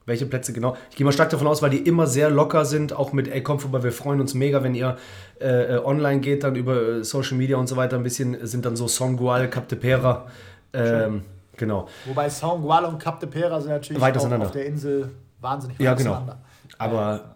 welche 0.05 0.25
Plätze 0.25 0.53
genau? 0.53 0.77
Ich 0.89 0.95
gehe 0.95 1.05
mal 1.05 1.11
stark 1.11 1.29
davon 1.29 1.47
aus, 1.47 1.61
weil 1.61 1.69
die 1.69 1.79
immer 1.79 2.07
sehr 2.07 2.29
locker 2.29 2.65
sind, 2.65 2.93
auch 2.93 3.11
mit, 3.13 3.27
ey, 3.27 3.41
komm 3.41 3.59
vorbei, 3.59 3.83
wir 3.83 3.91
freuen 3.91 4.21
uns 4.21 4.33
mega, 4.33 4.63
wenn 4.63 4.75
ihr 4.75 4.97
äh, 5.39 5.75
äh 5.75 5.77
online 5.83 6.19
geht, 6.19 6.43
dann 6.43 6.55
über 6.55 6.81
äh, 6.81 7.03
Social 7.03 7.37
Media 7.37 7.57
und 7.57 7.67
so 7.67 7.75
weiter 7.75 7.97
ein 7.97 8.03
bisschen, 8.03 8.45
sind 8.45 8.65
dann 8.65 8.75
so 8.75 8.87
Songual, 8.87 9.49
Cap 9.49 9.67
de 9.67 9.77
Pera. 9.77 10.27
Ähm, 10.73 11.23
genau. 11.55 11.87
Wobei 12.05 12.29
Songual 12.29 12.85
und 12.85 12.99
Cap 12.99 13.19
de 13.19 13.29
Pera 13.29 13.59
sind 13.59 13.71
natürlich 13.71 14.01
weit 14.01 14.17
auseinander. 14.17 14.47
auf 14.47 14.51
der 14.51 14.65
Insel 14.65 15.11
wahnsinnig 15.41 15.79
weit 15.79 15.85
ja, 15.85 15.93
genau. 15.93 16.11
auseinander. 16.11 16.39
Aber, 16.77 17.34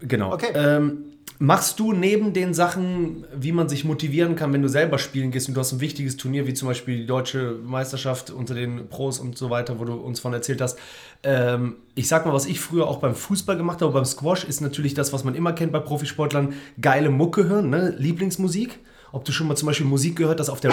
ja. 0.00 0.06
genau. 0.06 0.32
Okay. 0.32 0.52
Ähm, 0.54 1.04
Machst 1.42 1.80
du 1.80 1.94
neben 1.94 2.34
den 2.34 2.52
Sachen, 2.52 3.24
wie 3.34 3.52
man 3.52 3.66
sich 3.66 3.86
motivieren 3.86 4.36
kann, 4.36 4.52
wenn 4.52 4.60
du 4.60 4.68
selber 4.68 4.98
spielen 4.98 5.30
gehst 5.30 5.48
und 5.48 5.54
du 5.54 5.60
hast 5.60 5.72
ein 5.72 5.80
wichtiges 5.80 6.18
Turnier, 6.18 6.46
wie 6.46 6.52
zum 6.52 6.68
Beispiel 6.68 6.98
die 6.98 7.06
deutsche 7.06 7.56
Meisterschaft 7.64 8.28
unter 8.28 8.52
den 8.52 8.90
Pros 8.90 9.18
und 9.18 9.38
so 9.38 9.48
weiter, 9.48 9.80
wo 9.80 9.86
du 9.86 9.94
uns 9.94 10.20
von 10.20 10.34
erzählt 10.34 10.60
hast. 10.60 10.78
Ähm, 11.22 11.76
ich 11.94 12.08
sag 12.08 12.26
mal, 12.26 12.34
was 12.34 12.44
ich 12.44 12.60
früher 12.60 12.86
auch 12.86 12.98
beim 12.98 13.14
Fußball 13.14 13.56
gemacht 13.56 13.80
habe, 13.80 13.90
beim 13.90 14.04
Squash, 14.04 14.44
ist 14.44 14.60
natürlich 14.60 14.92
das, 14.92 15.14
was 15.14 15.24
man 15.24 15.34
immer 15.34 15.54
kennt 15.54 15.72
bei 15.72 15.78
Profisportlern, 15.78 16.52
geile 16.78 17.08
Mucke 17.08 17.48
hören, 17.48 17.70
ne? 17.70 17.94
Lieblingsmusik. 17.96 18.78
Ob 19.10 19.24
du 19.24 19.32
schon 19.32 19.48
mal 19.48 19.56
zum 19.56 19.64
Beispiel 19.64 19.86
Musik 19.86 20.16
gehört 20.16 20.40
hast 20.40 20.50
auf 20.50 20.60
der 20.60 20.72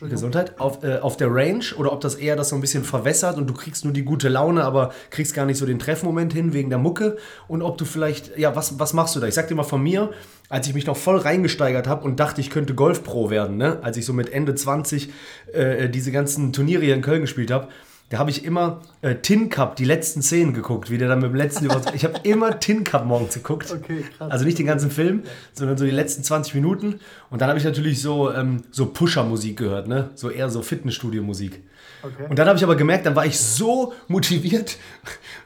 Gesundheit, 0.00 0.60
auf, 0.60 0.82
äh, 0.84 0.98
auf 0.98 1.16
der 1.16 1.28
Range 1.32 1.64
oder 1.76 1.92
ob 1.92 2.00
das 2.00 2.14
eher 2.14 2.36
das 2.36 2.50
so 2.50 2.54
ein 2.54 2.60
bisschen 2.60 2.84
verwässert 2.84 3.36
und 3.36 3.48
du 3.48 3.54
kriegst 3.54 3.84
nur 3.84 3.92
die 3.92 4.04
gute 4.04 4.28
Laune, 4.28 4.64
aber 4.64 4.92
kriegst 5.10 5.34
gar 5.34 5.46
nicht 5.46 5.58
so 5.58 5.66
den 5.66 5.78
Treffmoment 5.78 6.32
hin 6.32 6.52
wegen 6.52 6.70
der 6.70 6.78
Mucke 6.78 7.16
und 7.48 7.62
ob 7.62 7.78
du 7.78 7.84
vielleicht, 7.84 8.36
ja, 8.38 8.54
was, 8.54 8.78
was 8.78 8.92
machst 8.92 9.16
du 9.16 9.20
da? 9.20 9.26
Ich 9.26 9.34
sag 9.34 9.48
dir 9.48 9.54
mal 9.54 9.62
von 9.64 9.82
mir, 9.82 10.10
als 10.48 10.68
ich 10.68 10.74
mich 10.74 10.86
noch 10.86 10.96
voll 10.96 11.18
reingesteigert 11.18 11.86
habe 11.86 12.04
und 12.04 12.20
dachte, 12.20 12.40
ich 12.40 12.50
könnte 12.50 12.74
Golf-Pro 12.74 13.30
werden, 13.30 13.56
ne? 13.56 13.78
als 13.82 13.96
ich 13.96 14.04
so 14.04 14.12
mit 14.12 14.32
Ende 14.32 14.54
20 14.54 15.10
äh, 15.52 15.88
diese 15.88 16.12
ganzen 16.12 16.52
Turniere 16.52 16.84
hier 16.84 16.94
in 16.94 17.02
Köln 17.02 17.20
gespielt 17.20 17.50
habe, 17.50 17.68
da 18.10 18.18
habe 18.18 18.30
ich 18.30 18.44
immer 18.44 18.80
äh, 19.02 19.16
Tin 19.16 19.50
Cup, 19.50 19.76
die 19.76 19.84
letzten 19.84 20.22
Szenen 20.22 20.54
geguckt, 20.54 20.90
wie 20.90 20.96
der 20.96 21.08
dann 21.08 21.20
mit 21.20 21.30
dem 21.30 21.36
letzten 21.36 21.66
über. 21.66 21.80
Ich 21.94 22.04
habe 22.04 22.20
immer 22.22 22.58
Tin 22.58 22.84
Cup 22.84 23.04
morgens 23.04 23.34
geguckt. 23.34 23.70
Okay, 23.70 24.04
krass. 24.16 24.30
Also 24.30 24.44
nicht 24.44 24.58
den 24.58 24.66
ganzen 24.66 24.90
Film, 24.90 25.24
sondern 25.52 25.76
so 25.76 25.84
die 25.84 25.90
letzten 25.90 26.22
20 26.22 26.54
Minuten. 26.54 27.00
Und 27.30 27.42
dann 27.42 27.48
habe 27.48 27.58
ich 27.58 27.64
natürlich 27.64 28.00
so, 28.00 28.32
ähm, 28.32 28.62
so 28.70 28.86
Pusher-Musik 28.86 29.58
gehört, 29.58 29.88
ne? 29.88 30.10
So 30.14 30.30
eher 30.30 30.48
so 30.48 30.62
Fitnessstudio-Musik. 30.62 31.62
Okay. 32.02 32.26
Und 32.28 32.38
dann 32.38 32.46
habe 32.46 32.56
ich 32.56 32.64
aber 32.64 32.76
gemerkt, 32.76 33.06
dann 33.06 33.16
war 33.16 33.26
ich 33.26 33.38
so 33.40 33.92
motiviert, 34.06 34.76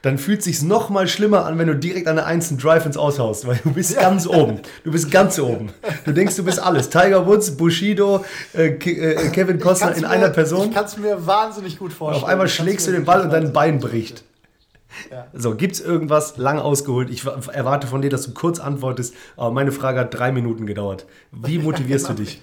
dann 0.03 0.19
fühlt 0.19 0.41
es 0.41 0.45
sich 0.45 0.63
noch 0.63 0.91
mal 0.91 1.09
schlimmer 1.09 1.47
an, 1.47 1.59
wenn 1.59 1.67
du 1.67 1.77
direkt 1.77 2.09
an 2.09 2.17
der 2.17 2.27
einzelnen 2.27 2.61
Drive 2.61 2.85
ins 2.85 2.97
Aushaust, 2.97 3.47
weil 3.47 3.59
du 3.63 3.73
bist 3.73 3.95
ja. 3.95 4.03
ganz 4.03 4.27
oben. 4.27 4.61
Du 4.85 4.93
bist 4.93 5.11
ganz 5.11 5.39
oben. 5.39 5.73
Du 6.05 6.13
denkst, 6.13 6.37
du 6.37 6.45
bist 6.45 6.61
alles. 6.61 6.91
Tiger 6.91 7.27
Woods, 7.27 7.57
Bushido, 7.57 8.25
äh, 8.55 8.69
äh 8.69 9.31
Kevin 9.31 9.59
Costner 9.59 9.95
in 9.95 10.03
mir, 10.03 10.11
einer 10.11 10.29
Person. 10.29 10.69
Ich 10.69 10.75
kann 10.75 10.85
es 10.85 10.97
mir 10.99 11.27
wahnsinnig 11.27 11.79
gut 11.79 11.93
vorstellen. 11.93 12.23
Auf 12.23 12.29
einmal 12.29 12.49
schlägst 12.49 12.87
du 12.87 12.93
den 12.93 13.05
Ball 13.05 13.23
und 13.23 13.33
dein 13.33 13.53
Bein 13.53 13.79
bricht. 13.79 14.25
Ja. 15.11 15.27
So, 15.33 15.55
gibt 15.55 15.75
es 15.77 15.81
irgendwas 15.81 16.37
lang 16.37 16.59
ausgeholt? 16.59 17.09
Ich 17.11 17.25
erwarte 17.25 17.87
von 17.87 18.03
dir, 18.03 18.11
dass 18.11 18.27
du 18.27 18.35
kurz 18.35 18.61
antwortest, 18.61 19.15
aber 19.37 19.51
meine 19.51 19.73
Frage 19.73 20.01
hat 20.01 20.13
drei 20.13 20.33
Minuten 20.33 20.67
gedauert. 20.67 21.07
Wie 21.31 21.59
motivierst 21.59 22.11
du 22.11 22.13
dich? 22.15 22.41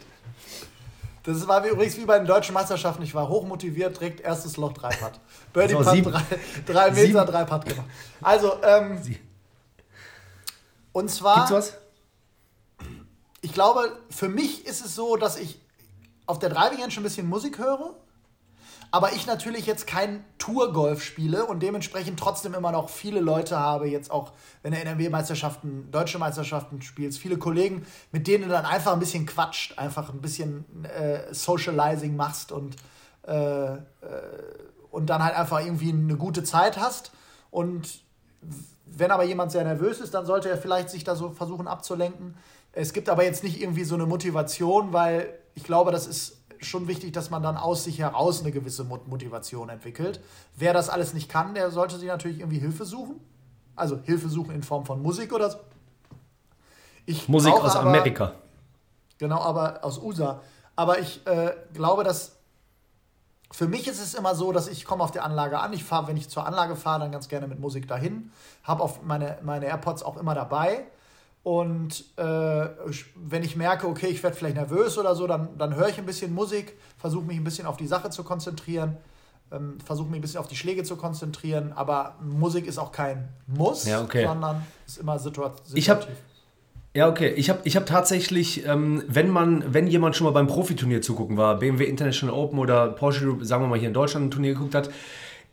Das 1.24 1.48
war 1.48 1.66
übrigens 1.66 1.98
wie 1.98 2.06
bei 2.06 2.18
den 2.18 2.28
deutschen 2.28 2.54
Meisterschaften. 2.54 3.04
Ich 3.04 3.14
war 3.14 3.28
hochmotiviert, 3.28 4.00
direkt 4.00 4.22
erstes 4.22 4.58
Loch, 4.58 4.74
drei 4.74 4.90
Putt. 4.90 5.20
Birdie 5.54 5.76
Putt, 5.76 5.90
sieben, 5.90 6.12
drei, 6.12 6.22
drei 6.66 6.92
Meter, 6.92 7.08
sieben. 7.08 7.26
drei 7.26 7.44
Putt 7.44 7.66
gemacht. 7.66 7.88
Also, 8.22 8.54
ähm, 8.64 9.02
und 10.92 11.10
zwar. 11.10 11.48
Gibt's 11.48 11.52
was? 11.52 11.78
Ich 13.42 13.54
glaube, 13.54 13.98
für 14.10 14.28
mich 14.28 14.66
ist 14.66 14.86
es 14.86 14.96
so, 14.96 15.16
dass 15.16 15.38
ich 15.38 15.60
auf 16.26 16.40
der 16.40 16.50
Driving 16.50 16.82
Range 16.82 16.94
ein 16.96 17.04
bisschen 17.04 17.28
Musik 17.28 17.58
höre 17.58 17.96
aber 18.92 19.14
ich 19.14 19.28
natürlich 19.28 19.66
jetzt 19.68 19.86
kein 19.86 20.24
Tour-Golf 20.40 21.04
spiele 21.04 21.46
und 21.46 21.62
dementsprechend 21.62 22.20
trotzdem 22.20 22.56
immer 22.56 22.72
noch 22.72 22.90
viele 22.90 23.20
Leute 23.20 23.60
habe, 23.60 23.88
jetzt 23.88 24.10
auch, 24.10 24.32
wenn 24.64 24.72
du 24.72 24.80
NRW-Meisterschaften, 24.80 25.92
deutsche 25.92 26.18
Meisterschaften 26.18 26.82
spielst, 26.82 27.20
viele 27.20 27.38
Kollegen, 27.38 27.86
mit 28.12 28.26
denen 28.28 28.46
du 28.46 28.50
dann 28.50 28.66
einfach 28.66 28.94
ein 28.94 29.00
bisschen 29.00 29.28
quatscht, 29.28 29.78
einfach 29.78 30.12
ein 30.12 30.22
bisschen 30.22 30.66
äh, 30.86 31.32
Socializing 31.32 32.16
machst 32.16 32.52
und, 32.52 32.78
äh, 33.28 33.74
äh, 33.74 33.80
und 34.90 35.08
dann 35.12 35.24
halt 35.24 35.36
einfach 35.36 35.60
irgendwie 35.60 35.92
eine 35.92 36.18
gute 36.18 36.44
Zeit 36.44 36.80
hast. 36.80 37.12
Und 37.52 38.02
wenn 38.88 39.12
aber 39.12 39.24
jemand 39.24 39.52
sehr 39.52 39.64
nervös 39.64 40.00
ist, 40.00 40.16
dann 40.16 40.26
sollte 40.26 40.50
er 40.50 40.58
vielleicht 40.58 40.90
sich 40.90 41.04
da 41.04 41.16
so 41.16 41.30
versuchen 41.30 41.68
abzulenken. 41.68 42.38
Es 42.72 42.94
gibt 42.94 43.08
aber 43.10 43.24
jetzt 43.24 43.44
nicht 43.44 43.62
irgendwie 43.62 43.84
so 43.84 43.94
eine 43.94 44.08
Motivation, 44.08 44.94
weil 44.94 45.38
ich 45.54 45.64
glaube, 45.64 45.92
das 45.92 46.08
ist 46.08 46.39
schon 46.62 46.88
wichtig, 46.88 47.14
dass 47.14 47.30
man 47.30 47.44
dann 47.44 47.58
aus 47.58 47.84
sich 47.84 48.00
heraus 48.00 48.42
eine 48.42 48.52
gewisse 48.52 48.84
Motivation 48.84 49.70
entwickelt. 49.70 50.20
Wer 50.56 50.74
das 50.74 50.90
alles 50.90 51.14
nicht 51.14 51.30
kann, 51.30 51.54
der 51.54 51.72
sollte 51.72 51.98
sich 51.98 52.08
natürlich 52.08 52.40
irgendwie 52.40 52.60
Hilfe 52.60 52.86
suchen. 52.86 53.20
Also 53.76 54.00
Hilfe 54.04 54.30
suchen 54.30 54.54
in 54.54 54.64
Form 54.64 54.86
von 54.86 55.02
Musik 55.02 55.34
oder 55.34 55.50
so. 55.52 55.58
Ich 57.06 57.28
Musik 57.30 57.54
aus 57.54 57.76
aber, 57.76 57.90
Amerika. 57.90 58.34
Genau, 59.18 59.42
aber 59.42 59.84
aus 59.84 59.98
USA. 60.00 60.42
Aber 60.76 61.00
ich 61.00 61.26
äh, 61.26 61.54
glaube, 61.74 62.04
dass 62.04 62.38
für 63.52 63.68
mich 63.68 63.88
ist 63.88 64.00
es 64.00 64.14
immer 64.14 64.36
so, 64.36 64.52
dass 64.52 64.68
ich 64.68 64.86
komme 64.86 65.04
auf 65.04 65.12
der 65.12 65.26
Anlage 65.26 65.60
an. 65.60 65.74
Ich 65.74 65.84
fahre, 65.84 66.08
wenn 66.08 66.18
ich 66.18 66.30
zur 66.30 66.46
Anlage 66.46 66.76
fahre, 66.76 67.00
dann 67.00 67.12
ganz 67.12 67.28
gerne 67.28 67.48
mit 67.48 67.60
Musik 67.60 67.88
dahin. 67.88 68.32
Habe 68.64 68.84
auf 68.84 69.02
meine, 69.04 69.40
meine 69.42 69.66
AirPods 69.66 70.04
auch 70.04 70.18
immer 70.18 70.36
dabei. 70.36 70.86
Und 71.50 72.04
äh, 72.16 72.68
wenn 73.16 73.42
ich 73.42 73.56
merke, 73.56 73.88
okay, 73.88 74.06
ich 74.06 74.22
werde 74.22 74.36
vielleicht 74.36 74.56
nervös 74.56 75.00
oder 75.00 75.16
so, 75.16 75.26
dann, 75.26 75.58
dann 75.58 75.76
höre 75.76 75.90
ich 75.90 75.98
ein 75.98 76.06
bisschen 76.06 76.32
Musik, 76.32 76.78
versuche 77.00 77.26
mich 77.26 77.38
ein 77.38 77.44
bisschen 77.44 77.66
auf 77.66 77.76
die 77.76 77.88
Sache 77.88 78.12
zu 78.12 78.24
konzentrieren, 78.24 78.98
ähm, 79.52 79.80
versuche 79.84 80.10
mich 80.10 80.20
ein 80.20 80.22
bisschen 80.22 80.40
auf 80.40 80.48
die 80.48 80.56
Schläge 80.56 80.84
zu 80.84 80.96
konzentrieren. 80.96 81.74
Aber 81.74 82.18
Musik 82.22 82.68
ist 82.68 82.78
auch 82.78 82.92
kein 82.92 83.30
Muss, 83.48 83.88
ja, 83.88 84.00
okay. 84.00 84.28
sondern 84.28 84.64
ist 84.86 85.00
immer 85.00 85.18
situativ. 85.18 85.74
Ich 85.74 85.90
habe 85.90 86.06
ja, 86.94 87.10
okay. 87.10 87.34
Ich 87.36 87.50
habe 87.50 87.62
ich 87.64 87.76
hab 87.76 87.88
tatsächlich, 87.88 88.68
ähm, 88.68 89.04
wenn 89.08 89.32
man, 89.32 89.64
wenn 89.74 89.88
jemand 89.88 90.16
schon 90.16 90.26
mal 90.26 90.32
beim 90.34 90.46
Profiturnier 90.46 91.02
zugucken 91.02 91.36
war, 91.36 91.58
BMW 91.58 91.86
International 91.86 92.36
Open 92.36 92.60
oder 92.60 92.90
Porsche, 92.90 93.38
sagen 93.42 93.64
wir 93.64 93.68
mal 93.70 93.80
hier 93.80 93.88
in 93.88 93.96
Deutschland 93.96 94.28
ein 94.28 94.32
Turnier 94.32 94.54
geguckt 94.54 94.76
hat, 94.76 94.92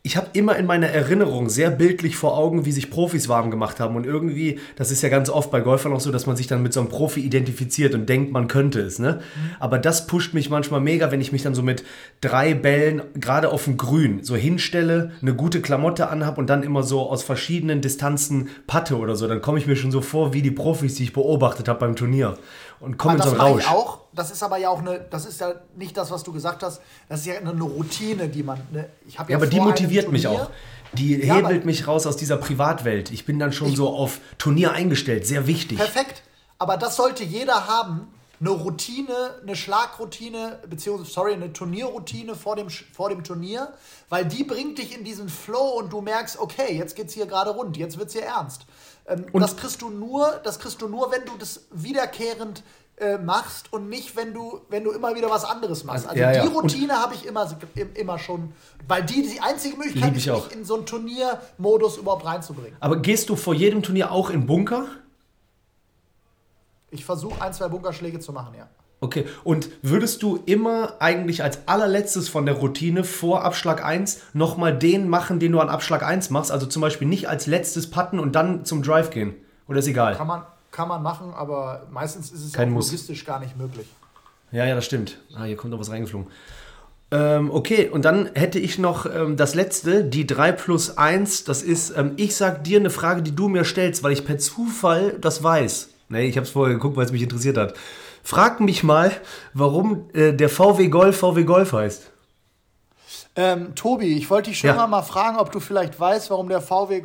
ich 0.07 0.17
habe 0.17 0.29
immer 0.35 0.55
in 0.55 0.67
meiner 0.67 0.87
Erinnerung 0.87 1.49
sehr 1.49 1.69
bildlich 1.69 2.15
vor 2.15 2.39
Augen, 2.39 2.65
wie 2.65 2.71
sich 2.71 2.91
Profis 2.93 3.29
warm 3.29 3.51
gemacht 3.51 3.81
haben. 3.81 3.97
Und 3.97 4.07
irgendwie, 4.07 4.61
das 4.77 4.93
ist 4.93 5.03
ja 5.03 5.09
ganz 5.09 5.29
oft 5.29 5.51
bei 5.51 5.59
Golfern 5.59 5.93
auch 5.93 5.99
so, 5.99 6.13
dass 6.13 6.27
man 6.27 6.37
sich 6.37 6.47
dann 6.47 6.63
mit 6.63 6.73
so 6.73 6.79
einem 6.79 6.89
Profi 6.89 7.19
identifiziert 7.19 7.93
und 7.93 8.09
denkt, 8.09 8.31
man 8.31 8.47
könnte 8.47 8.79
es. 8.79 9.01
Ne? 9.01 9.15
Mhm. 9.15 9.51
Aber 9.59 9.81
das 9.81 10.07
pusht 10.07 10.33
mich 10.33 10.49
manchmal 10.49 10.81
mega, 10.81 11.11
wenn 11.11 11.21
ich 11.21 11.33
mich 11.33 11.43
dann 11.43 11.57
so 11.57 11.63
mit 11.65 11.83
drei 12.21 12.55
Bällen 12.55 13.03
gerade 13.15 13.51
auf 13.51 13.65
dem 13.65 13.79
Grün 13.79 14.23
so 14.23 14.37
hinstelle, 14.37 15.11
eine 15.23 15.35
gute 15.35 15.61
Klamotte 15.61 16.09
anhab 16.09 16.39
und 16.39 16.49
dann 16.49 16.63
immer 16.63 16.85
so 16.85 17.11
aus 17.11 17.25
verschiedenen 17.25 17.81
Distanzen 17.81 18.51
patte 18.69 18.99
oder 18.99 19.17
so. 19.17 19.27
Dann 19.27 19.43
komme 19.43 19.59
ich 19.59 19.67
mir 19.67 19.75
schon 19.75 19.91
so 19.91 20.03
vor, 20.03 20.33
wie 20.33 20.43
die 20.43 20.53
Profis, 20.53 20.95
die 20.95 21.03
ich 21.03 21.15
beobachtet 21.15 21.67
habe 21.67 21.81
beim 21.81 21.97
Turnier 21.97 22.39
und 22.81 22.99
kommen 22.99 23.16
in 23.16 23.22
so 23.22 23.31
einen 23.31 23.41
Rausch. 23.41 23.70
Auch. 23.70 24.01
Das 24.12 24.31
ist 24.31 24.43
aber 24.43 24.57
ja 24.57 24.70
auch 24.70 24.81
eine, 24.81 25.01
das 25.11 25.27
ist 25.27 25.41
ja 25.41 25.55
nicht 25.77 25.97
das, 25.97 26.11
was 26.11 26.22
du 26.22 26.33
gesagt 26.33 26.62
hast. 26.62 26.81
Das 27.09 27.20
ist 27.20 27.27
ja 27.27 27.35
eine 27.39 27.51
Routine, 27.51 28.29
die 28.29 28.43
man. 28.43 28.61
Ne, 28.72 28.89
ich 29.07 29.18
habe 29.18 29.31
ja, 29.31 29.39
ja 29.39 29.43
aber 29.43 29.51
die 29.51 29.61
motiviert 29.61 30.11
mich 30.11 30.27
auch. 30.27 30.51
Die 30.93 31.16
ja, 31.16 31.35
hebelt 31.35 31.66
mich 31.66 31.87
raus 31.87 32.07
aus 32.07 32.16
dieser 32.16 32.37
Privatwelt. 32.37 33.11
Ich 33.11 33.27
bin 33.27 33.39
dann 33.39 33.53
schon 33.53 33.68
ich, 33.68 33.77
so 33.77 33.89
auf 33.89 34.20
Turnier 34.39 34.72
eingestellt. 34.72 35.27
Sehr 35.27 35.47
wichtig. 35.47 35.79
Perfekt. 35.79 36.22
Aber 36.59 36.77
das 36.77 36.97
sollte 36.97 37.24
jeder 37.24 37.66
haben. 37.66 38.09
Eine 38.39 38.51
Routine, 38.51 39.31
eine 39.43 39.57
Schlagroutine, 39.57 40.59
beziehungsweise, 40.68 41.11
sorry, 41.11 41.33
eine 41.33 41.55
Turnierroutine 41.55 42.35
vor 42.35 42.55
dem, 42.55 42.68
vor 42.68 43.09
dem 43.09 43.24
Turnier, 43.24 43.72
weil 44.11 44.27
die 44.27 44.45
bringt 44.45 44.77
dich 44.77 44.95
in 44.95 45.05
diesen 45.05 45.31
Flow 45.31 45.79
und 45.79 45.91
du 45.91 46.03
merkst, 46.03 46.39
okay, 46.39 46.77
jetzt 46.77 46.97
geht's 46.97 47.14
hier 47.14 47.24
gerade 47.24 47.49
rund, 47.49 47.79
jetzt 47.79 47.99
wird's 47.99 48.12
hier 48.12 48.24
ernst. 48.24 48.66
Ähm, 49.09 49.27
und 49.33 49.41
das 49.41 49.57
kriegst 49.57 49.83
du 49.83 49.91
nur, 49.91 50.41
das 50.45 50.59
kriegst 50.59 50.83
du 50.83 50.89
nur, 50.89 51.11
wenn 51.13 51.25
du 51.25 51.33
das 51.39 51.67
wiederkehrend 51.71 52.63
äh, 52.99 53.19
machst 53.19 53.73
und 53.73 53.89
nicht, 53.89 54.17
wenn 54.17 54.33
du, 54.33 54.61
wenn 54.69 54.83
du 54.83 54.91
immer 54.91 55.15
wieder 55.15 55.31
was 55.31 55.45
anderes 55.45 55.85
machst. 55.85 56.07
Also 56.07 56.19
ja, 56.19 56.33
die 56.33 56.39
ja. 56.39 56.45
Routine 56.45 56.95
habe 56.95 57.15
ich 57.15 57.27
immer, 57.27 57.47
immer 57.95 58.19
schon, 58.19 58.55
weil 58.89 59.05
die 59.05 59.23
die 59.23 59.41
einzige 59.41 59.77
Möglichkeit 59.77 60.17
ist, 60.17 60.27
mich 60.27 60.53
in 60.53 60.65
so 60.65 60.77
einen 60.77 60.87
Turniermodus 60.87 61.99
überhaupt 61.99 62.25
reinzubringen. 62.25 62.77
Aber 62.81 62.97
gehst 62.97 63.29
du 63.29 63.37
vor 63.37 63.55
jedem 63.55 63.83
Turnier 63.83 64.11
auch 64.11 64.31
in 64.31 64.47
Bunker? 64.47 64.87
Ich 66.91 67.05
versuche 67.05 67.41
ein, 67.43 67.53
zwei 67.53 67.69
Bunkerschläge 67.69 68.19
zu 68.21 68.33
machen, 68.33 68.55
ja. 68.57 68.69
Okay, 69.01 69.26
und 69.44 69.68
würdest 69.82 70.22
du 70.22 70.42
immer 70.47 70.94
eigentlich 71.01 71.42
als 71.42 71.61
allerletztes 71.66 72.30
von 72.30 72.47
der 72.47 72.55
Routine 72.55 73.05
vor 73.05 73.44
Abschlag 73.44 73.84
1 73.84 74.20
nochmal 74.32 74.76
den 74.76 75.09
machen, 75.09 75.38
den 75.38 75.53
du 75.53 75.61
an 75.61 75.68
Abschlag 75.68 76.03
1 76.03 76.30
machst? 76.30 76.51
Also 76.51 76.66
zum 76.66 76.80
Beispiel 76.80 77.07
nicht 77.07 77.28
als 77.28 77.47
letztes 77.47 77.90
putten 77.90 78.18
und 78.18 78.34
dann 78.34 78.64
zum 78.64 78.82
Drive 78.82 79.11
gehen? 79.11 79.34
Oder 79.68 79.80
ist 79.80 79.86
egal? 79.86 80.16
Kann 80.16 80.26
man, 80.26 80.42
kann 80.70 80.88
man 80.88 81.03
machen, 81.03 81.34
aber 81.34 81.86
meistens 81.90 82.30
ist 82.30 82.42
es 82.42 82.53
Kein 82.55 82.72
logistisch 82.72 83.26
gar 83.26 83.38
nicht 83.38 83.59
möglich. 83.59 83.86
Ja, 84.51 84.64
ja, 84.64 84.74
das 84.74 84.86
stimmt. 84.86 85.18
Ah, 85.34 85.44
hier 85.44 85.57
kommt 85.57 85.72
noch 85.72 85.80
was 85.80 85.90
reingeflogen. 85.90 86.28
Ähm, 87.11 87.51
okay, 87.53 87.88
und 87.88 88.05
dann 88.05 88.30
hätte 88.34 88.59
ich 88.59 88.78
noch 88.78 89.07
ähm, 89.07 89.36
das 89.36 89.55
letzte, 89.55 90.05
die 90.05 90.26
3 90.26 90.53
plus 90.53 90.97
1. 90.97 91.44
Das 91.44 91.62
ist, 91.62 91.97
ähm, 91.97 92.12
ich 92.16 92.34
sag 92.34 92.64
dir 92.64 92.80
eine 92.80 92.90
Frage, 92.90 93.22
die 93.22 93.34
du 93.34 93.49
mir 93.49 93.64
stellst, 93.64 94.03
weil 94.03 94.12
ich 94.12 94.24
per 94.24 94.38
Zufall 94.38 95.18
das 95.20 95.42
weiß. 95.42 95.90
Nee, 96.09 96.26
ich 96.26 96.36
habe 96.36 96.47
es 96.47 96.53
vorher 96.53 96.74
geguckt, 96.74 96.97
weil 96.97 97.05
es 97.05 97.12
mich 97.12 97.22
interessiert 97.22 97.59
hat. 97.59 97.74
Frag 98.27 98.59
mich 98.59 98.83
mal, 98.83 99.12
warum 99.55 100.11
äh, 100.12 100.33
der 100.33 100.49
VW 100.49 100.89
Golf 100.89 101.18
VW 101.18 101.45
Golf 101.45 101.72
heißt. 101.72 102.11
Ähm, 103.37 103.77
Tobi, 103.77 104.16
ich 104.16 104.29
wollte 104.31 104.51
dich 104.51 104.59
schon 104.59 104.70
Ja. 104.70 104.87
mal, 104.89 105.03
fragen, 105.03 105.37
ob 105.37 105.53
du 105.53 105.61
vielleicht 105.61 106.01
weißt, 106.01 106.31
warum 106.31 106.49
der 106.49 106.61
VW 106.61 107.05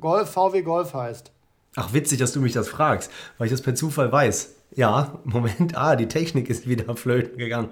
Golf 0.00 0.28
VW 0.30 0.62
Golf 0.62 0.94
heißt. 0.94 1.30
Ach, 1.76 1.92
witzig, 1.92 2.18
dass 2.18 2.32
du 2.32 2.40
mich 2.40 2.54
das 2.54 2.68
fragst, 2.68 3.08
weil 3.38 3.46
ich 3.46 3.52
das 3.52 3.62
per 3.62 3.76
Zufall 3.76 4.10
weiß. 4.10 4.56
Ja, 4.74 5.20
Moment, 5.22 5.76
ah, 5.78 5.94
die 5.94 6.08
Technik 6.08 6.50
ist 6.50 6.66
wieder 6.68 6.92
flöten 6.96 7.38
gegangen. 7.38 7.68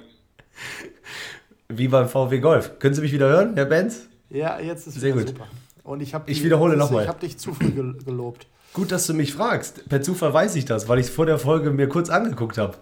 Wie 1.69 1.89
beim 1.89 2.09
VW 2.09 2.39
Golf. 2.39 2.79
Können 2.79 2.95
Sie 2.95 3.01
mich 3.01 3.11
wieder 3.13 3.29
hören, 3.29 3.55
Herr 3.57 3.65
Benz? 3.65 4.03
Ja, 4.31 4.61
jetzt 4.61 4.87
ist 4.87 5.03
gut. 5.03 5.27
super. 5.27 5.49
Und 5.83 6.03
ich 6.03 6.15
habe 6.15 6.31
Ich 6.31 6.45
wiederhole 6.45 6.77
noch 6.77 6.93
mal. 6.93 7.03
Ich 7.03 7.09
habe 7.09 7.19
dich 7.19 7.37
zu 7.37 7.53
früh 7.53 7.71
gel- 7.73 7.99
gelobt. 8.05 8.47
Gut, 8.77 8.93
dass 8.93 9.07
du 9.07 9.15
mich 9.15 9.33
fragst. 9.33 9.89
Per 9.89 10.03
Zufall 10.03 10.35
weiß 10.35 10.55
ich 10.55 10.67
das, 10.67 10.87
weil 10.87 10.99
ich 10.99 11.07
es 11.07 11.11
vor 11.11 11.25
der 11.25 11.39
Folge 11.39 11.71
mir 11.71 11.89
kurz 11.89 12.11
angeguckt 12.11 12.59
habe. 12.59 12.77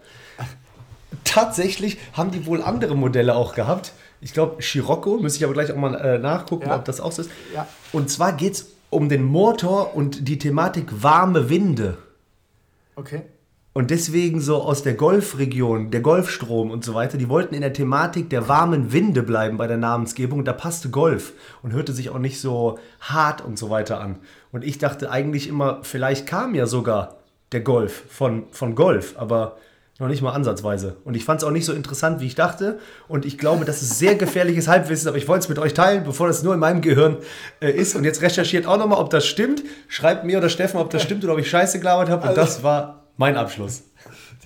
Tatsächlich 1.22 1.98
haben 2.14 2.32
die 2.32 2.46
wohl 2.46 2.60
andere 2.64 2.96
Modelle 2.96 3.36
auch 3.36 3.54
gehabt. 3.54 3.92
Ich 4.20 4.32
glaube, 4.32 4.60
Scirocco, 4.60 5.18
müsste 5.18 5.38
ich 5.38 5.44
aber 5.44 5.52
gleich 5.52 5.70
auch 5.70 5.76
mal 5.76 5.94
äh, 5.94 6.18
nachgucken, 6.18 6.66
Ja. 6.66 6.74
ob 6.74 6.84
das 6.84 7.00
auch 7.00 7.12
so 7.12 7.22
ist. 7.22 7.30
Ja. 7.54 7.68
Und 7.92 8.10
zwar 8.10 8.32
geht 8.32 8.54
es 8.54 8.72
um 8.90 9.08
den 9.08 9.22
Motor 9.22 9.94
und 9.94 10.26
die 10.26 10.36
Thematik 10.36 10.88
warme 11.00 11.48
Winde. 11.48 11.96
Okay. 12.96 13.22
Und 13.72 13.90
deswegen 13.90 14.40
so 14.40 14.62
aus 14.62 14.82
der 14.82 14.94
Golfregion, 14.94 15.90
der 15.92 16.00
Golfstrom 16.00 16.70
und 16.70 16.84
so 16.84 16.94
weiter, 16.94 17.18
die 17.18 17.28
wollten 17.28 17.54
in 17.54 17.60
der 17.60 17.72
Thematik 17.72 18.30
der 18.30 18.48
warmen 18.48 18.92
Winde 18.92 19.22
bleiben 19.22 19.56
bei 19.58 19.66
der 19.68 19.76
Namensgebung. 19.76 20.40
Und 20.40 20.44
da 20.44 20.52
passte 20.52 20.90
Golf 20.90 21.32
und 21.62 21.72
hörte 21.72 21.92
sich 21.92 22.10
auch 22.10 22.18
nicht 22.20 22.40
so 22.40 22.78
hart 23.00 23.44
und 23.44 23.58
so 23.58 23.70
weiter 23.70 24.00
an. 24.00 24.20
Und 24.54 24.62
ich 24.62 24.78
dachte 24.78 25.10
eigentlich 25.10 25.48
immer, 25.48 25.80
vielleicht 25.82 26.28
kam 26.28 26.54
ja 26.54 26.66
sogar 26.66 27.16
der 27.50 27.60
Golf 27.62 28.04
von, 28.08 28.44
von 28.52 28.76
Golf, 28.76 29.14
aber 29.18 29.56
noch 29.98 30.06
nicht 30.06 30.22
mal 30.22 30.30
ansatzweise. 30.30 30.96
Und 31.04 31.16
ich 31.16 31.24
fand 31.24 31.40
es 31.40 31.44
auch 31.44 31.50
nicht 31.50 31.64
so 31.64 31.72
interessant, 31.72 32.20
wie 32.20 32.26
ich 32.28 32.36
dachte. 32.36 32.78
Und 33.08 33.24
ich 33.24 33.36
glaube, 33.36 33.64
das 33.64 33.82
ist 33.82 33.98
sehr 33.98 34.14
gefährliches 34.14 34.68
Halbwissen, 34.68 35.08
aber 35.08 35.16
ich 35.16 35.26
wollte 35.26 35.42
es 35.42 35.48
mit 35.48 35.58
euch 35.58 35.74
teilen, 35.74 36.04
bevor 36.04 36.28
das 36.28 36.44
nur 36.44 36.54
in 36.54 36.60
meinem 36.60 36.82
Gehirn 36.82 37.16
äh, 37.60 37.72
ist. 37.72 37.96
Und 37.96 38.04
jetzt 38.04 38.22
recherchiert 38.22 38.64
auch 38.66 38.76
nochmal, 38.78 39.00
ob 39.00 39.10
das 39.10 39.26
stimmt. 39.26 39.64
Schreibt 39.88 40.24
mir 40.24 40.38
oder 40.38 40.48
Steffen, 40.48 40.78
ob 40.78 40.88
das 40.90 41.02
stimmt 41.06 41.24
oder 41.24 41.32
ob 41.32 41.40
ich 41.40 41.50
Scheiße 41.50 41.80
gelabert 41.80 42.08
habe. 42.08 42.22
Und 42.22 42.28
Also- 42.28 42.40
das 42.40 42.62
war 42.62 43.02
mein 43.16 43.36
Abschluss. 43.36 43.82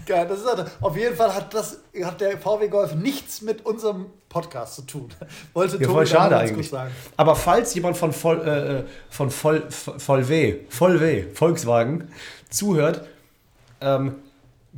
Ja, 0.06 0.24
das 0.24 0.40
ist, 0.40 0.46
halt- 0.46 0.70
auf 0.80 0.96
jeden 0.96 1.14
Fall 1.16 1.34
hat, 1.34 1.52
das, 1.52 1.78
hat 2.02 2.20
der 2.20 2.38
VW 2.38 2.68
Golf 2.68 2.94
nichts 2.94 3.42
mit 3.42 3.64
unserem 3.66 4.06
Podcast 4.28 4.76
zu 4.76 4.82
tun. 4.82 5.08
Wollte 5.54 5.74
Ja, 5.76 5.82
Tobi 5.82 5.92
voll 5.92 6.06
schade 6.06 6.36
eigentlich. 6.36 6.70
sagen. 6.70 6.90
Aber 7.16 7.34
falls 7.36 7.74
jemand 7.74 7.96
von 7.96 8.12
voll, 8.12 8.40
äh, 8.46 8.84
von 9.12 9.30
voll, 9.30 9.64
voll 9.70 10.28
W, 10.28 10.56
voll 10.68 11.00
W, 11.00 11.24
Volkswagen 11.34 12.08
zuhört, 12.50 13.06
ähm, 13.80 14.14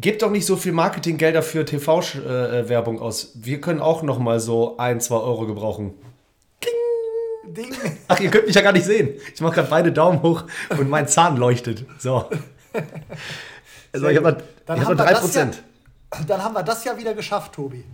gebt 0.01 0.23
doch 0.23 0.31
nicht 0.31 0.47
so 0.47 0.57
viel 0.57 0.73
Marketinggelder 0.73 1.43
für 1.43 1.65
TV-Werbung 1.65 3.01
aus. 3.01 3.33
Wir 3.35 3.61
können 3.61 3.81
auch 3.81 4.03
noch 4.03 4.19
mal 4.19 4.41
so 4.41 4.77
ein, 4.79 5.01
zwei 5.01 5.17
Euro 5.17 5.47
gebrauchen. 5.47 5.95
Ding. 7.47 7.75
Ach, 8.07 8.21
ihr 8.21 8.31
könnt 8.31 8.47
mich 8.47 8.55
ja 8.55 8.63
gar 8.63 8.73
nicht 8.73 8.85
sehen. 8.85 9.11
Ich 9.35 9.41
mache 9.41 9.55
gerade 9.57 9.69
beide 9.69 9.91
Daumen 9.93 10.23
hoch 10.23 10.45
und 10.79 10.89
mein 10.89 11.09
Zahn 11.09 11.37
leuchtet. 11.37 11.85
So. 11.99 12.27
Also 13.93 14.09
ich 14.09 14.17
habe 14.17 14.43
Dann 14.67 14.79
noch, 14.79 14.85
hab 14.89 14.91
haben 14.91 14.97
noch 14.99 15.05
wir 15.07 15.17
3%. 15.17 15.23
das 15.23 15.35
ja- 16.21 16.25
Dann 16.27 16.45
haben 16.45 16.55
wir 16.55 16.63
das 16.63 16.85
ja 16.85 16.97
wieder 16.99 17.15
geschafft, 17.15 17.53
Tobi. 17.55 17.85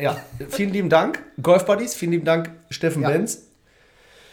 Ja, 0.00 0.16
vielen 0.48 0.70
lieben 0.72 0.88
Dank, 0.88 1.22
Golf 1.42 1.64
Buddies. 1.64 1.94
Vielen 1.94 2.12
lieben 2.12 2.24
Dank, 2.24 2.50
Steffen 2.70 3.02
Ja. 3.02 3.10
Benz. 3.10 3.42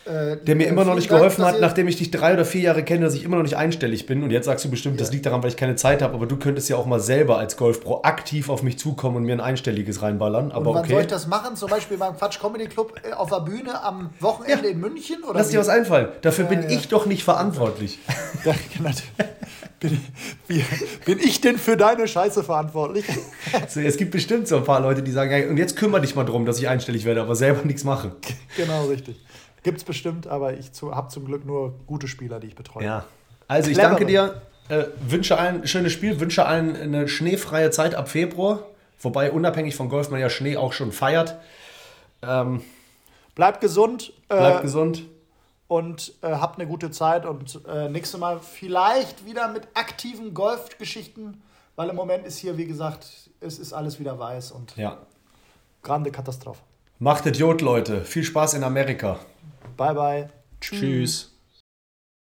Äh, 0.09 0.37
Der 0.43 0.55
mir 0.55 0.65
äh, 0.65 0.69
immer 0.69 0.85
noch 0.85 0.95
nicht 0.95 1.09
Dank, 1.11 1.19
geholfen 1.19 1.41
dass 1.41 1.53
hat, 1.53 1.61
nachdem 1.61 1.87
ich 1.87 1.97
dich 1.97 2.09
drei 2.09 2.33
oder 2.33 2.45
vier 2.45 2.61
Jahre 2.61 2.83
kenne, 2.83 3.05
dass 3.05 3.13
ich 3.13 3.23
immer 3.23 3.35
noch 3.37 3.43
nicht 3.43 3.55
einstellig 3.57 4.05
bin. 4.07 4.23
Und 4.23 4.31
jetzt 4.31 4.45
sagst 4.45 4.65
du 4.65 4.69
bestimmt, 4.69 4.99
das 4.99 5.09
Ja. 5.09 5.13
liegt 5.13 5.25
daran, 5.27 5.43
weil 5.43 5.49
ich 5.49 5.57
keine 5.57 5.75
Zeit 5.75 6.01
habe. 6.01 6.13
Aber 6.15 6.25
du 6.25 6.37
könntest 6.37 6.67
ja 6.69 6.77
auch 6.77 6.85
mal 6.85 6.99
selber 6.99 7.37
als 7.37 7.57
Golfpro 7.57 8.01
aktiv 8.03 8.49
auf 8.49 8.63
mich 8.63 8.79
zukommen 8.79 9.17
und 9.17 9.23
mir 9.23 9.33
ein 9.33 9.41
einstelliges 9.41 10.01
reinballern. 10.01 10.45
Und 10.45 10.51
Aber 10.53 10.73
wann 10.73 10.83
soll 10.85 10.85
ich 10.91 10.95
okay. 10.97 11.07
das 11.07 11.27
machen? 11.27 11.55
Zum 11.55 11.69
Beispiel 11.69 11.97
beim 11.97 12.17
Quatsch 12.17 12.39
Comedy 12.39 12.65
Club 12.65 12.93
äh, 13.07 13.13
auf 13.13 13.29
der 13.29 13.41
Bühne 13.41 13.83
am 13.83 14.09
Wochenende 14.19 14.65
Ja. 14.67 14.71
in 14.73 14.79
München? 14.79 15.23
Oder 15.23 15.37
Lass 15.39 15.49
wie? 15.49 15.51
dir 15.53 15.59
was 15.59 15.69
einfallen. 15.69 16.07
Dafür 16.21 16.45
bin 16.45 16.63
ja. 16.63 16.69
ich 16.69 16.87
doch 16.87 17.05
nicht 17.05 17.23
verantwortlich. 17.23 17.99
Ja, 18.45 18.55
genau. 18.77 18.91
bin, 19.79 19.99
bin 21.05 21.19
ich 21.19 21.41
denn 21.41 21.57
für 21.57 21.75
deine 21.77 22.07
Scheiße 22.07 22.43
verantwortlich? 22.43 23.05
So, 23.67 23.79
es 23.81 23.97
gibt 23.97 24.11
bestimmt 24.11 24.47
so 24.47 24.57
ein 24.57 24.63
paar 24.63 24.79
Leute, 24.79 25.01
die 25.03 25.11
sagen, 25.11 25.49
und 25.49 25.57
jetzt 25.57 25.75
kümmere 25.75 26.01
dich 26.01 26.15
mal 26.15 26.23
drum, 26.23 26.45
dass 26.45 26.59
ich 26.59 26.67
einstellig 26.67 27.03
werde, 27.05 27.21
aber 27.21 27.35
selber 27.35 27.65
nichts 27.65 27.83
mache. 27.83 28.11
genau, 28.55 28.85
richtig. 28.85 29.19
Gibt's 29.63 29.83
bestimmt, 29.83 30.27
aber 30.27 30.53
ich 30.57 30.71
zu, 30.73 30.95
habe 30.95 31.09
zum 31.09 31.25
Glück 31.25 31.45
nur 31.45 31.73
gute 31.87 32.07
Spieler, 32.07 32.39
die 32.39 32.47
ich 32.47 32.55
betreue. 32.55 32.85
Ja. 32.85 33.05
Also 33.47 33.69
ich 33.69 33.75
Clever. 33.77 33.89
danke 33.89 34.05
dir, 34.05 34.41
äh, 34.69 34.85
wünsche 35.01 35.37
allen 35.37 35.61
ein 35.61 35.67
schönes 35.67 35.91
Spiel, 35.91 36.19
wünsche 36.19 36.45
allen 36.45 36.75
eine 36.75 37.07
schneefreie 37.07 37.71
Zeit 37.71 37.95
ab 37.95 38.09
Februar. 38.09 38.63
Wobei 39.01 39.31
unabhängig 39.31 39.75
von 39.75 39.89
Golf 39.89 40.09
man 40.11 40.19
ja 40.19 40.29
Schnee 40.29 40.57
auch 40.57 40.73
schon 40.73 40.91
feiert. 40.91 41.37
Ähm, 42.21 42.61
Bleibt 43.35 43.61
gesund 43.61 44.11
äh, 44.29 44.35
bleibt 44.35 44.61
gesund. 44.63 45.03
und 45.67 46.13
äh, 46.21 46.27
habt 46.31 46.59
eine 46.59 46.67
gute 46.67 46.91
Zeit 46.91 47.25
und 47.25 47.61
äh, 47.67 47.87
nächstes 47.89 48.19
Mal 48.19 48.39
vielleicht 48.41 49.25
wieder 49.25 49.47
mit 49.47 49.63
aktiven 49.73 50.33
Golfgeschichten, 50.33 51.41
weil 51.77 51.89
im 51.89 51.95
Moment 51.95 52.25
ist 52.25 52.37
hier, 52.37 52.57
wie 52.57 52.65
gesagt, 52.65 53.07
es 53.39 53.57
ist 53.59 53.71
alles 53.71 53.99
wieder 53.99 54.19
weiß 54.19 54.51
und 54.51 54.75
Ja. 54.75 54.97
grande 55.81 56.11
Katastrophe. 56.11 56.59
Macht 56.99 57.25
Idiot, 57.25 57.61
Leute. 57.61 58.01
Viel 58.03 58.25
Spaß 58.25 58.55
in 58.55 58.63
Amerika. 58.65 59.17
Bye, 59.79 59.93
bye. 59.95 60.27
Tschüss. 60.59 61.38